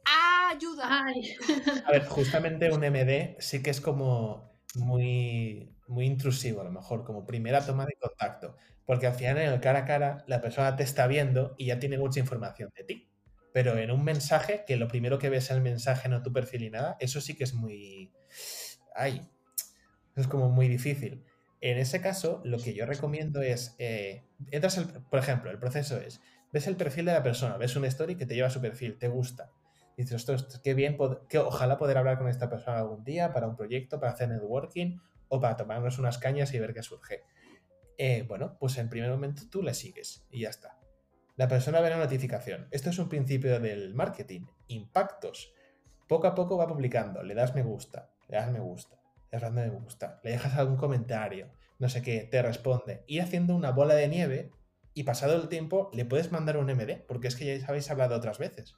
"Ah, 0.06 0.50
ayuda. 0.52 1.04
Ay, 1.06 1.36
A 1.84 1.92
ver, 1.92 2.06
justamente 2.06 2.70
un 2.72 2.84
MD 2.84 3.36
sí 3.40 3.62
que 3.62 3.70
es 3.70 3.80
como 3.80 4.60
muy, 4.74 5.76
muy 5.86 6.06
intrusivo, 6.06 6.60
a 6.60 6.64
lo 6.64 6.72
mejor, 6.72 7.04
como 7.04 7.26
primera 7.26 7.64
toma 7.66 7.86
de 7.86 7.94
contacto. 8.00 8.56
Porque 8.84 9.06
al 9.06 9.14
final 9.14 9.38
en 9.38 9.52
el 9.52 9.60
cara 9.60 9.80
a 9.80 9.84
cara 9.84 10.24
la 10.28 10.40
persona 10.40 10.76
te 10.76 10.82
está 10.84 11.06
viendo 11.06 11.54
y 11.58 11.66
ya 11.66 11.78
tiene 11.80 11.98
mucha 11.98 12.20
información 12.20 12.70
de 12.76 12.84
ti. 12.84 13.12
Pero 13.52 13.76
en 13.78 13.90
un 13.90 14.04
mensaje, 14.04 14.64
que 14.66 14.76
lo 14.76 14.88
primero 14.88 15.18
que 15.18 15.30
ves 15.30 15.44
es 15.46 15.50
el 15.52 15.62
mensaje, 15.62 16.08
no 16.08 16.22
tu 16.22 16.32
perfil 16.32 16.64
y 16.64 16.70
nada, 16.70 16.96
eso 17.00 17.20
sí 17.20 17.36
que 17.36 17.44
es 17.44 17.54
muy... 17.54 18.12
Ay. 18.94 19.28
Es 20.16 20.26
como 20.26 20.48
muy 20.48 20.68
difícil. 20.68 21.24
En 21.60 21.78
ese 21.78 22.00
caso, 22.00 22.40
lo 22.44 22.58
que 22.58 22.74
yo 22.74 22.86
recomiendo 22.86 23.42
es, 23.42 23.74
eh, 23.78 24.24
entras, 24.50 24.78
el- 24.78 24.86
por 24.86 25.18
ejemplo, 25.18 25.50
el 25.50 25.58
proceso 25.58 25.98
es, 25.98 26.20
ves 26.52 26.66
el 26.66 26.76
perfil 26.76 27.06
de 27.06 27.12
la 27.12 27.22
persona, 27.22 27.56
ves 27.56 27.76
una 27.76 27.86
story 27.88 28.16
que 28.16 28.26
te 28.26 28.34
lleva 28.34 28.48
a 28.48 28.50
su 28.50 28.60
perfil, 28.60 28.98
te 28.98 29.08
gusta. 29.08 29.50
Y 29.96 30.02
dices, 30.02 30.28
ostras, 30.28 30.60
qué 30.62 30.74
bien, 30.74 30.98
que 31.28 31.38
ojalá 31.38 31.78
poder 31.78 31.96
hablar 31.98 32.18
con 32.18 32.28
esta 32.28 32.50
persona 32.50 32.78
algún 32.78 33.04
día 33.04 33.32
para 33.32 33.46
un 33.48 33.56
proyecto, 33.56 33.98
para 33.98 34.12
hacer 34.12 34.28
networking 34.28 34.98
o 35.28 35.40
para 35.40 35.56
tomarnos 35.56 35.98
unas 35.98 36.18
cañas 36.18 36.52
y 36.52 36.58
ver 36.58 36.74
qué 36.74 36.82
surge. 36.82 37.22
Eh, 37.98 38.24
bueno, 38.28 38.56
pues 38.60 38.76
en 38.76 38.90
primer 38.90 39.10
momento 39.10 39.42
tú 39.50 39.62
le 39.62 39.72
sigues 39.72 40.26
y 40.30 40.42
ya 40.42 40.50
está. 40.50 40.78
La 41.36 41.48
persona 41.48 41.80
ve 41.80 41.90
la 41.90 41.96
notificación. 41.98 42.68
Esto 42.70 42.90
es 42.90 42.98
un 42.98 43.08
principio 43.08 43.58
del 43.58 43.94
marketing. 43.94 44.42
Impactos. 44.68 45.52
Poco 46.06 46.26
a 46.26 46.34
poco 46.34 46.56
va 46.58 46.66
publicando. 46.66 47.22
Le 47.22 47.34
das 47.34 47.54
me 47.54 47.62
gusta, 47.62 48.10
le 48.28 48.36
das 48.36 48.50
me 48.50 48.60
gusta, 48.60 48.98
le 49.40 49.46
das 49.46 49.52
me 49.52 49.68
gusta, 49.68 50.20
le 50.22 50.30
dejas 50.30 50.54
algún 50.56 50.76
comentario, 50.76 51.50
no 51.78 51.88
sé 51.88 52.02
qué, 52.02 52.20
te 52.30 52.42
responde. 52.42 53.04
Y 53.06 53.18
haciendo 53.20 53.54
una 53.54 53.70
bola 53.70 53.94
de 53.94 54.08
nieve 54.08 54.50
y 54.94 55.04
pasado 55.04 55.36
el 55.36 55.48
tiempo 55.48 55.90
le 55.92 56.04
puedes 56.04 56.32
mandar 56.32 56.56
un 56.56 56.70
MD, 56.70 57.04
porque 57.06 57.28
es 57.28 57.36
que 57.36 57.58
ya 57.58 57.66
habéis 57.66 57.90
hablado 57.90 58.16
otras 58.16 58.38
veces. 58.38 58.76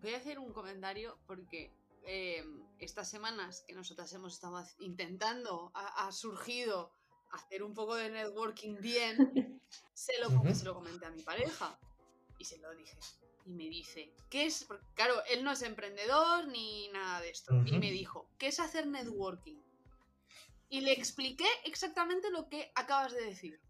Voy 0.00 0.14
a 0.14 0.18
hacer 0.18 0.38
un 0.38 0.52
comentario 0.52 1.18
porque 1.26 1.72
eh, 2.06 2.44
estas 2.78 3.08
semanas 3.08 3.64
que 3.66 3.74
nosotras 3.74 4.12
hemos 4.12 4.34
estado 4.34 4.62
intentando, 4.78 5.72
ha, 5.74 6.06
ha 6.06 6.12
surgido 6.12 6.92
hacer 7.32 7.62
un 7.62 7.74
poco 7.74 7.96
de 7.96 8.10
networking 8.10 8.76
bien, 8.80 9.60
se 9.94 10.12
lo, 10.20 10.28
Ujú. 10.28 10.54
se 10.54 10.64
lo 10.64 10.74
comenté 10.74 11.06
a 11.06 11.10
mi 11.10 11.22
pareja 11.22 11.78
y 12.38 12.44
se 12.44 12.58
lo 12.58 12.74
dije. 12.74 12.96
Y 13.46 13.52
me 13.52 13.64
dice, 13.64 14.14
¿qué 14.30 14.46
es? 14.46 14.64
Porque, 14.64 14.86
claro, 14.94 15.22
él 15.26 15.44
no 15.44 15.52
es 15.52 15.62
emprendedor 15.62 16.48
ni 16.48 16.88
nada 16.88 17.20
de 17.20 17.30
esto. 17.30 17.54
Y 17.66 17.78
me 17.78 17.90
dijo, 17.90 18.30
¿qué 18.38 18.46
es 18.46 18.58
hacer 18.58 18.86
networking? 18.86 19.60
Y 20.70 20.80
le 20.80 20.92
expliqué 20.92 21.46
exactamente 21.64 22.30
lo 22.30 22.48
que 22.48 22.72
acabas 22.74 23.12
de 23.12 23.24
decir. 23.24 23.60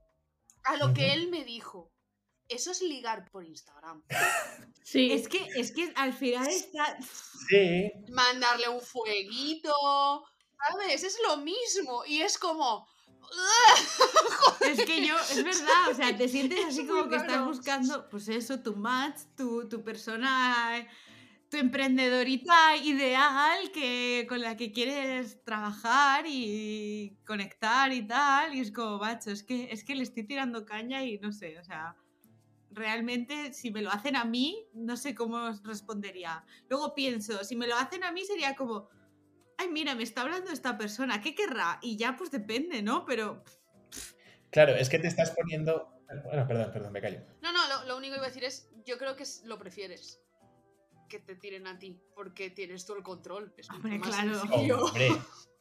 A 0.64 0.77
lo 0.77 0.95
que 0.95 1.12
él 1.12 1.29
me 1.29 1.45
dijo. 1.45 1.91
Eso 2.49 2.70
es 2.70 2.83
ligar 2.83 3.31
por 3.31 3.45
Instagram. 3.45 4.05
Sí, 4.85 5.11
Es 5.12 5.29
que, 5.29 5.39
es 5.57 5.72
que 5.72 5.91
al 5.97 6.12
final 6.12 6.47
está. 6.47 6.99
Sí, 7.49 7.91
mandarle 8.11 8.68
un 8.68 8.83
fueguito, 8.83 9.72
¿sabes? 10.68 11.03
Es 11.03 11.18
lo 11.27 11.39
mismo 11.39 12.05
y 12.05 12.20
es 12.20 12.37
como... 12.39 12.87
Es 14.64 14.85
que 14.85 15.07
yo, 15.07 15.14
es 15.16 15.45
verdad, 15.45 15.91
o 15.91 15.95
sea, 15.95 16.16
te 16.16 16.29
sientes 16.29 16.59
Es 16.59 16.66
así 16.66 16.87
como 16.87 17.09
que 17.09 17.16
estás 17.16 17.45
buscando, 17.45 18.09
pues 18.09 18.29
eso, 18.29 18.61
tu 18.61 18.75
match, 18.77 19.20
tu, 19.37 19.68
tu 19.68 19.85
persona, 19.85 20.87
tu 21.51 21.59
emprendedorita 21.59 22.77
ideal 22.77 23.70
que, 23.72 24.27
con 24.29 24.41
la 24.41 24.57
que 24.57 24.72
quieres 24.72 25.45
trabajar 25.45 26.25
y 26.27 27.16
conectar 27.27 27.93
y 27.93 28.07
tal. 28.07 28.55
Y 28.55 28.61
es 28.61 28.72
como, 28.72 28.99
macho, 28.99 29.31
es 29.31 29.43
que, 29.43 29.68
es 29.70 29.85
que 29.85 29.95
le 29.95 30.03
estoy 30.03 30.25
tirando 30.25 30.64
caña 30.64 31.05
y 31.05 31.18
no 31.18 31.31
sé, 31.31 31.59
o 31.59 31.64
sea, 31.64 31.95
realmente 32.70 33.53
si 33.53 33.70
me 33.70 33.83
lo 33.83 33.91
hacen 33.91 34.16
a 34.16 34.25
mí, 34.25 34.66
no 34.75 34.97
sé 34.97 35.14
cómo 35.14 35.51
respondería. 35.62 36.45
Luego 36.68 36.95
pienso, 36.95 37.45
si 37.45 37.57
me 37.57 37.66
lo 37.66 37.77
hacen 37.77 38.03
a 38.05 38.12
mí 38.12 38.25
sería 38.25 38.57
como, 38.57 38.89
ay, 39.59 39.69
mira, 39.71 39.95
me 39.95 40.03
está 40.03 40.23
hablando 40.23 40.51
esta 40.51 40.77
persona, 40.79 41.21
¿qué 41.21 41.35
querrá? 41.35 41.79
Y 41.83 41.97
ya 41.97 42.17
pues 42.17 42.31
depende, 42.31 42.83
¿no? 42.83 43.05
Pero... 43.05 43.43
claro, 44.51 44.75
es 44.75 44.89
que 44.89 44.99
te 44.99 45.09
estás 45.09 45.31
poniendo... 45.33 45.91
Bueno, 46.25 46.47
perdón, 46.47 46.71
perdón, 46.73 46.93
me 46.93 47.01
callo. 47.01 47.21
No, 47.43 47.53
no, 47.53 47.67
lo, 47.69 47.85
lo 47.89 47.97
único 47.97 48.13
que 48.13 48.19
iba 48.19 48.27
a 48.27 48.29
decir 48.29 48.45
es, 48.45 48.71
yo 48.85 48.99
creo 48.99 49.17
que 49.17 49.23
es- 49.25 49.43
lo 49.45 49.59
prefieres. 49.59 50.21
Que 51.09 51.19
te 51.19 51.35
tiren 51.35 51.67
a 51.67 51.79
ti, 51.79 52.01
porque 52.15 52.51
tienes 52.51 52.87
todo 52.87 52.97
el 52.99 53.03
control. 53.03 53.53
Es 53.57 53.69
Hombre, 53.71 53.99
más 53.99 54.09
claro. 54.09 54.43
Hombre, 54.43 55.09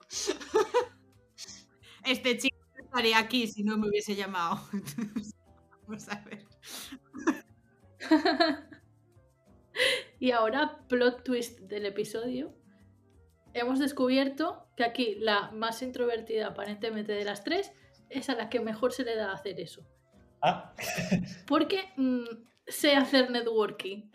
Este 2.05 2.37
chico 2.37 2.57
estaría 2.77 3.17
aquí 3.17 3.47
si 3.47 3.63
no 3.63 3.77
me 3.77 3.87
hubiese 3.87 4.15
llamado. 4.15 4.61
Vamos 5.87 6.07
a 6.09 6.19
ver. 6.21 6.45
Y 10.19 10.31
ahora, 10.31 10.85
plot 10.87 11.23
twist 11.23 11.59
del 11.61 11.87
episodio. 11.87 12.53
Hemos 13.53 13.79
descubierto 13.79 14.67
que 14.75 14.83
aquí 14.83 15.15
la 15.19 15.51
más 15.51 15.81
introvertida 15.81 16.47
aparentemente 16.47 17.11
de 17.13 17.25
las 17.25 17.43
tres 17.43 17.71
es 18.09 18.29
a 18.29 18.35
la 18.35 18.49
que 18.49 18.59
mejor 18.59 18.93
se 18.93 19.03
le 19.03 19.15
da 19.15 19.31
hacer 19.33 19.59
eso. 19.59 19.85
ah, 20.41 20.73
Porque 21.47 21.79
mm, 21.97 22.25
sé 22.67 22.95
hacer 22.95 23.29
networking. 23.31 24.11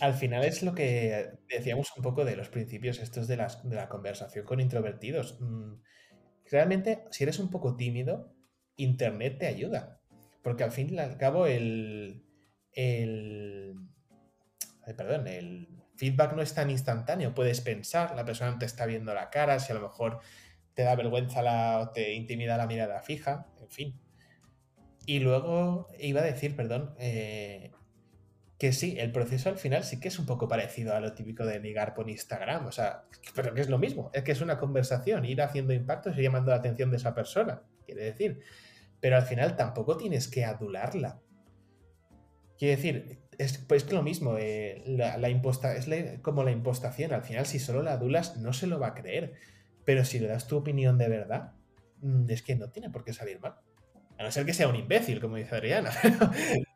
Al 0.00 0.14
final 0.14 0.44
es 0.44 0.62
lo 0.62 0.74
que 0.74 1.30
decíamos 1.48 1.92
un 1.96 2.02
poco 2.02 2.24
de 2.24 2.36
los 2.36 2.48
principios 2.48 2.98
estos 2.98 3.28
de, 3.28 3.36
las- 3.36 3.68
de 3.68 3.76
la 3.76 3.88
conversación 3.88 4.44
con 4.44 4.60
introvertidos. 4.60 5.38
Mm, 5.40 5.74
Realmente, 6.50 7.04
si 7.10 7.22
eres 7.24 7.38
un 7.38 7.48
poco 7.50 7.74
tímido, 7.74 8.34
Internet 8.76 9.38
te 9.38 9.46
ayuda. 9.46 10.00
Porque 10.42 10.62
al 10.62 10.72
fin 10.72 10.92
y 10.92 10.98
al 10.98 11.16
cabo 11.16 11.46
el... 11.46 12.22
el 12.72 13.74
perdón, 14.96 15.26
el 15.26 15.68
feedback 15.96 16.34
no 16.34 16.42
es 16.42 16.54
tan 16.54 16.70
instantáneo. 16.70 17.34
Puedes 17.34 17.60
pensar, 17.60 18.14
la 18.14 18.24
persona 18.24 18.52
no 18.52 18.58
te 18.58 18.66
está 18.66 18.86
viendo 18.86 19.14
la 19.14 19.30
cara, 19.30 19.58
si 19.58 19.72
a 19.72 19.74
lo 19.74 19.82
mejor 19.82 20.20
te 20.74 20.82
da 20.82 20.94
vergüenza 20.96 21.42
la, 21.42 21.80
o 21.80 21.90
te 21.90 22.14
intimida 22.14 22.56
la 22.56 22.66
mirada 22.66 23.00
fija, 23.00 23.46
en 23.60 23.68
fin. 23.70 24.00
Y 25.06 25.20
luego 25.20 25.88
iba 25.98 26.20
a 26.20 26.24
decir, 26.24 26.56
perdón, 26.56 26.94
eh, 26.98 27.72
que 28.58 28.72
sí, 28.72 28.96
el 28.98 29.12
proceso 29.12 29.48
al 29.48 29.58
final 29.58 29.84
sí 29.84 30.00
que 30.00 30.08
es 30.08 30.18
un 30.18 30.26
poco 30.26 30.48
parecido 30.48 30.94
a 30.94 31.00
lo 31.00 31.12
típico 31.12 31.44
de 31.44 31.60
ligar 31.60 31.94
por 31.94 32.08
Instagram, 32.08 32.66
o 32.66 32.72
sea, 32.72 33.04
pero 33.34 33.52
que 33.54 33.60
es 33.60 33.68
lo 33.68 33.78
mismo, 33.78 34.10
es 34.14 34.22
que 34.22 34.32
es 34.32 34.40
una 34.40 34.58
conversación, 34.58 35.24
ir 35.24 35.42
haciendo 35.42 35.74
impactos 35.74 36.16
y 36.16 36.22
llamando 36.22 36.50
la 36.50 36.58
atención 36.58 36.90
de 36.90 36.96
esa 36.96 37.14
persona, 37.14 37.62
quiere 37.84 38.04
decir. 38.04 38.40
Pero 39.00 39.16
al 39.16 39.24
final 39.24 39.56
tampoco 39.56 39.96
tienes 39.98 40.28
que 40.28 40.44
adularla. 40.44 41.20
Quiere 42.56 42.76
decir, 42.76 43.23
es 43.38 43.58
pues 43.58 43.84
que 43.84 43.94
lo 43.94 44.02
mismo, 44.02 44.36
eh, 44.38 44.82
la, 44.86 45.16
la 45.18 45.28
imposta, 45.28 45.74
es 45.76 45.88
la- 45.88 46.20
como 46.22 46.42
la 46.44 46.50
impostación, 46.50 47.12
al 47.12 47.22
final 47.22 47.46
si 47.46 47.58
solo 47.58 47.82
la 47.82 47.92
adulas 47.94 48.36
no 48.38 48.52
se 48.52 48.66
lo 48.66 48.78
va 48.78 48.88
a 48.88 48.94
creer, 48.94 49.34
pero 49.84 50.04
si 50.04 50.18
le 50.18 50.28
das 50.28 50.46
tu 50.48 50.56
opinión 50.56 50.98
de 50.98 51.08
verdad, 51.08 51.52
mm, 52.00 52.30
es 52.30 52.42
que 52.42 52.56
no 52.56 52.70
tiene 52.70 52.90
por 52.90 53.04
qué 53.04 53.12
salir 53.12 53.40
mal. 53.40 53.54
A 54.18 54.22
no 54.22 54.30
ser 54.30 54.46
que 54.46 54.54
sea 54.54 54.68
un 54.68 54.76
imbécil, 54.76 55.20
como 55.20 55.36
dice 55.36 55.54
Adriana. 55.56 55.90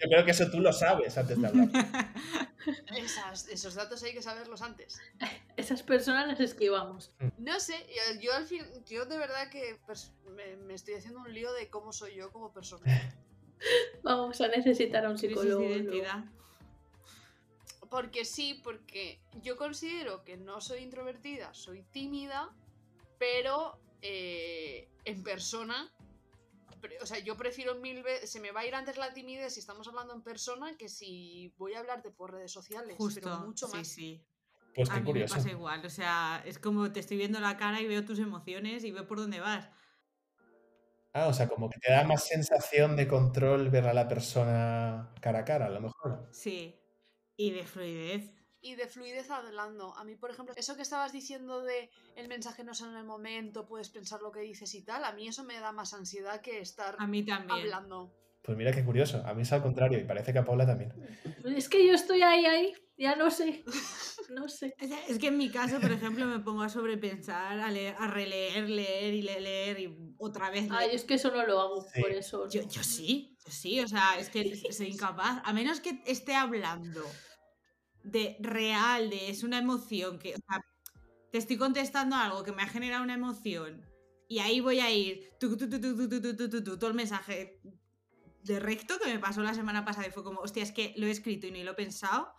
Yo 0.00 0.08
creo 0.10 0.24
que 0.24 0.32
eso 0.32 0.50
tú 0.50 0.60
lo 0.60 0.72
sabes 0.72 1.16
antes 1.16 1.40
de 1.40 1.46
hablar. 1.46 1.68
Esas- 2.96 3.48
esos 3.48 3.74
datos 3.74 4.02
hay 4.02 4.14
que 4.14 4.22
saberlos 4.22 4.62
antes. 4.62 4.98
Esas 5.56 5.82
personas 5.82 6.26
las 6.26 6.40
esquivamos. 6.40 7.12
No 7.38 7.60
sé, 7.60 7.74
yo, 8.14 8.20
yo 8.20 8.34
al 8.34 8.46
fin, 8.46 8.62
yo 8.86 9.04
de 9.04 9.18
verdad 9.18 9.50
que 9.50 9.76
pers- 9.86 10.12
me, 10.34 10.56
me 10.56 10.74
estoy 10.74 10.94
haciendo 10.94 11.20
un 11.20 11.32
lío 11.32 11.52
de 11.52 11.68
cómo 11.68 11.92
soy 11.92 12.14
yo 12.16 12.32
como 12.32 12.52
persona. 12.52 12.84
Vamos 14.04 14.40
a 14.40 14.48
necesitar 14.48 15.04
a 15.06 15.10
un 15.10 15.18
psicólogo. 15.18 15.60
de 15.62 15.70
identidad. 15.76 16.24
Porque 17.90 18.24
sí, 18.24 18.60
porque 18.62 19.20
yo 19.42 19.56
considero 19.56 20.24
que 20.24 20.36
no 20.36 20.60
soy 20.60 20.80
introvertida, 20.80 21.54
soy 21.54 21.82
tímida, 21.90 22.52
pero 23.18 23.78
eh, 24.02 24.88
en 25.04 25.22
persona, 25.22 25.90
o 27.00 27.06
sea, 27.06 27.18
yo 27.20 27.36
prefiero 27.36 27.76
mil 27.76 28.02
veces, 28.02 28.30
se 28.30 28.40
me 28.40 28.50
va 28.50 28.60
a 28.60 28.66
ir 28.66 28.74
antes 28.74 28.98
la 28.98 29.14
timidez 29.14 29.54
si 29.54 29.60
estamos 29.60 29.86
hablando 29.88 30.12
en 30.12 30.22
persona 30.22 30.76
que 30.76 30.88
si 30.88 31.52
voy 31.56 31.74
a 31.74 31.78
hablarte 31.80 32.10
por 32.10 32.32
redes 32.32 32.52
sociales, 32.52 32.96
pero 32.98 33.04
Justo, 33.06 33.40
mucho 33.46 33.68
sí, 33.68 33.76
más. 33.76 33.88
sí. 33.88 34.22
Pues 34.74 34.90
A 34.90 34.94
qué 34.94 35.00
mí 35.00 35.06
curioso. 35.06 35.34
me 35.34 35.38
pasa 35.40 35.50
igual, 35.52 35.86
o 35.86 35.90
sea, 35.90 36.42
es 36.44 36.58
como 36.58 36.90
te 36.90 36.98
estoy 36.98 37.16
viendo 37.16 37.38
la 37.38 37.56
cara 37.56 37.80
y 37.80 37.86
veo 37.86 38.04
tus 38.04 38.18
emociones 38.18 38.82
y 38.82 38.90
veo 38.90 39.06
por 39.06 39.18
dónde 39.18 39.38
vas. 39.40 39.68
Ah, 41.16 41.28
o 41.28 41.32
sea, 41.32 41.48
como 41.48 41.70
que 41.70 41.78
te 41.78 41.92
da 41.92 42.02
más 42.02 42.24
sensación 42.26 42.96
de 42.96 43.06
control 43.06 43.70
ver 43.70 43.86
a 43.86 43.94
la 43.94 44.08
persona 44.08 45.14
cara 45.20 45.38
a 45.40 45.44
cara, 45.44 45.66
a 45.66 45.70
lo 45.70 45.80
mejor. 45.80 46.28
Sí. 46.32 46.74
Y 47.36 47.52
de 47.52 47.64
fluidez. 47.64 48.32
Y 48.60 48.74
de 48.74 48.88
fluidez 48.88 49.30
hablando. 49.30 49.96
A 49.96 50.02
mí, 50.04 50.16
por 50.16 50.30
ejemplo, 50.32 50.54
eso 50.56 50.74
que 50.74 50.82
estabas 50.82 51.12
diciendo 51.12 51.62
de 51.62 51.88
el 52.16 52.26
mensaje 52.26 52.64
no 52.64 52.74
sale 52.74 52.92
en 52.92 52.98
el 52.98 53.04
momento, 53.04 53.64
puedes 53.64 53.90
pensar 53.90 54.22
lo 54.22 54.32
que 54.32 54.40
dices 54.40 54.74
y 54.74 54.82
tal, 54.82 55.04
a 55.04 55.12
mí 55.12 55.28
eso 55.28 55.44
me 55.44 55.60
da 55.60 55.70
más 55.70 55.94
ansiedad 55.94 56.40
que 56.40 56.58
estar 56.60 56.96
A 56.98 57.06
mí 57.06 57.24
también. 57.24 57.60
hablando. 57.60 58.12
Pues 58.42 58.58
mira 58.58 58.72
qué 58.72 58.84
curioso. 58.84 59.22
A 59.24 59.34
mí 59.34 59.42
es 59.42 59.52
al 59.52 59.62
contrario 59.62 59.98
y 59.98 60.04
parece 60.04 60.32
que 60.32 60.38
a 60.40 60.44
Paula 60.44 60.66
también. 60.66 60.92
Es 61.56 61.68
que 61.68 61.86
yo 61.86 61.94
estoy 61.94 62.22
ahí, 62.22 62.44
ahí. 62.44 62.74
Ya 62.96 63.14
no 63.16 63.30
sé. 63.30 63.64
no 64.30 64.48
sé. 64.48 64.74
Es 65.08 65.18
que 65.18 65.28
en 65.28 65.38
mi 65.38 65.50
caso, 65.50 65.80
por 65.80 65.92
ejemplo, 65.92 66.26
me 66.26 66.38
pongo 66.40 66.62
a 66.62 66.68
sobrepensar, 66.68 67.58
a, 67.60 67.70
leer, 67.70 67.96
a 67.98 68.06
releer, 68.06 68.68
leer 68.68 69.14
y 69.14 69.22
leer 69.22 69.80
y 69.80 70.14
otra 70.18 70.50
vez. 70.50 70.68
Ay, 70.70 70.90
es 70.92 71.04
que 71.04 71.14
eso 71.14 71.30
no 71.30 71.46
lo 71.46 71.60
hago, 71.60 71.86
por 72.00 72.10
eso. 72.10 72.48
Yo, 72.48 72.62
yo, 72.68 72.82
sí, 72.82 73.36
yo 73.44 73.52
sí, 73.52 73.80
o 73.80 73.88
sea, 73.88 74.18
es 74.18 74.28
que 74.28 74.72
soy 74.72 74.88
incapaz. 74.88 75.42
A 75.44 75.52
menos 75.52 75.80
que 75.80 76.02
esté 76.06 76.34
hablando 76.34 77.02
de 78.02 78.36
real, 78.40 79.10
de 79.10 79.30
es 79.30 79.42
una 79.42 79.58
emoción 79.58 80.18
que. 80.18 80.34
O 80.34 80.38
sea, 80.38 80.64
te 81.30 81.38
estoy 81.38 81.56
contestando 81.56 82.14
algo 82.14 82.44
que 82.44 82.52
me 82.52 82.62
ha 82.62 82.68
generado 82.68 83.02
una 83.02 83.14
emoción 83.14 83.84
y 84.28 84.38
ahí 84.38 84.60
voy 84.60 84.80
a 84.80 84.90
ir 84.90 85.32
tu, 85.38 85.56
tu, 85.56 85.68
tu, 85.68 86.78
todo 86.78 86.88
el 86.88 86.94
mensaje 86.94 87.60
de 88.42 88.60
recto 88.60 88.98
que 88.98 89.12
me 89.12 89.18
pasó 89.18 89.42
la 89.42 89.54
semana 89.54 89.84
pasada 89.84 90.06
y 90.06 90.10
fue 90.10 90.22
como, 90.22 90.40
hostia, 90.40 90.62
es 90.62 90.70
que 90.70 90.94
lo 90.96 91.06
he 91.06 91.10
escrito 91.10 91.46
y 91.46 91.50
ni 91.50 91.64
lo 91.64 91.72
he 91.72 91.74
pensado 91.74 92.32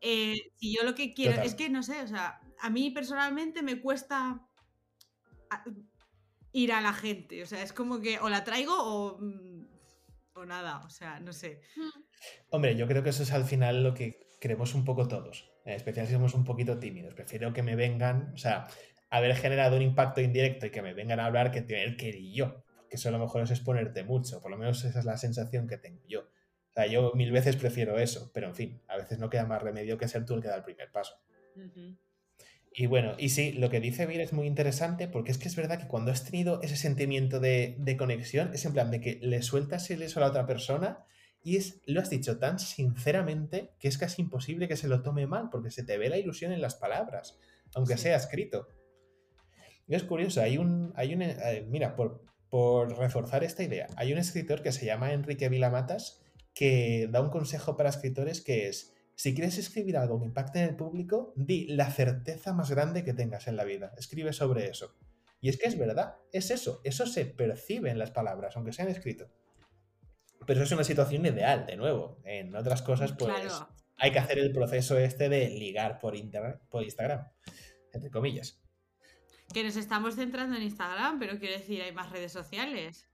eh, 0.00 0.34
si 0.56 0.74
yo 0.76 0.84
lo 0.84 0.94
que 0.94 1.14
quiero, 1.14 1.32
Total. 1.32 1.46
es 1.46 1.54
que 1.54 1.68
no 1.70 1.82
sé, 1.82 2.02
o 2.02 2.06
sea, 2.06 2.40
a 2.60 2.70
mí 2.70 2.90
personalmente 2.90 3.62
me 3.62 3.80
cuesta 3.80 4.40
a- 5.50 5.64
ir 6.52 6.72
a 6.72 6.80
la 6.80 6.92
gente. 6.92 7.42
O 7.42 7.46
sea, 7.46 7.62
es 7.62 7.72
como 7.72 8.00
que 8.00 8.18
o 8.18 8.28
la 8.28 8.44
traigo 8.44 8.74
o, 8.78 9.18
mm, 9.18 9.66
o 10.34 10.44
nada. 10.46 10.84
O 10.84 10.90
sea, 10.90 11.20
no 11.20 11.32
sé. 11.32 11.60
Hombre, 12.50 12.76
yo 12.76 12.86
creo 12.86 13.02
que 13.02 13.10
eso 13.10 13.22
es 13.22 13.32
al 13.32 13.44
final 13.44 13.82
lo 13.82 13.94
que 13.94 14.26
queremos 14.40 14.74
un 14.74 14.84
poco 14.84 15.08
todos, 15.08 15.50
en 15.64 15.74
especial 15.74 16.06
si 16.06 16.12
somos 16.12 16.34
un 16.34 16.44
poquito 16.44 16.78
tímidos. 16.78 17.14
Prefiero 17.14 17.52
que 17.52 17.62
me 17.62 17.76
vengan, 17.76 18.32
o 18.34 18.38
sea, 18.38 18.68
haber 19.10 19.34
generado 19.36 19.76
un 19.76 19.82
impacto 19.82 20.20
indirecto 20.20 20.66
y 20.66 20.70
que 20.70 20.82
me 20.82 20.94
vengan 20.94 21.20
a 21.20 21.26
hablar 21.26 21.50
que 21.50 21.62
tener 21.62 21.96
que 21.96 22.08
ir 22.08 22.34
yo, 22.34 22.64
porque 22.76 22.96
eso 22.96 23.08
a 23.08 23.12
lo 23.12 23.18
mejor 23.18 23.42
es 23.42 23.50
exponerte 23.50 24.04
mucho, 24.04 24.40
por 24.40 24.50
lo 24.50 24.58
menos 24.58 24.84
esa 24.84 24.98
es 24.98 25.04
la 25.04 25.16
sensación 25.16 25.66
que 25.66 25.78
tengo 25.78 26.02
yo. 26.06 26.28
O 26.76 26.80
sea, 26.82 26.86
yo 26.86 27.12
mil 27.14 27.32
veces 27.32 27.56
prefiero 27.56 27.98
eso, 27.98 28.30
pero 28.34 28.48
en 28.48 28.54
fin, 28.54 28.82
a 28.86 28.98
veces 28.98 29.18
no 29.18 29.30
queda 29.30 29.46
más 29.46 29.62
remedio 29.62 29.96
que 29.96 30.08
ser 30.08 30.26
tú 30.26 30.34
el 30.34 30.42
que 30.42 30.48
da 30.48 30.56
el 30.56 30.62
primer 30.62 30.92
paso. 30.92 31.14
Y 32.70 32.84
bueno, 32.84 33.14
y 33.16 33.30
sí, 33.30 33.52
lo 33.52 33.70
que 33.70 33.80
dice 33.80 34.04
Vir 34.04 34.20
es 34.20 34.34
muy 34.34 34.46
interesante 34.46 35.08
porque 35.08 35.30
es 35.30 35.38
que 35.38 35.48
es 35.48 35.56
verdad 35.56 35.78
que 35.80 35.88
cuando 35.88 36.12
has 36.12 36.26
tenido 36.26 36.60
ese 36.60 36.76
sentimiento 36.76 37.40
de, 37.40 37.76
de 37.78 37.96
conexión, 37.96 38.50
es 38.52 38.66
en 38.66 38.74
plan 38.74 38.90
de 38.90 39.00
que 39.00 39.18
le 39.22 39.40
sueltas 39.40 39.90
el 39.90 40.02
eso 40.02 40.20
a 40.20 40.24
la 40.24 40.28
otra 40.28 40.46
persona 40.46 40.98
y 41.42 41.56
es, 41.56 41.80
lo 41.86 42.02
has 42.02 42.10
dicho 42.10 42.38
tan 42.38 42.58
sinceramente 42.58 43.70
que 43.78 43.88
es 43.88 43.96
casi 43.96 44.20
imposible 44.20 44.68
que 44.68 44.76
se 44.76 44.88
lo 44.88 45.02
tome 45.02 45.26
mal 45.26 45.48
porque 45.50 45.70
se 45.70 45.82
te 45.82 45.96
ve 45.96 46.10
la 46.10 46.18
ilusión 46.18 46.52
en 46.52 46.60
las 46.60 46.74
palabras, 46.74 47.38
aunque 47.74 47.96
Sí. 47.96 48.02
sea 48.02 48.16
escrito. 48.16 48.68
Y 49.88 49.94
es 49.94 50.02
curioso, 50.02 50.42
hay 50.42 50.58
un, 50.58 50.92
hay 50.96 51.14
un 51.14 51.22
eh, 51.22 51.64
mira, 51.66 51.96
por, 51.96 52.22
por 52.50 52.98
reforzar 52.98 53.44
esta 53.44 53.62
idea, 53.62 53.86
hay 53.96 54.12
un 54.12 54.18
escritor 54.18 54.60
que 54.62 54.72
se 54.72 54.84
llama 54.84 55.14
Enrique 55.14 55.48
Vilamatas 55.48 56.22
que 56.56 57.06
da 57.12 57.20
un 57.20 57.28
consejo 57.28 57.76
para 57.76 57.90
escritores 57.90 58.40
que 58.40 58.66
es, 58.66 58.94
si 59.14 59.34
quieres 59.34 59.58
escribir 59.58 59.98
algo 59.98 60.18
que 60.18 60.24
impacte 60.24 60.58
en 60.58 60.70
el 60.70 60.74
público, 60.74 61.34
di 61.36 61.66
la 61.66 61.90
certeza 61.90 62.54
más 62.54 62.70
grande 62.70 63.04
que 63.04 63.12
tengas 63.12 63.46
en 63.46 63.56
la 63.56 63.64
vida, 63.64 63.92
escribe 63.98 64.32
sobre 64.32 64.66
eso. 64.68 64.96
Y 65.42 65.50
es 65.50 65.58
que 65.58 65.68
es 65.68 65.78
verdad, 65.78 66.16
es 66.32 66.50
eso, 66.50 66.80
eso 66.82 67.06
se 67.06 67.26
percibe 67.26 67.90
en 67.90 67.98
las 67.98 68.10
palabras, 68.10 68.56
aunque 68.56 68.72
sean 68.72 68.88
escrito. 68.88 69.28
Pero 70.46 70.60
eso 70.60 70.62
es 70.62 70.72
una 70.72 70.84
situación 70.84 71.26
ideal, 71.26 71.66
de 71.66 71.76
nuevo. 71.76 72.22
En 72.24 72.56
otras 72.56 72.80
cosas, 72.80 73.12
pues 73.12 73.34
claro. 73.34 73.68
hay 73.98 74.12
que 74.12 74.18
hacer 74.18 74.38
el 74.38 74.50
proceso 74.50 74.96
este 74.96 75.28
de 75.28 75.50
ligar 75.50 75.98
por, 75.98 76.16
internet, 76.16 76.58
por 76.70 76.84
Instagram, 76.84 77.28
entre 77.92 78.10
comillas. 78.10 78.62
Que 79.52 79.62
nos 79.62 79.76
estamos 79.76 80.14
centrando 80.14 80.56
en 80.56 80.62
Instagram, 80.62 81.18
pero 81.18 81.38
quiero 81.38 81.58
decir, 81.58 81.82
hay 81.82 81.92
más 81.92 82.10
redes 82.10 82.32
sociales. 82.32 83.06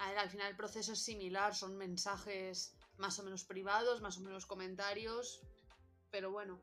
A 0.00 0.08
ver, 0.08 0.18
al 0.18 0.30
final 0.30 0.50
el 0.50 0.56
proceso 0.56 0.92
es 0.92 1.02
similar, 1.02 1.54
son 1.54 1.76
mensajes 1.76 2.74
más 2.96 3.18
o 3.18 3.22
menos 3.22 3.44
privados, 3.44 4.00
más 4.00 4.16
o 4.16 4.22
menos 4.22 4.46
comentarios, 4.46 5.42
pero 6.10 6.30
bueno, 6.30 6.58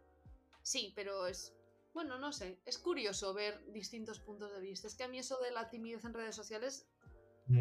sí, 0.64 0.92
pero 0.96 1.28
es, 1.28 1.54
bueno, 1.94 2.18
no 2.18 2.32
sé, 2.32 2.60
es 2.66 2.80
curioso 2.80 3.34
ver 3.36 3.64
distintos 3.72 4.20
puntos 4.20 4.52
de 4.52 4.60
vista. 4.60 4.88
Es 4.88 4.96
que 4.96 5.04
a 5.04 5.08
mí 5.08 5.20
eso 5.20 5.40
de 5.40 5.52
la 5.52 5.70
timidez 5.70 6.04
en 6.06 6.14
redes 6.16 6.36
sociales 6.36 6.88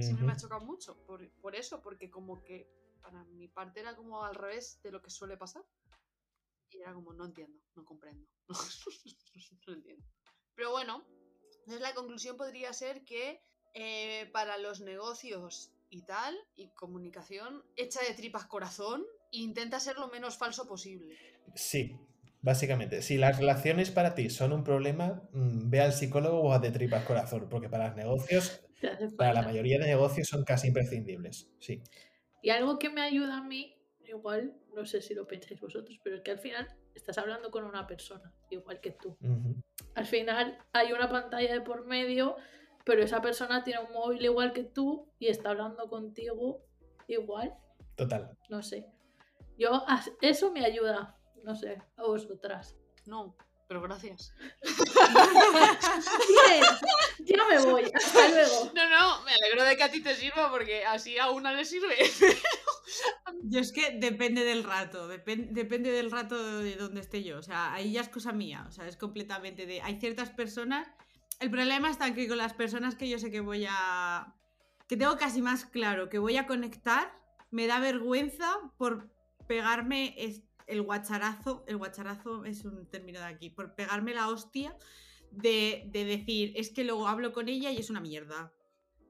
siempre 0.00 0.26
me 0.26 0.32
ha 0.32 0.36
chocado 0.36 0.64
mucho, 0.64 0.96
por, 1.04 1.30
por 1.40 1.54
eso, 1.54 1.82
porque 1.82 2.10
como 2.10 2.42
que 2.42 2.68
para 3.02 3.22
mi 3.24 3.46
parte 3.46 3.80
era 3.80 3.94
como 3.94 4.24
al 4.24 4.34
revés 4.34 4.80
de 4.82 4.90
lo 4.90 5.02
que 5.02 5.10
suele 5.10 5.36
pasar. 5.36 5.64
Y 6.70 6.80
era 6.80 6.92
como, 6.94 7.12
no 7.12 7.26
entiendo, 7.26 7.60
no 7.74 7.84
comprendo. 7.84 8.26
no 9.66 9.72
entiendo. 9.74 10.04
Pero 10.54 10.72
bueno, 10.72 11.06
entonces 11.60 11.80
la 11.80 11.94
conclusión 11.94 12.36
podría 12.36 12.72
ser 12.72 13.04
que 13.04 13.44
eh, 13.78 14.30
para 14.32 14.56
los 14.56 14.80
negocios 14.80 15.70
y 15.90 16.00
tal, 16.00 16.34
y 16.56 16.68
comunicación, 16.68 17.62
echa 17.76 18.00
de 18.00 18.14
tripas 18.14 18.46
corazón 18.46 19.04
e 19.30 19.36
intenta 19.36 19.78
ser 19.80 19.96
lo 19.96 20.08
menos 20.08 20.38
falso 20.38 20.66
posible. 20.66 21.14
Sí, 21.54 21.94
básicamente. 22.40 23.02
Si 23.02 23.18
las 23.18 23.38
relaciones 23.38 23.90
para 23.90 24.14
ti 24.14 24.30
son 24.30 24.54
un 24.54 24.64
problema, 24.64 25.28
mm, 25.32 25.68
ve 25.68 25.82
al 25.82 25.92
psicólogo 25.92 26.40
o 26.40 26.52
a 26.54 26.58
de 26.58 26.70
tripas 26.70 27.04
corazón, 27.04 27.50
porque 27.50 27.68
para 27.68 27.88
los 27.88 27.96
negocios, 27.96 28.62
para 29.18 29.34
la 29.34 29.42
mayoría 29.42 29.78
de 29.78 29.84
negocios 29.84 30.26
son 30.26 30.42
casi 30.44 30.68
imprescindibles. 30.68 31.50
Sí. 31.60 31.82
Y 32.42 32.48
algo 32.48 32.78
que 32.78 32.88
me 32.88 33.02
ayuda 33.02 33.36
a 33.36 33.42
mí, 33.42 33.76
igual, 34.08 34.56
no 34.74 34.86
sé 34.86 35.02
si 35.02 35.12
lo 35.14 35.26
pensáis 35.26 35.60
vosotros, 35.60 36.00
pero 36.02 36.16
es 36.16 36.22
que 36.22 36.30
al 36.30 36.38
final 36.38 36.66
estás 36.94 37.18
hablando 37.18 37.50
con 37.50 37.64
una 37.64 37.86
persona, 37.86 38.32
igual 38.48 38.80
que 38.80 38.92
tú. 38.92 39.18
Al 39.94 40.06
final 40.06 40.56
hay 40.72 40.94
una 40.94 41.10
pantalla 41.10 41.52
de 41.52 41.60
por 41.60 41.86
medio, 41.86 42.36
pero 42.86 43.02
esa 43.02 43.20
persona 43.20 43.62
tiene 43.64 43.80
un 43.80 43.92
móvil 43.92 44.24
igual 44.24 44.52
que 44.54 44.62
tú 44.64 45.12
y 45.18 45.26
está 45.28 45.50
hablando 45.50 45.90
contigo 45.90 46.62
igual, 47.08 47.52
Total. 47.96 48.38
no 48.48 48.62
sé. 48.62 48.86
Yo, 49.58 49.82
as- 49.88 50.12
eso 50.22 50.52
me 50.52 50.64
ayuda, 50.64 51.18
no 51.42 51.54
sé, 51.56 51.82
a 51.96 52.02
vosotras. 52.04 52.76
No, 53.06 53.36
pero 53.68 53.80
gracias. 53.82 54.32
Bien, 56.28 56.62
ya 57.20 57.44
me 57.48 57.58
voy, 57.70 57.90
hasta 57.94 58.28
luego. 58.28 58.70
No, 58.74 58.88
no, 58.88 59.22
me 59.24 59.32
alegro 59.32 59.64
de 59.64 59.76
que 59.76 59.82
a 59.82 59.90
ti 59.90 60.02
te 60.02 60.14
sirva 60.14 60.50
porque 60.50 60.84
así 60.84 61.18
a 61.18 61.30
una 61.30 61.52
le 61.52 61.64
sirve. 61.64 61.94
Yo 63.42 63.60
es 63.60 63.72
que 63.72 63.92
depende 63.98 64.44
del 64.44 64.62
rato, 64.64 65.08
depen- 65.10 65.50
depende 65.50 65.90
del 65.90 66.10
rato 66.10 66.60
de 66.60 66.76
donde 66.76 67.00
esté 67.00 67.22
yo. 67.24 67.38
O 67.38 67.42
sea, 67.42 67.72
ahí 67.74 67.92
ya 67.92 68.00
es 68.00 68.08
cosa 68.08 68.32
mía. 68.32 68.64
O 68.68 68.72
sea, 68.72 68.86
es 68.86 68.96
completamente 68.96 69.66
de. 69.66 69.82
Hay 69.82 69.98
ciertas 69.98 70.30
personas. 70.30 70.88
El 71.38 71.50
problema 71.50 71.90
está 71.90 72.14
que 72.14 72.28
con 72.28 72.38
las 72.38 72.54
personas 72.54 72.94
que 72.94 73.08
yo 73.08 73.18
sé 73.18 73.30
que 73.30 73.40
voy 73.40 73.66
a. 73.68 74.34
que 74.88 74.96
tengo 74.96 75.16
casi 75.16 75.42
más 75.42 75.64
claro 75.64 76.08
que 76.08 76.18
voy 76.18 76.36
a 76.36 76.46
conectar, 76.46 77.12
me 77.50 77.66
da 77.66 77.78
vergüenza 77.78 78.58
por 78.78 79.10
pegarme 79.46 80.16
el 80.66 80.82
guacharazo. 80.82 81.64
El 81.66 81.76
guacharazo 81.76 82.44
es 82.44 82.64
un 82.64 82.86
término 82.90 83.18
de 83.20 83.26
aquí. 83.26 83.50
Por 83.50 83.74
pegarme 83.74 84.14
la 84.14 84.28
hostia 84.28 84.76
de, 85.30 85.84
de 85.88 86.04
decir, 86.04 86.52
es 86.56 86.70
que 86.70 86.84
luego 86.84 87.06
hablo 87.06 87.32
con 87.32 87.48
ella 87.48 87.70
y 87.70 87.78
es 87.78 87.90
una 87.90 88.00
mierda. 88.00 88.52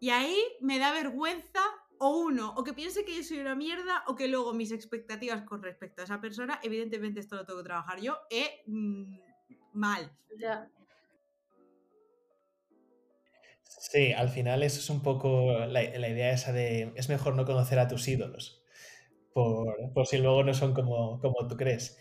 Y 0.00 0.10
ahí 0.10 0.36
me 0.60 0.78
da 0.78 0.92
vergüenza, 0.92 1.60
o 1.98 2.18
uno, 2.18 2.52
o 2.56 2.64
que 2.64 2.74
piense 2.74 3.04
que 3.04 3.16
yo 3.16 3.22
soy 3.22 3.38
una 3.38 3.54
mierda, 3.54 4.04
o 4.08 4.14
que 4.14 4.28
luego 4.28 4.52
mis 4.52 4.72
expectativas 4.72 5.42
con 5.42 5.62
respecto 5.62 6.02
a 6.02 6.04
esa 6.04 6.20
persona, 6.20 6.60
evidentemente 6.62 7.20
esto 7.20 7.36
lo 7.36 7.46
tengo 7.46 7.60
que 7.60 7.64
trabajar 7.64 8.00
yo, 8.00 8.18
eh, 8.30 8.62
mm, 8.66 9.18
mal. 9.72 10.10
Ya, 10.38 10.68
Sí, 13.78 14.12
al 14.12 14.28
final 14.30 14.62
eso 14.62 14.80
es 14.80 14.90
un 14.90 15.02
poco 15.02 15.52
la, 15.52 15.82
la 15.82 16.08
idea 16.08 16.32
esa 16.32 16.52
de 16.52 16.92
es 16.96 17.08
mejor 17.08 17.34
no 17.34 17.44
conocer 17.44 17.78
a 17.78 17.88
tus 17.88 18.08
ídolos, 18.08 18.62
por, 19.34 19.92
por 19.94 20.06
si 20.06 20.18
luego 20.18 20.44
no 20.44 20.54
son 20.54 20.74
como, 20.74 21.20
como 21.20 21.48
tú 21.48 21.56
crees. 21.56 21.98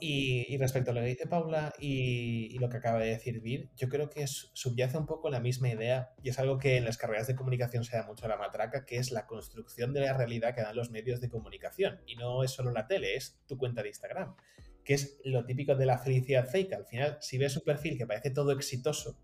Y, 0.00 0.46
y 0.54 0.58
respecto 0.58 0.90
a 0.90 0.94
lo 0.94 1.00
que 1.00 1.06
dice 1.08 1.26
Paula 1.28 1.72
y, 1.78 2.54
y 2.54 2.58
lo 2.58 2.68
que 2.68 2.78
acaba 2.78 3.00
de 3.00 3.08
decir 3.10 3.40
Vir, 3.40 3.70
yo 3.76 3.88
creo 3.88 4.10
que 4.10 4.26
subyace 4.26 4.98
un 4.98 5.06
poco 5.06 5.30
la 5.30 5.40
misma 5.40 5.70
idea 5.70 6.10
y 6.22 6.30
es 6.30 6.38
algo 6.40 6.58
que 6.58 6.76
en 6.78 6.84
las 6.84 6.98
carreras 6.98 7.28
de 7.28 7.36
comunicación 7.36 7.84
se 7.84 7.96
da 7.96 8.04
mucho 8.06 8.26
a 8.26 8.28
la 8.28 8.36
matraca, 8.36 8.84
que 8.86 8.98
es 8.98 9.12
la 9.12 9.26
construcción 9.26 9.92
de 9.94 10.00
la 10.02 10.12
realidad 10.16 10.54
que 10.54 10.62
dan 10.62 10.76
los 10.76 10.90
medios 10.90 11.20
de 11.20 11.30
comunicación. 11.30 12.00
Y 12.06 12.16
no 12.16 12.44
es 12.44 12.50
solo 12.52 12.72
la 12.72 12.86
tele, 12.88 13.16
es 13.16 13.40
tu 13.46 13.58
cuenta 13.58 13.82
de 13.82 13.88
Instagram, 13.88 14.36
que 14.84 14.94
es 14.94 15.20
lo 15.24 15.44
típico 15.46 15.74
de 15.76 15.86
la 15.86 15.98
felicidad 15.98 16.46
fake. 16.48 16.72
Al 16.74 16.86
final, 16.86 17.18
si 17.20 17.38
ves 17.38 17.56
un 17.56 17.62
perfil 17.64 17.96
que 17.98 18.06
parece 18.06 18.30
todo 18.30 18.52
exitoso, 18.52 19.18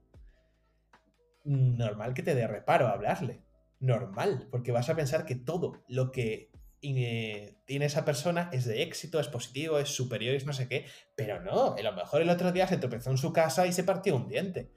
normal 1.44 2.14
que 2.14 2.22
te 2.22 2.34
dé 2.34 2.46
reparo 2.46 2.88
hablarle. 2.88 3.42
Normal, 3.78 4.48
porque 4.50 4.72
vas 4.72 4.90
a 4.90 4.96
pensar 4.96 5.24
que 5.24 5.34
todo 5.34 5.82
lo 5.88 6.12
que 6.12 6.50
eh, 6.82 7.56
tiene 7.64 7.86
esa 7.86 8.04
persona 8.04 8.50
es 8.52 8.64
de 8.64 8.82
éxito, 8.82 9.20
es 9.20 9.28
positivo, 9.28 9.78
es 9.78 9.88
superior, 9.88 10.34
es 10.34 10.46
no 10.46 10.52
sé 10.52 10.68
qué, 10.68 10.86
pero 11.16 11.40
no, 11.40 11.74
a 11.74 11.82
lo 11.82 11.92
mejor 11.92 12.22
el 12.22 12.30
otro 12.30 12.52
día 12.52 12.66
se 12.66 12.78
tropezó 12.78 13.10
en 13.10 13.18
su 13.18 13.32
casa 13.32 13.66
y 13.66 13.72
se 13.72 13.84
partió 13.84 14.16
un 14.16 14.28
diente. 14.28 14.70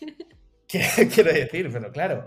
Quiero 0.68 0.86
quiero 1.14 1.32
decir, 1.32 1.70
pero 1.72 1.90
claro, 1.90 2.26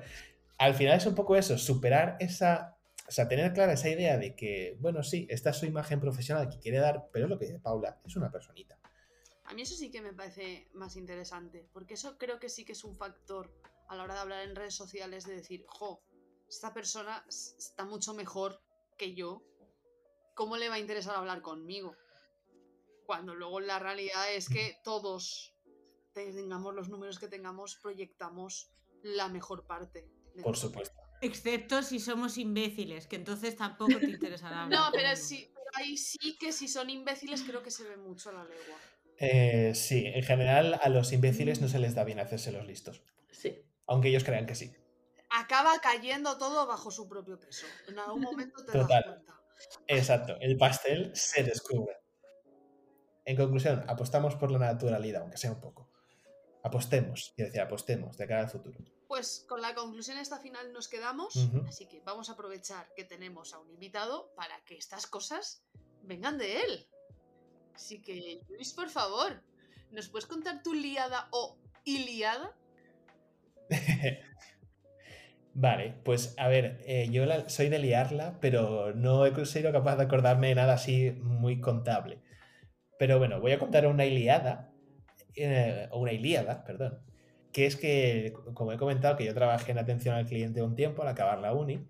al 0.57 0.73
final 0.73 0.97
es 0.97 1.05
un 1.05 1.13
poco 1.13 1.35
eso, 1.35 1.59
superar 1.59 2.17
esa, 2.19 2.75
o 3.07 3.11
sea, 3.11 3.27
tener 3.27 3.53
clara 3.53 3.73
esa 3.73 3.89
idea 3.89 4.17
de 4.17 4.35
que, 4.35 4.77
bueno, 4.79 5.03
sí, 5.03 5.27
esta 5.29 5.51
es 5.51 5.57
su 5.57 5.67
imagen 5.67 5.99
profesional 5.99 6.49
que 6.49 6.57
quiere 6.57 6.79
dar, 6.79 7.07
pero 7.13 7.27
lo 7.27 7.37
que 7.37 7.45
dice 7.45 7.59
Paula 7.59 7.99
es 8.03 8.15
una 8.15 8.31
personita. 8.31 8.80
A 9.51 9.53
mí 9.53 9.63
eso 9.63 9.75
sí 9.75 9.91
que 9.91 10.01
me 10.01 10.13
parece 10.13 10.69
más 10.71 10.95
interesante, 10.95 11.67
porque 11.73 11.95
eso 11.95 12.17
creo 12.17 12.39
que 12.39 12.47
sí 12.47 12.63
que 12.63 12.71
es 12.71 12.85
un 12.85 12.95
factor 12.95 13.53
a 13.89 13.97
la 13.97 14.03
hora 14.03 14.13
de 14.13 14.19
hablar 14.21 14.47
en 14.47 14.55
redes 14.55 14.75
sociales 14.75 15.25
de 15.25 15.35
decir, 15.35 15.65
jo, 15.67 16.01
esta 16.47 16.73
persona 16.73 17.25
está 17.27 17.83
mucho 17.83 18.13
mejor 18.13 18.61
que 18.97 19.13
yo, 19.13 19.43
¿cómo 20.35 20.55
le 20.55 20.69
va 20.69 20.75
a 20.75 20.79
interesar 20.79 21.17
hablar 21.17 21.41
conmigo? 21.41 21.97
Cuando 23.05 23.35
luego 23.35 23.59
la 23.59 23.77
realidad 23.77 24.33
es 24.33 24.47
que 24.47 24.77
todos, 24.85 25.53
tengamos 26.13 26.73
los 26.73 26.87
números 26.87 27.19
que 27.19 27.27
tengamos, 27.27 27.75
proyectamos 27.75 28.71
la 29.03 29.27
mejor 29.27 29.67
parte. 29.67 30.09
de 30.33 30.43
Por 30.43 30.55
supuesto. 30.55 30.95
Excepto 31.19 31.83
si 31.83 31.99
somos 31.99 32.37
imbéciles, 32.37 33.05
que 33.05 33.17
entonces 33.17 33.57
tampoco 33.57 33.99
te 33.99 34.11
interesará. 34.11 34.61
hablar 34.61 34.79
No, 34.79 34.91
pero 34.93 35.13
sí, 35.17 35.51
pero 35.53 35.65
ahí 35.73 35.97
sí 35.97 36.37
que 36.39 36.53
si 36.53 36.69
son 36.69 36.89
imbéciles 36.89 37.43
creo 37.43 37.61
que 37.61 37.69
se 37.69 37.83
ve 37.83 37.97
mucho 37.97 38.29
a 38.29 38.33
la 38.33 38.43
legua. 38.45 38.79
Eh, 39.17 39.73
sí, 39.75 40.05
en 40.07 40.23
general 40.23 40.79
a 40.81 40.89
los 40.89 41.11
imbéciles 41.11 41.61
no 41.61 41.67
se 41.67 41.79
les 41.79 41.93
da 41.95 42.03
bien 42.03 42.19
hacerse 42.19 42.51
los 42.51 42.65
listos, 42.65 43.03
sí. 43.31 43.63
aunque 43.85 44.09
ellos 44.09 44.23
crean 44.23 44.45
que 44.45 44.55
sí. 44.55 44.73
Acaba 45.29 45.79
cayendo 45.81 46.37
todo 46.37 46.65
bajo 46.67 46.89
su 46.91 47.07
propio 47.07 47.39
peso. 47.39 47.65
En 47.87 47.99
algún 47.99 48.21
momento 48.21 48.65
te 48.65 48.71
Total. 48.71 48.87
das 48.89 49.05
cuenta. 49.05 49.41
Exacto, 49.87 50.37
el 50.41 50.57
pastel 50.57 51.11
se 51.15 51.43
descubre. 51.43 51.95
En 53.25 53.37
conclusión, 53.37 53.85
apostamos 53.87 54.35
por 54.35 54.51
la 54.51 54.57
naturalidad, 54.57 55.21
aunque 55.21 55.37
sea 55.37 55.51
un 55.51 55.61
poco. 55.61 55.89
apostemos, 56.63 57.33
quiero 57.35 57.47
decir, 57.49 57.61
apostemos 57.61 58.17
de 58.17 58.27
cara 58.27 58.41
al 58.41 58.49
futuro. 58.49 58.77
Pues 59.07 59.45
con 59.47 59.61
la 59.61 59.73
conclusión 59.75 60.17
esta 60.17 60.39
final 60.39 60.71
nos 60.73 60.87
quedamos, 60.87 61.33
así 61.67 61.87
que 61.87 62.01
vamos 62.01 62.29
a 62.29 62.33
aprovechar 62.33 62.87
que 62.95 63.03
tenemos 63.03 63.53
a 63.53 63.59
un 63.59 63.69
invitado 63.69 64.31
para 64.35 64.63
que 64.65 64.77
estas 64.77 65.05
cosas 65.07 65.63
vengan 66.03 66.37
de 66.37 66.61
él. 66.61 66.87
Así 67.81 67.99
que, 67.99 68.41
Luis, 68.47 68.73
por 68.73 68.89
favor, 68.89 69.41
¿nos 69.89 70.07
puedes 70.07 70.27
contar 70.27 70.61
tu 70.61 70.71
liada 70.71 71.27
o 71.31 71.57
iliada? 71.83 72.55
Vale, 75.55 75.95
pues 76.05 76.35
a 76.37 76.47
ver, 76.47 76.79
eh, 76.85 77.09
yo 77.09 77.25
la- 77.25 77.49
soy 77.49 77.69
de 77.69 77.79
liarla, 77.79 78.37
pero 78.39 78.93
no 78.93 79.25
he 79.25 79.45
sido 79.47 79.71
capaz 79.71 79.95
de 79.95 80.03
acordarme 80.03 80.49
de 80.49 80.55
nada 80.55 80.73
así 80.75 81.09
muy 81.23 81.59
contable. 81.59 82.19
Pero 82.99 83.17
bueno, 83.17 83.41
voy 83.41 83.53
a 83.53 83.59
contar 83.59 83.87
una 83.87 84.05
iliada, 84.05 84.71
eh, 85.35 85.87
o 85.89 86.01
una 86.01 86.13
ilíada, 86.13 86.63
perdón, 86.63 86.99
que 87.51 87.65
es 87.65 87.75
que, 87.77 88.31
como 88.53 88.71
he 88.73 88.77
comentado, 88.77 89.17
que 89.17 89.25
yo 89.25 89.33
trabajé 89.33 89.71
en 89.71 89.79
atención 89.79 90.13
al 90.13 90.27
cliente 90.27 90.61
un 90.61 90.75
tiempo 90.75 91.01
al 91.01 91.07
acabar 91.07 91.39
la 91.39 91.53
uni, 91.55 91.83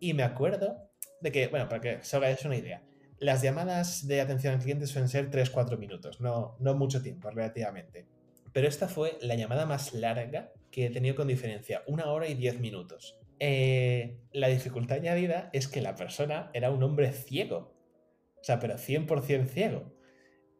y 0.00 0.14
me 0.14 0.22
acuerdo 0.22 0.90
de 1.20 1.32
que, 1.32 1.48
bueno, 1.48 1.68
para 1.68 1.82
que 1.82 1.96
os 1.96 2.14
hagáis 2.14 2.42
una 2.46 2.56
idea, 2.56 2.82
las 3.20 3.42
llamadas 3.42 4.06
de 4.06 4.20
atención 4.20 4.54
al 4.54 4.60
cliente 4.60 4.86
suelen 4.86 5.08
ser 5.08 5.30
3-4 5.30 5.78
minutos, 5.78 6.20
no, 6.20 6.56
no 6.60 6.74
mucho 6.74 7.02
tiempo 7.02 7.30
relativamente. 7.30 8.06
Pero 8.52 8.68
esta 8.68 8.88
fue 8.88 9.18
la 9.20 9.34
llamada 9.34 9.66
más 9.66 9.92
larga 9.94 10.52
que 10.70 10.86
he 10.86 10.90
tenido 10.90 11.14
con 11.14 11.28
diferencia, 11.28 11.82
una 11.86 12.06
hora 12.06 12.28
y 12.28 12.34
diez 12.34 12.60
minutos. 12.60 13.18
Eh, 13.40 14.18
la 14.32 14.48
dificultad 14.48 14.98
añadida 14.98 15.50
es 15.52 15.68
que 15.68 15.80
la 15.80 15.94
persona 15.94 16.50
era 16.52 16.70
un 16.70 16.82
hombre 16.82 17.12
ciego. 17.12 17.74
O 18.40 18.44
sea, 18.44 18.58
pero 18.58 18.74
100% 18.76 19.46
ciego. 19.46 19.94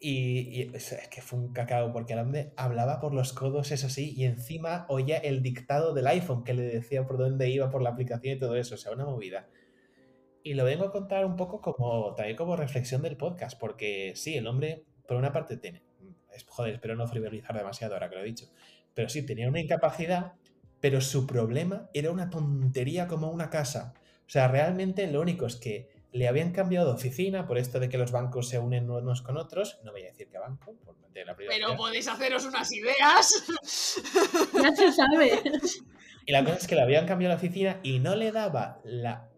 Y, 0.01 0.63
y, 0.63 0.71
es 0.75 0.97
que 1.11 1.23
fue 1.23 1.39
un 1.41 1.53
cacao, 1.53 1.93
porque 1.93 2.13
el 2.13 2.21
hombre 2.21 2.53
hablaba 2.57 3.01
por 3.01 3.13
los 3.15 3.33
codos, 3.33 3.73
eso 3.73 3.89
sí, 3.89 4.15
y 4.17 4.27
encima 4.27 4.87
oía 4.89 5.19
el 5.19 5.43
dictado 5.43 5.93
del 5.93 6.07
iPhone 6.07 6.45
que 6.45 6.55
le 6.55 6.63
decía 6.63 7.05
por 7.05 7.19
dónde 7.19 7.51
iba 7.51 7.69
por 7.69 7.83
la 7.83 7.91
aplicación 7.91 8.37
y 8.37 8.39
todo 8.39 8.57
eso. 8.57 8.77
O 8.77 8.79
sea, 8.79 8.93
una 8.93 9.07
movida. 9.07 9.49
Y 10.43 10.55
lo 10.55 10.65
vengo 10.65 10.85
a 10.85 10.93
contar 10.93 11.25
un 11.27 11.37
poco 11.37 11.61
como 11.61 12.15
también 12.15 12.37
como 12.37 12.57
reflexión 12.57 13.03
del 13.03 13.17
podcast, 13.17 13.59
porque 13.59 14.13
sí, 14.17 14.37
el 14.37 14.47
hombre, 14.47 14.85
por 15.07 15.17
una 15.17 15.33
parte, 15.33 15.57
tiene. 15.57 15.83
es- 16.33 16.45
Joder, 16.49 16.75
espero 16.75 16.95
no 16.97 17.07
frivolizar 17.07 17.57
demasiado 17.57 17.95
ahora 17.95 18.09
que 18.09 18.17
lo 18.17 18.23
he 18.23 18.27
dicho. 18.27 18.47
Pero 18.95 19.09
sí, 19.09 19.25
tenía 19.27 19.49
una 19.49 19.61
incapacidad, 19.61 20.33
pero 20.81 21.01
su 21.01 21.27
problema 21.27 21.89
era 21.93 22.11
una 22.11 22.31
tontería 22.31 23.07
como 23.09 23.31
una 23.31 23.51
casa. 23.51 23.95
O 24.27 24.31
sea, 24.31 24.49
realmente 24.49 25.07
lo 25.11 25.21
único 25.21 25.47
es 25.47 25.57
que 25.57 25.89
le 26.13 26.27
habían 26.29 26.53
cambiado 26.53 26.87
de 26.89 26.95
oficina 26.95 27.47
por 27.47 27.59
esto 27.59 27.81
de 27.81 27.89
que 27.89 27.99
los 27.99 28.13
bancos 28.13 28.49
se 28.49 28.59
unen 28.59 28.89
unos 28.91 29.21
con 29.23 29.37
otros. 29.37 29.79
No 29.85 29.93
voy 29.93 30.03
a 30.03 30.07
decir 30.07 30.29
qué 30.31 30.39
banco, 30.39 30.75
por 30.85 30.97
mantener 30.99 31.27
la 31.27 31.37
privacidad. 31.37 31.67
Pero 31.67 31.77
podéis 31.79 32.09
haceros 32.09 32.45
unas 32.47 32.73
ideas. 32.73 33.45
Ya 34.63 34.75
se 34.75 34.93
sabe. 34.93 35.41
Y 36.27 36.33
la 36.33 36.45
cosa 36.45 36.57
es 36.57 36.67
que 36.67 36.75
le 36.75 36.83
habían 36.83 37.07
cambiado 37.07 37.35
la 37.35 37.39
oficina 37.39 37.81
y 37.83 37.99
no 38.01 38.15
le 38.17 38.33
daba 38.33 38.81
la. 38.85 39.29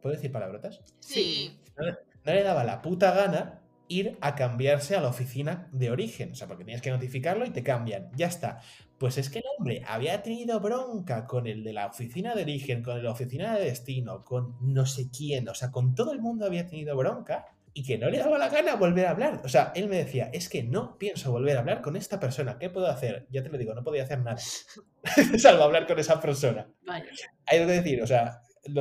¿Puedo 0.00 0.14
decir 0.14 0.32
palabrotas? 0.32 0.80
Sí. 1.00 1.58
no 1.76 2.32
le 2.32 2.42
daba 2.42 2.64
la 2.64 2.82
puta 2.82 3.12
gana 3.12 3.62
ir 3.88 4.18
a 4.20 4.34
cambiarse 4.34 4.96
a 4.96 5.00
la 5.00 5.08
oficina 5.08 5.68
de 5.72 5.90
origen. 5.90 6.32
O 6.32 6.34
sea, 6.34 6.48
porque 6.48 6.64
tienes 6.64 6.82
que 6.82 6.90
notificarlo 6.90 7.44
y 7.46 7.50
te 7.50 7.62
cambian. 7.62 8.10
Ya 8.16 8.26
está. 8.26 8.60
Pues 8.98 9.18
es 9.18 9.30
que 9.30 9.40
el 9.40 9.44
hombre 9.58 9.82
había 9.86 10.22
tenido 10.22 10.58
bronca 10.60 11.26
con 11.26 11.46
el 11.46 11.62
de 11.62 11.72
la 11.72 11.86
oficina 11.86 12.34
de 12.34 12.42
origen, 12.42 12.82
con 12.82 13.02
la 13.02 13.10
oficina 13.10 13.56
de 13.56 13.64
destino, 13.66 14.24
con 14.24 14.56
no 14.60 14.86
sé 14.86 15.10
quién. 15.10 15.48
O 15.48 15.54
sea, 15.54 15.70
con 15.70 15.94
todo 15.94 16.12
el 16.12 16.20
mundo 16.20 16.46
había 16.46 16.66
tenido 16.66 16.96
bronca 16.96 17.44
y 17.74 17.82
que 17.82 17.98
no 17.98 18.08
le 18.08 18.18
daba 18.18 18.38
la 18.38 18.48
gana 18.48 18.74
volver 18.76 19.06
a 19.06 19.10
hablar. 19.10 19.42
O 19.44 19.48
sea, 19.48 19.70
él 19.74 19.88
me 19.88 19.98
decía, 19.98 20.30
es 20.32 20.48
que 20.48 20.62
no 20.62 20.96
pienso 20.96 21.30
volver 21.30 21.58
a 21.58 21.60
hablar 21.60 21.82
con 21.82 21.94
esta 21.94 22.18
persona. 22.18 22.58
¿Qué 22.58 22.70
puedo 22.70 22.86
hacer? 22.86 23.26
Ya 23.30 23.42
te 23.42 23.50
lo 23.50 23.58
digo, 23.58 23.74
no 23.74 23.84
podía 23.84 24.04
hacer 24.04 24.20
nada. 24.20 24.38
Salvo 25.38 25.64
hablar 25.64 25.86
con 25.86 25.98
esa 25.98 26.18
persona 26.18 26.66
Vaya. 26.86 27.04
hay 27.44 27.58
que 27.58 27.66
decir, 27.66 28.02
o 28.02 28.06
sea, 28.06 28.40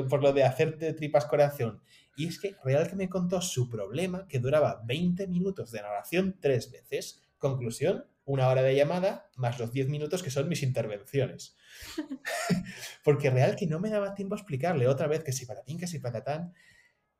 por 0.09 0.21
lo 0.21 0.33
de 0.33 0.43
hacerte 0.43 0.93
tripas 0.93 1.25
corazón. 1.25 1.81
Y 2.15 2.27
es 2.27 2.39
que 2.39 2.55
Real 2.63 2.87
que 2.87 2.95
me 2.95 3.09
contó 3.09 3.41
su 3.41 3.69
problema, 3.69 4.27
que 4.27 4.39
duraba 4.39 4.81
20 4.85 5.27
minutos 5.27 5.71
de 5.71 5.81
narración 5.81 6.37
tres 6.39 6.71
veces. 6.71 7.21
Conclusión, 7.37 8.05
una 8.23 8.47
hora 8.49 8.63
de 8.63 8.75
llamada, 8.75 9.29
más 9.35 9.59
los 9.59 9.71
10 9.71 9.89
minutos 9.89 10.23
que 10.23 10.31
son 10.31 10.47
mis 10.47 10.63
intervenciones. 10.63 11.57
Porque 13.03 13.29
Real 13.29 13.55
que 13.55 13.67
no 13.67 13.79
me 13.79 13.89
daba 13.89 14.15
tiempo 14.15 14.35
a 14.35 14.37
explicarle 14.37 14.87
otra 14.87 15.07
vez 15.07 15.23
que 15.23 15.33
si 15.33 15.45
patatín, 15.45 15.77
que 15.77 15.87
si 15.87 15.99
patatán. 15.99 16.53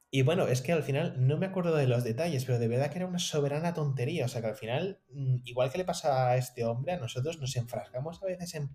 Y 0.10 0.22
bueno, 0.22 0.48
es 0.48 0.62
que 0.62 0.72
al 0.72 0.84
final 0.84 1.28
no 1.28 1.38
me 1.38 1.48
acuerdo 1.48 1.76
de 1.76 1.88
los 1.88 2.06
detalles, 2.06 2.46
pero 2.46 2.58
de 2.58 2.70
verdad 2.70 2.90
que 2.90 3.00
era 3.00 3.08
una 3.08 3.20
soberana 3.20 3.74
tontería. 3.74 4.26
O 4.26 4.28
sea 4.30 4.42
que 4.42 4.48
al 4.48 4.56
final, 4.56 5.02
mm, 5.10 5.38
igual 5.44 5.72
que 5.72 5.78
le 5.78 5.86
pasa 5.86 6.30
a 6.30 6.38
este 6.38 6.64
hombre, 6.64 6.94
a 6.94 6.98
nosotros 6.98 7.40
nos 7.40 7.56
enfrascamos 7.58 8.24
a 8.24 8.26
veces 8.26 8.56
en 8.56 8.70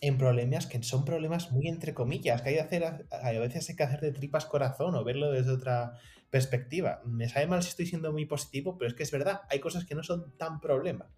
en 0.00 0.18
problemas 0.18 0.66
que 0.66 0.82
son 0.82 1.04
problemas 1.04 1.52
muy 1.52 1.68
entre 1.68 1.94
comillas, 1.94 2.42
que 2.42 2.50
hay, 2.50 2.54
que 2.56 2.60
hacer, 2.60 3.06
a 3.10 3.30
veces 3.32 3.68
hay 3.68 3.76
que 3.76 3.82
hacer 3.82 4.00
de 4.00 4.12
tripas 4.12 4.46
corazón 4.46 4.94
o 4.94 5.04
verlo 5.04 5.30
desde 5.30 5.52
otra 5.52 5.94
perspectiva. 6.30 7.00
Me 7.04 7.28
sabe 7.28 7.46
mal 7.46 7.62
si 7.62 7.70
estoy 7.70 7.86
siendo 7.86 8.12
muy 8.12 8.26
positivo, 8.26 8.76
pero 8.78 8.88
es 8.88 8.94
que 8.94 9.02
es 9.02 9.10
verdad, 9.10 9.42
hay 9.48 9.60
cosas 9.60 9.84
que 9.84 9.94
no 9.94 10.02
son 10.02 10.36
tan 10.36 10.60
problema. 10.60 11.10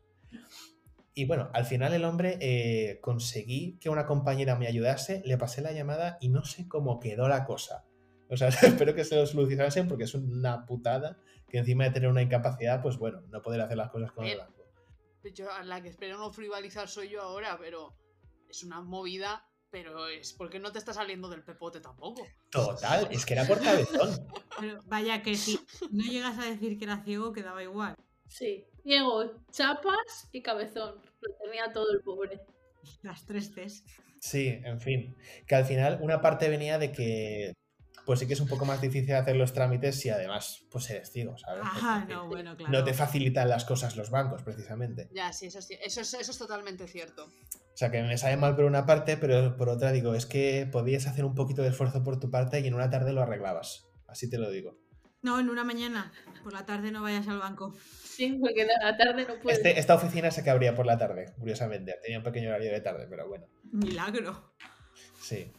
Y 1.14 1.24
bueno, 1.24 1.50
al 1.52 1.64
final 1.64 1.92
el 1.94 2.04
hombre 2.04 2.38
eh, 2.40 3.00
conseguí 3.00 3.76
que 3.80 3.90
una 3.90 4.06
compañera 4.06 4.56
me 4.56 4.68
ayudase, 4.68 5.22
le 5.24 5.36
pasé 5.36 5.62
la 5.62 5.72
llamada 5.72 6.16
y 6.20 6.28
no 6.28 6.44
sé 6.44 6.68
cómo 6.68 7.00
quedó 7.00 7.28
la 7.28 7.44
cosa. 7.44 7.84
O 8.30 8.36
sea, 8.36 8.48
espero 8.62 8.94
que 8.94 9.04
se 9.04 9.16
lo 9.16 9.26
solucionasen 9.26 9.88
porque 9.88 10.04
es 10.04 10.14
una 10.14 10.64
putada 10.66 11.18
que 11.48 11.58
encima 11.58 11.84
de 11.84 11.90
tener 11.90 12.08
una 12.08 12.22
incapacidad, 12.22 12.82
pues 12.82 12.98
bueno, 12.98 13.22
no 13.30 13.42
poder 13.42 13.60
hacer 13.62 13.76
las 13.76 13.90
cosas 13.90 14.12
con 14.12 14.24
el 14.24 14.34
Bien. 14.34 14.46
banco. 14.46 14.64
Yo 15.34 15.50
a 15.50 15.62
la 15.64 15.82
que 15.82 15.88
espero 15.88 16.18
no 16.18 16.30
frivolizar 16.32 16.88
soy 16.88 17.08
yo 17.08 17.22
ahora, 17.22 17.58
pero 17.58 17.94
es 18.48 18.62
una 18.62 18.80
movida, 18.80 19.44
pero 19.70 20.08
es 20.08 20.32
porque 20.32 20.58
no 20.58 20.72
te 20.72 20.78
está 20.78 20.92
saliendo 20.92 21.28
del 21.28 21.44
pepote 21.44 21.80
tampoco. 21.80 22.26
Total, 22.50 23.08
es 23.10 23.26
que 23.26 23.34
era 23.34 23.46
por 23.46 23.62
cabezón. 23.62 24.26
Pero 24.60 24.80
vaya 24.86 25.22
que 25.22 25.36
si 25.36 25.60
no 25.90 26.04
llegas 26.04 26.38
a 26.38 26.46
decir 26.46 26.78
que 26.78 26.84
era 26.84 27.04
ciego, 27.04 27.32
quedaba 27.32 27.62
igual. 27.62 27.94
Sí. 28.28 28.64
Diego, 28.84 29.44
chapas 29.52 30.28
y 30.32 30.42
cabezón. 30.42 31.00
Lo 31.20 31.34
tenía 31.44 31.72
todo 31.72 31.92
el 31.92 32.00
pobre. 32.00 32.40
Las 33.02 33.24
tres 33.24 33.50
Cs. 33.54 33.84
Sí, 34.20 34.48
en 34.64 34.80
fin. 34.80 35.16
Que 35.46 35.54
al 35.54 35.64
final 35.64 35.98
una 36.00 36.20
parte 36.20 36.48
venía 36.48 36.78
de 36.78 36.90
que 36.90 37.52
pues 38.08 38.20
sí 38.20 38.26
que 38.26 38.32
es 38.32 38.40
un 38.40 38.48
poco 38.48 38.64
más 38.64 38.80
difícil 38.80 39.14
hacer 39.14 39.36
los 39.36 39.52
trámites 39.52 40.00
si 40.00 40.08
además 40.08 40.64
pues 40.70 40.88
eres 40.88 41.10
ciego, 41.12 41.36
¿sabes? 41.36 41.62
Ah, 41.62 41.98
Porque 42.00 42.14
no, 42.14 42.26
bueno, 42.26 42.56
claro. 42.56 42.72
no 42.72 42.82
te 42.82 42.94
facilitan 42.94 43.50
las 43.50 43.66
cosas 43.66 43.96
los 43.98 44.08
bancos, 44.08 44.42
precisamente. 44.42 45.10
Ya, 45.12 45.30
sí, 45.34 45.48
eso, 45.48 45.60
sí, 45.60 45.76
eso, 45.84 46.00
es, 46.00 46.14
eso 46.14 46.30
es 46.32 46.38
totalmente 46.38 46.88
cierto. 46.88 47.24
O 47.26 47.76
sea, 47.76 47.90
que 47.90 48.02
me 48.02 48.16
sabe 48.16 48.38
mal 48.38 48.56
por 48.56 48.64
una 48.64 48.86
parte, 48.86 49.18
pero 49.18 49.58
por 49.58 49.68
otra 49.68 49.92
digo, 49.92 50.14
es 50.14 50.24
que 50.24 50.66
podías 50.72 51.06
hacer 51.06 51.26
un 51.26 51.34
poquito 51.34 51.60
de 51.60 51.68
esfuerzo 51.68 52.02
por 52.02 52.18
tu 52.18 52.30
parte 52.30 52.60
y 52.60 52.66
en 52.66 52.72
una 52.72 52.88
tarde 52.88 53.12
lo 53.12 53.20
arreglabas. 53.20 53.84
Así 54.06 54.30
te 54.30 54.38
lo 54.38 54.48
digo. 54.50 54.78
No, 55.20 55.38
en 55.38 55.50
una 55.50 55.62
mañana. 55.64 56.10
Por 56.42 56.54
la 56.54 56.64
tarde 56.64 56.90
no 56.90 57.02
vayas 57.02 57.28
al 57.28 57.40
banco. 57.40 57.74
Sí, 58.04 58.38
porque 58.40 58.64
de 58.64 58.72
la 58.82 58.96
tarde 58.96 59.26
no 59.28 59.38
puede. 59.38 59.54
Este- 59.54 59.78
esta 59.78 59.94
oficina 59.96 60.30
se 60.30 60.42
que 60.42 60.48
abría 60.48 60.74
por 60.74 60.86
la 60.86 60.96
tarde, 60.96 61.34
curiosamente. 61.38 61.94
Tenía 62.02 62.16
un 62.16 62.24
pequeño 62.24 62.48
horario 62.48 62.72
de 62.72 62.80
tarde, 62.80 63.06
pero 63.06 63.28
bueno. 63.28 63.44
Milagro. 63.70 64.54
Sí. 65.20 65.52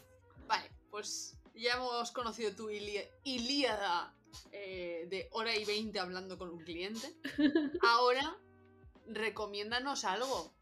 Vale, 0.47 0.67
pues 0.89 1.38
ya 1.59 1.73
hemos 1.73 2.11
conocido 2.11 2.51
tu 2.55 2.69
ilíada 2.69 4.15
eh, 4.51 5.07
de 5.09 5.27
hora 5.31 5.55
y 5.55 5.65
20 5.65 5.99
hablando 5.99 6.37
con 6.37 6.49
un 6.49 6.63
cliente. 6.63 7.07
Ahora, 7.81 8.37
recomiéndanos 9.07 10.05
algo. 10.05 10.53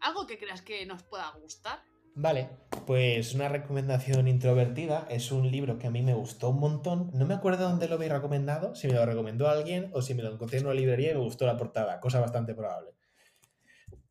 Algo 0.00 0.26
que 0.26 0.38
creas 0.38 0.62
que 0.62 0.84
nos 0.86 1.02
pueda 1.02 1.30
gustar. 1.40 1.80
Vale, 2.14 2.48
pues 2.86 3.34
una 3.34 3.48
recomendación 3.48 4.26
introvertida 4.26 5.06
es 5.10 5.32
un 5.32 5.50
libro 5.50 5.78
que 5.78 5.86
a 5.86 5.90
mí 5.90 6.02
me 6.02 6.14
gustó 6.14 6.50
un 6.50 6.60
montón. 6.60 7.10
No 7.12 7.26
me 7.26 7.34
acuerdo 7.34 7.68
dónde 7.68 7.88
lo 7.88 7.96
habéis 7.96 8.12
recomendado, 8.12 8.74
si 8.74 8.88
me 8.88 8.94
lo 8.94 9.04
recomendó 9.04 9.48
alguien 9.48 9.90
o 9.92 10.00
si 10.00 10.14
me 10.14 10.22
lo 10.22 10.32
encontré 10.32 10.58
en 10.58 10.66
una 10.66 10.74
librería 10.74 11.10
y 11.10 11.14
me 11.14 11.20
gustó 11.20 11.44
la 11.44 11.58
portada, 11.58 12.00
cosa 12.00 12.20
bastante 12.20 12.54
probable. 12.54 12.92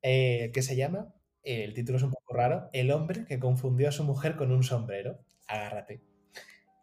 Eh, 0.04 0.52
¿Qué 0.54 0.62
se 0.62 0.76
llama? 0.76 1.16
Eh, 1.41 1.64
el 1.64 1.74
título 1.74 1.98
es 1.98 2.04
un 2.04 2.12
poco 2.12 2.36
raro. 2.36 2.70
El 2.74 2.91
hombre 2.91 3.26
que 3.26 3.39
confundió 3.39 3.89
a 3.89 3.91
su 3.91 4.04
mujer 4.04 4.36
con 4.36 4.52
un 4.52 4.64
sombrero. 4.64 5.20
Agárrate. 5.48 6.14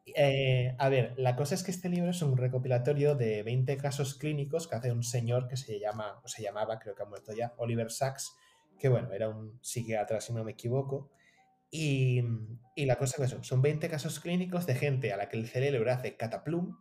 Eh, 0.04 0.74
a 0.78 0.88
ver, 0.88 1.14
la 1.16 1.36
cosa 1.36 1.54
es 1.54 1.62
que 1.62 1.70
este 1.70 1.88
libro 1.88 2.10
es 2.10 2.22
un 2.22 2.36
recopilatorio 2.36 3.14
de 3.14 3.42
20 3.42 3.76
casos 3.76 4.14
clínicos 4.14 4.66
que 4.66 4.74
hace 4.74 4.90
un 4.90 5.04
señor 5.04 5.46
que 5.46 5.56
se 5.56 5.78
llama, 5.78 6.20
o 6.24 6.28
se 6.28 6.42
llamaba, 6.42 6.78
creo 6.78 6.94
que 6.94 7.02
ha 7.02 7.06
muerto 7.06 7.32
ya, 7.32 7.54
Oliver 7.56 7.90
Sacks, 7.90 8.32
que 8.78 8.88
bueno, 8.88 9.12
era 9.12 9.28
un 9.28 9.58
psiquiatra 9.62 10.20
si 10.20 10.32
no 10.32 10.44
me 10.44 10.52
equivoco. 10.52 11.10
Y, 11.70 12.20
y 12.74 12.84
la 12.84 12.96
cosa 12.96 13.22
es 13.22 13.32
eso, 13.32 13.42
son 13.42 13.62
20 13.62 13.88
casos 13.88 14.20
clínicos 14.20 14.66
de 14.66 14.74
gente 14.74 15.12
a 15.12 15.16
la 15.16 15.28
que 15.28 15.38
el 15.38 15.48
cerebro 15.48 15.90
hace 15.90 16.16
cataplum 16.16 16.76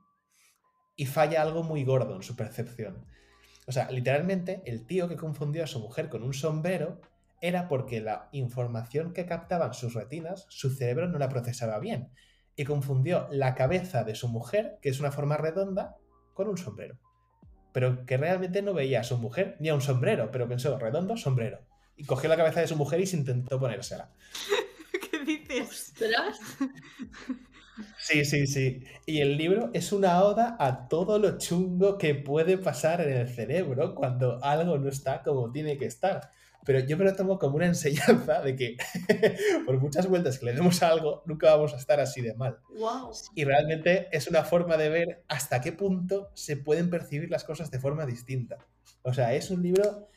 y 0.98 1.06
falla 1.06 1.42
algo 1.42 1.64
muy 1.64 1.86
gordo 1.86 2.16
en 2.16 2.24
su 2.24 2.36
percepción. 2.36 3.06
O 3.68 3.72
sea, 3.72 3.90
literalmente 3.92 4.62
el 4.66 4.86
tío 4.86 5.08
que 5.08 5.16
confundió 5.16 5.64
a 5.64 5.68
su 5.68 5.80
mujer 5.80 6.10
con 6.10 6.24
un 6.24 6.34
sombrero 6.34 7.00
era 7.40 7.70
porque 7.70 8.02
la 8.02 8.28
información 8.34 9.14
que 9.14 9.26
captaban 9.26 9.74
sus 9.74 9.94
retinas, 9.94 10.46
su 10.50 10.72
cerebro 10.72 11.08
no 11.08 11.20
la 11.20 11.30
procesaba 11.30 11.80
bien 11.80 12.12
y 12.56 12.66
confundió 12.66 13.28
la 13.32 13.56
cabeza 13.56 14.04
de 14.04 14.16
su 14.16 14.28
mujer, 14.28 14.78
que 14.82 14.90
es 14.90 15.00
una 15.00 15.12
forma 15.12 15.38
redonda, 15.38 15.98
con 16.34 16.48
un 16.48 16.58
sombrero. 16.58 16.98
Pero 17.74 18.06
que 18.06 18.18
realmente 18.18 18.62
no 18.62 18.74
veía 18.74 19.02
a 19.02 19.04
su 19.04 19.18
mujer 19.18 19.56
ni 19.60 19.70
a 19.70 19.76
un 19.76 19.82
sombrero, 19.82 20.30
pero 20.32 20.48
pensó 20.48 20.78
redondo, 20.78 21.18
sombrero. 21.18 21.60
y 21.96 22.06
cogió 22.06 22.30
la 22.30 22.38
cabeza 22.38 22.62
de 22.62 22.68
su 22.68 22.76
mujer 22.76 23.00
y 23.00 23.06
se 23.06 23.18
intentó 23.18 23.60
ponérsela. 23.60 24.12
¿Qué 25.12 25.20
dices? 25.24 25.94
¿Ostras? 25.94 26.40
Sí, 27.98 28.26
sí, 28.26 28.48
sí. 28.48 28.84
Y 29.06 29.22
el 29.22 29.38
libro 29.38 29.70
es 29.74 29.92
una 29.92 30.24
oda 30.24 30.56
a 30.60 30.88
todo 30.88 31.20
lo 31.20 31.38
chungo 31.38 31.98
que 31.98 32.16
puede 32.16 32.58
pasar 32.58 33.02
en 33.02 33.14
el 33.14 33.30
cerebro 33.30 33.96
cuando 33.96 34.44
algo 34.44 34.78
no 34.78 34.90
está 34.90 35.22
como 35.24 35.52
tiene 35.52 35.78
que 35.78 35.86
estar. 35.86 36.32
Pero 36.66 36.80
yo 36.80 36.98
me 36.98 37.06
lo 37.06 37.16
tomo 37.16 37.40
como 37.40 37.56
una 37.56 37.66
enseñanza 37.68 38.42
de 38.42 38.56
que 38.56 38.78
por 39.66 39.80
muchas 39.80 40.08
vueltas 40.08 40.40
que 40.40 40.46
le 40.46 40.54
demos 40.54 40.82
a 40.84 40.90
algo, 40.90 41.24
nunca 41.26 41.54
vamos 41.56 41.74
a 41.74 41.78
estar 41.78 42.00
así 42.00 42.22
de 42.22 42.34
mal. 42.34 42.60
¡Wow! 42.70 43.12
Y 43.36 43.46
realmente 43.46 44.08
es 44.12 44.28
una 44.28 44.44
forma 44.44 44.78
de 44.78 44.90
ver 44.90 45.24
hasta 45.28 45.62
qué 45.62 45.72
punto 45.72 46.30
se 46.34 46.58
pueden 46.58 46.90
percibir 46.90 47.30
las 47.30 47.44
cosas 47.44 47.72
de 47.72 47.80
forma 47.80 48.06
distinta. 48.06 48.58
O 49.04 49.14
sea, 49.14 49.34
es 49.34 49.50
un 49.50 49.64
libro, 49.64 50.08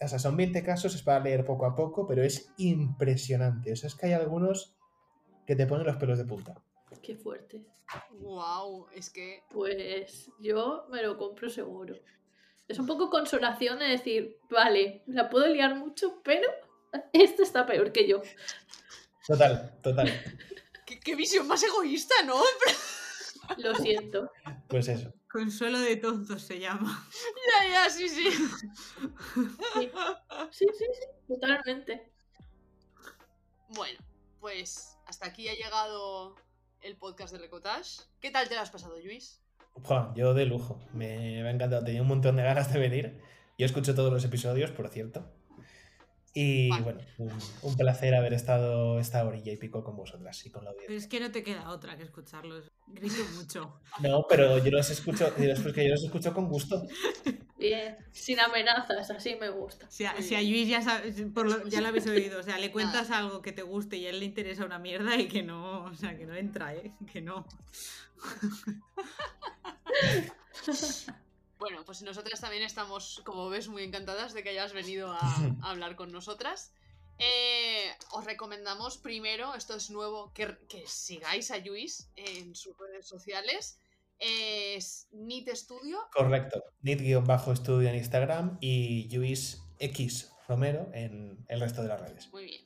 o 0.00 0.08
sea, 0.08 0.18
son 0.18 0.36
20 0.36 0.62
casos, 0.62 0.94
es 0.94 1.02
para 1.02 1.20
leer 1.20 1.44
poco 1.44 1.66
a 1.66 1.74
poco, 1.74 2.06
pero 2.06 2.22
es 2.22 2.52
impresionante. 2.58 3.72
O 3.72 3.76
sea, 3.76 3.88
es 3.88 3.94
que 3.94 4.06
hay 4.06 4.12
algunos 4.12 4.76
que 5.46 5.56
te 5.56 5.66
ponen 5.66 5.86
los 5.86 5.96
pelos 5.96 6.18
de 6.18 6.24
punta. 6.24 6.54
¡Qué 7.02 7.16
fuerte! 7.16 7.64
Wow, 8.20 8.86
es 8.94 9.10
que 9.10 9.42
Pues 9.50 10.30
yo 10.38 10.86
me 10.90 11.02
lo 11.02 11.16
compro 11.16 11.48
seguro. 11.48 11.94
Es 12.68 12.78
un 12.78 12.86
poco 12.86 13.08
consolación 13.08 13.78
de 13.78 13.86
decir, 13.86 14.38
vale, 14.50 15.02
la 15.06 15.30
puedo 15.30 15.46
liar 15.46 15.74
mucho, 15.74 16.20
pero 16.22 16.48
este 17.12 17.42
está 17.42 17.66
peor 17.66 17.92
que 17.92 18.06
yo. 18.06 18.22
Total, 19.26 19.78
total. 19.82 20.12
qué, 20.86 21.00
qué 21.00 21.16
visión 21.16 21.46
más 21.46 21.62
egoísta, 21.62 22.14
¿no? 22.26 22.40
Lo 23.56 23.74
siento. 23.74 24.30
Pues 24.68 24.88
eso. 24.88 25.12
Consuelo 25.30 25.78
de 25.80 25.96
tontos 25.96 26.42
se 26.42 26.58
llama. 26.58 27.06
ya, 27.62 27.68
ya, 27.72 27.90
sí, 27.90 28.08
sí. 28.08 28.30
Sí, 28.30 29.90
sí, 30.50 30.66
sí, 30.78 30.84
sí, 30.92 31.06
totalmente. 31.26 32.12
Bueno, 33.68 33.98
pues 34.40 34.96
hasta 35.06 35.26
aquí 35.26 35.48
ha 35.48 35.54
llegado 35.54 36.36
el 36.80 36.96
podcast 36.96 37.32
de 37.32 37.38
Recotage. 37.38 38.02
¿Qué 38.20 38.30
tal 38.30 38.48
te 38.48 38.54
lo 38.54 38.60
has 38.60 38.70
pasado, 38.70 38.98
Luis? 39.00 39.42
Buah, 39.86 40.14
yo 40.14 40.34
de 40.34 40.46
lujo. 40.46 40.80
Me, 40.92 41.42
me 41.42 41.48
ha 41.48 41.50
encantado. 41.50 41.84
Tenía 41.84 42.02
un 42.02 42.08
montón 42.08 42.36
de 42.36 42.42
ganas 42.42 42.72
de 42.72 42.78
venir. 42.78 43.20
Yo 43.58 43.66
escucho 43.66 43.94
todos 43.94 44.12
los 44.12 44.24
episodios, 44.24 44.70
por 44.70 44.88
cierto. 44.88 45.30
Y 46.34 46.68
bueno, 46.82 47.00
un, 47.16 47.32
un 47.62 47.76
placer 47.76 48.14
haber 48.14 48.32
estado 48.34 49.00
esta 49.00 49.24
orilla 49.24 49.50
y 49.52 49.56
pico 49.56 49.82
con 49.82 49.96
vosotras 49.96 50.44
y 50.46 50.50
con 50.50 50.64
la 50.64 50.70
Pero 50.70 50.82
audiencia. 50.84 51.04
es 51.06 51.10
que 51.10 51.20
no 51.20 51.32
te 51.32 51.42
queda 51.42 51.70
otra 51.70 51.96
que 51.96 52.04
escucharlos. 52.04 52.70
Grito 52.86 53.16
mucho. 53.34 53.80
No, 54.00 54.24
pero 54.28 54.58
yo 54.62 54.70
los 54.70 54.88
escucho, 54.90 55.32
yo 55.38 55.44
los- 55.48 55.64
yo 55.74 55.88
los 55.88 56.04
escucho 56.04 56.32
con 56.34 56.48
gusto. 56.48 56.86
Bien, 57.58 57.98
sin 58.12 58.38
amenazas, 58.38 59.10
así 59.10 59.34
me 59.34 59.48
gusta. 59.48 59.90
Si 59.90 60.04
a, 60.04 60.22
si 60.22 60.36
a. 60.36 60.40
Luis 60.40 60.68
ya, 60.68 60.80
sabes- 60.80 61.20
por 61.34 61.46
lo, 61.48 61.66
ya 61.66 61.80
lo 61.80 61.88
habéis 61.88 62.06
oído, 62.06 62.38
o 62.38 62.42
sea, 62.44 62.56
le 62.58 62.70
cuentas 62.70 63.10
algo 63.10 63.42
que 63.42 63.50
te 63.52 63.62
guste 63.62 63.96
y 63.96 64.06
a 64.06 64.10
él 64.10 64.20
le 64.20 64.26
interesa 64.26 64.64
una 64.64 64.78
mierda 64.78 65.16
y 65.16 65.26
que 65.28 65.42
no, 65.42 65.84
o 65.84 65.94
sea, 65.94 66.16
que 66.16 66.24
no 66.24 66.34
entra, 66.36 66.74
¿eh? 66.74 66.92
Que 67.12 67.20
no. 67.20 67.44
Bueno, 71.58 71.84
pues 71.84 72.02
nosotras 72.02 72.40
también 72.40 72.62
estamos, 72.62 73.20
como 73.24 73.48
ves, 73.48 73.66
muy 73.68 73.82
encantadas 73.82 74.32
de 74.32 74.42
que 74.44 74.50
hayas 74.50 74.72
venido 74.72 75.10
a, 75.12 75.18
a 75.18 75.20
hablar 75.70 75.96
con 75.96 76.12
nosotras. 76.12 76.70
Eh, 77.18 77.90
os 78.12 78.24
recomendamos 78.24 78.96
primero, 78.98 79.54
esto 79.56 79.74
es 79.74 79.90
nuevo, 79.90 80.32
que, 80.34 80.56
que 80.68 80.86
sigáis 80.86 81.50
a 81.50 81.58
Luis 81.58 82.08
en 82.14 82.54
sus 82.54 82.76
redes 82.78 83.08
sociales. 83.08 83.80
Es 84.18 85.08
Nit 85.12 85.48
Studio. 85.54 85.98
Correcto. 86.12 86.62
Nit-estudio 86.82 87.88
en 87.88 87.94
Instagram 87.94 88.58
y 88.60 89.08
Luis 89.14 89.62
X 89.78 90.32
Romero 90.48 90.90
en 90.92 91.44
el 91.48 91.60
resto 91.60 91.82
de 91.82 91.88
las 91.88 92.00
redes. 92.00 92.28
Muy 92.32 92.44
bien. 92.44 92.64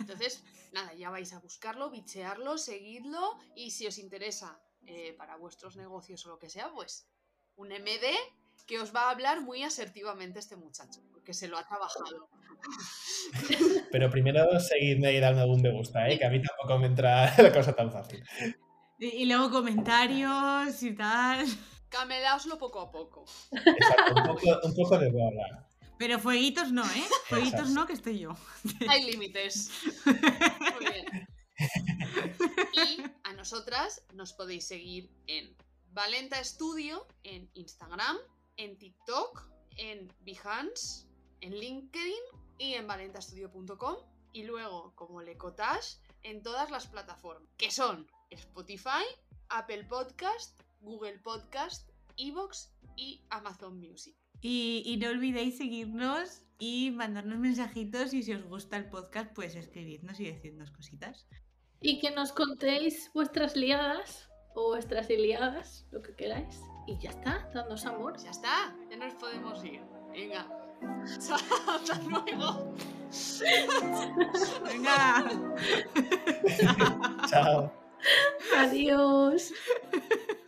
Entonces, 0.00 0.42
nada, 0.72 0.94
ya 0.94 1.10
vais 1.10 1.32
a 1.32 1.40
buscarlo, 1.40 1.90
bichearlo, 1.90 2.58
seguidlo 2.58 3.38
y 3.54 3.72
si 3.72 3.86
os 3.86 3.98
interesa 3.98 4.60
eh, 4.86 5.14
para 5.18 5.36
vuestros 5.36 5.76
negocios 5.76 6.24
o 6.26 6.30
lo 6.30 6.38
que 6.38 6.48
sea, 6.48 6.72
pues 6.72 7.08
un 7.56 7.68
MD 7.68 8.14
que 8.66 8.78
os 8.78 8.94
va 8.94 9.08
a 9.08 9.10
hablar 9.10 9.40
muy 9.40 9.62
asertivamente 9.62 10.38
este 10.38 10.56
muchacho, 10.56 11.00
porque 11.10 11.34
se 11.34 11.48
lo 11.48 11.58
ha 11.58 11.66
trabajado. 11.66 12.28
Pero 13.90 14.10
primero 14.10 14.60
seguidme 14.60 15.12
y 15.12 15.20
dadme 15.20 15.40
algún 15.40 15.62
me 15.62 15.72
gusta, 15.72 16.08
¿eh? 16.08 16.18
que 16.18 16.26
a 16.26 16.30
mí 16.30 16.40
tampoco 16.42 16.78
me 16.78 16.86
entra 16.86 17.34
la 17.38 17.52
cosa 17.52 17.74
tan 17.74 17.90
fácil. 17.90 18.22
Y, 18.98 19.06
y 19.06 19.26
luego 19.26 19.50
comentarios 19.50 20.82
y 20.82 20.94
tal. 20.94 21.46
Camelaoslo 21.88 22.58
poco 22.58 22.80
a 22.80 22.90
poco. 22.90 23.24
Exacto, 23.52 24.14
un 24.14 24.26
poco, 24.26 24.60
un 24.64 24.74
poco 24.74 24.98
de 24.98 25.10
bola. 25.10 25.68
Pero 25.98 26.18
fueguitos 26.18 26.70
no, 26.70 26.84
¿eh? 26.84 27.04
Fueguitos 27.28 27.60
Exacto. 27.60 27.80
no, 27.80 27.86
que 27.86 27.92
estoy 27.94 28.18
yo. 28.20 28.30
Hay 28.88 29.04
límites. 29.10 29.70
Muy 30.04 30.86
bien. 30.92 31.06
Y 32.72 33.02
a 33.24 33.32
nosotras 33.32 34.04
nos 34.14 34.32
podéis 34.32 34.68
seguir 34.68 35.10
en 35.26 35.56
Valenta 35.90 36.42
Studio, 36.44 37.08
en 37.24 37.50
Instagram, 37.54 38.16
en 38.56 38.78
TikTok, 38.78 39.50
en 39.76 40.12
Behance, 40.20 41.08
en 41.40 41.58
LinkedIn 41.58 42.22
y 42.58 42.74
en 42.74 42.86
valentastudio.com. 42.86 43.96
Y 44.32 44.44
luego, 44.44 44.92
como 44.94 45.20
Lecotage, 45.20 45.98
en 46.22 46.42
todas 46.42 46.70
las 46.70 46.86
plataformas, 46.86 47.50
que 47.56 47.72
son 47.72 48.06
Spotify, 48.30 49.04
Apple 49.48 49.84
Podcast, 49.84 50.60
Google 50.80 51.18
Podcast, 51.18 51.90
Evox 52.16 52.72
y 52.96 53.24
Amazon 53.30 53.78
Music. 53.78 54.16
Y, 54.40 54.82
y 54.84 54.96
no 54.96 55.08
olvidéis 55.08 55.58
seguirnos 55.58 56.42
y 56.58 56.90
mandarnos 56.90 57.38
mensajitos 57.38 58.12
y 58.14 58.22
si 58.22 58.34
os 58.34 58.44
gusta 58.44 58.76
el 58.76 58.88
podcast, 58.90 59.32
pues 59.34 59.54
escribidnos 59.54 60.18
y 60.20 60.24
decirnos 60.24 60.70
cositas. 60.70 61.26
Y 61.80 62.00
que 62.00 62.10
nos 62.10 62.32
contéis 62.32 63.10
vuestras 63.14 63.56
liadas 63.56 64.28
o 64.54 64.68
vuestras 64.68 65.08
iliadas, 65.10 65.86
lo 65.92 66.02
que 66.02 66.14
queráis. 66.16 66.60
Y 66.86 66.98
ya 66.98 67.10
está, 67.10 67.48
dadnos 67.54 67.86
amor. 67.86 68.18
Ya 68.18 68.30
está, 68.30 68.74
ya 68.90 68.96
nos 68.96 69.14
podemos 69.14 69.64
ir. 69.64 69.80
Venga. 70.10 70.48
Hasta 71.68 72.00
luego. 72.02 72.74
Venga. 74.64 75.30
Chao. 77.28 77.72
Adiós. 78.56 79.52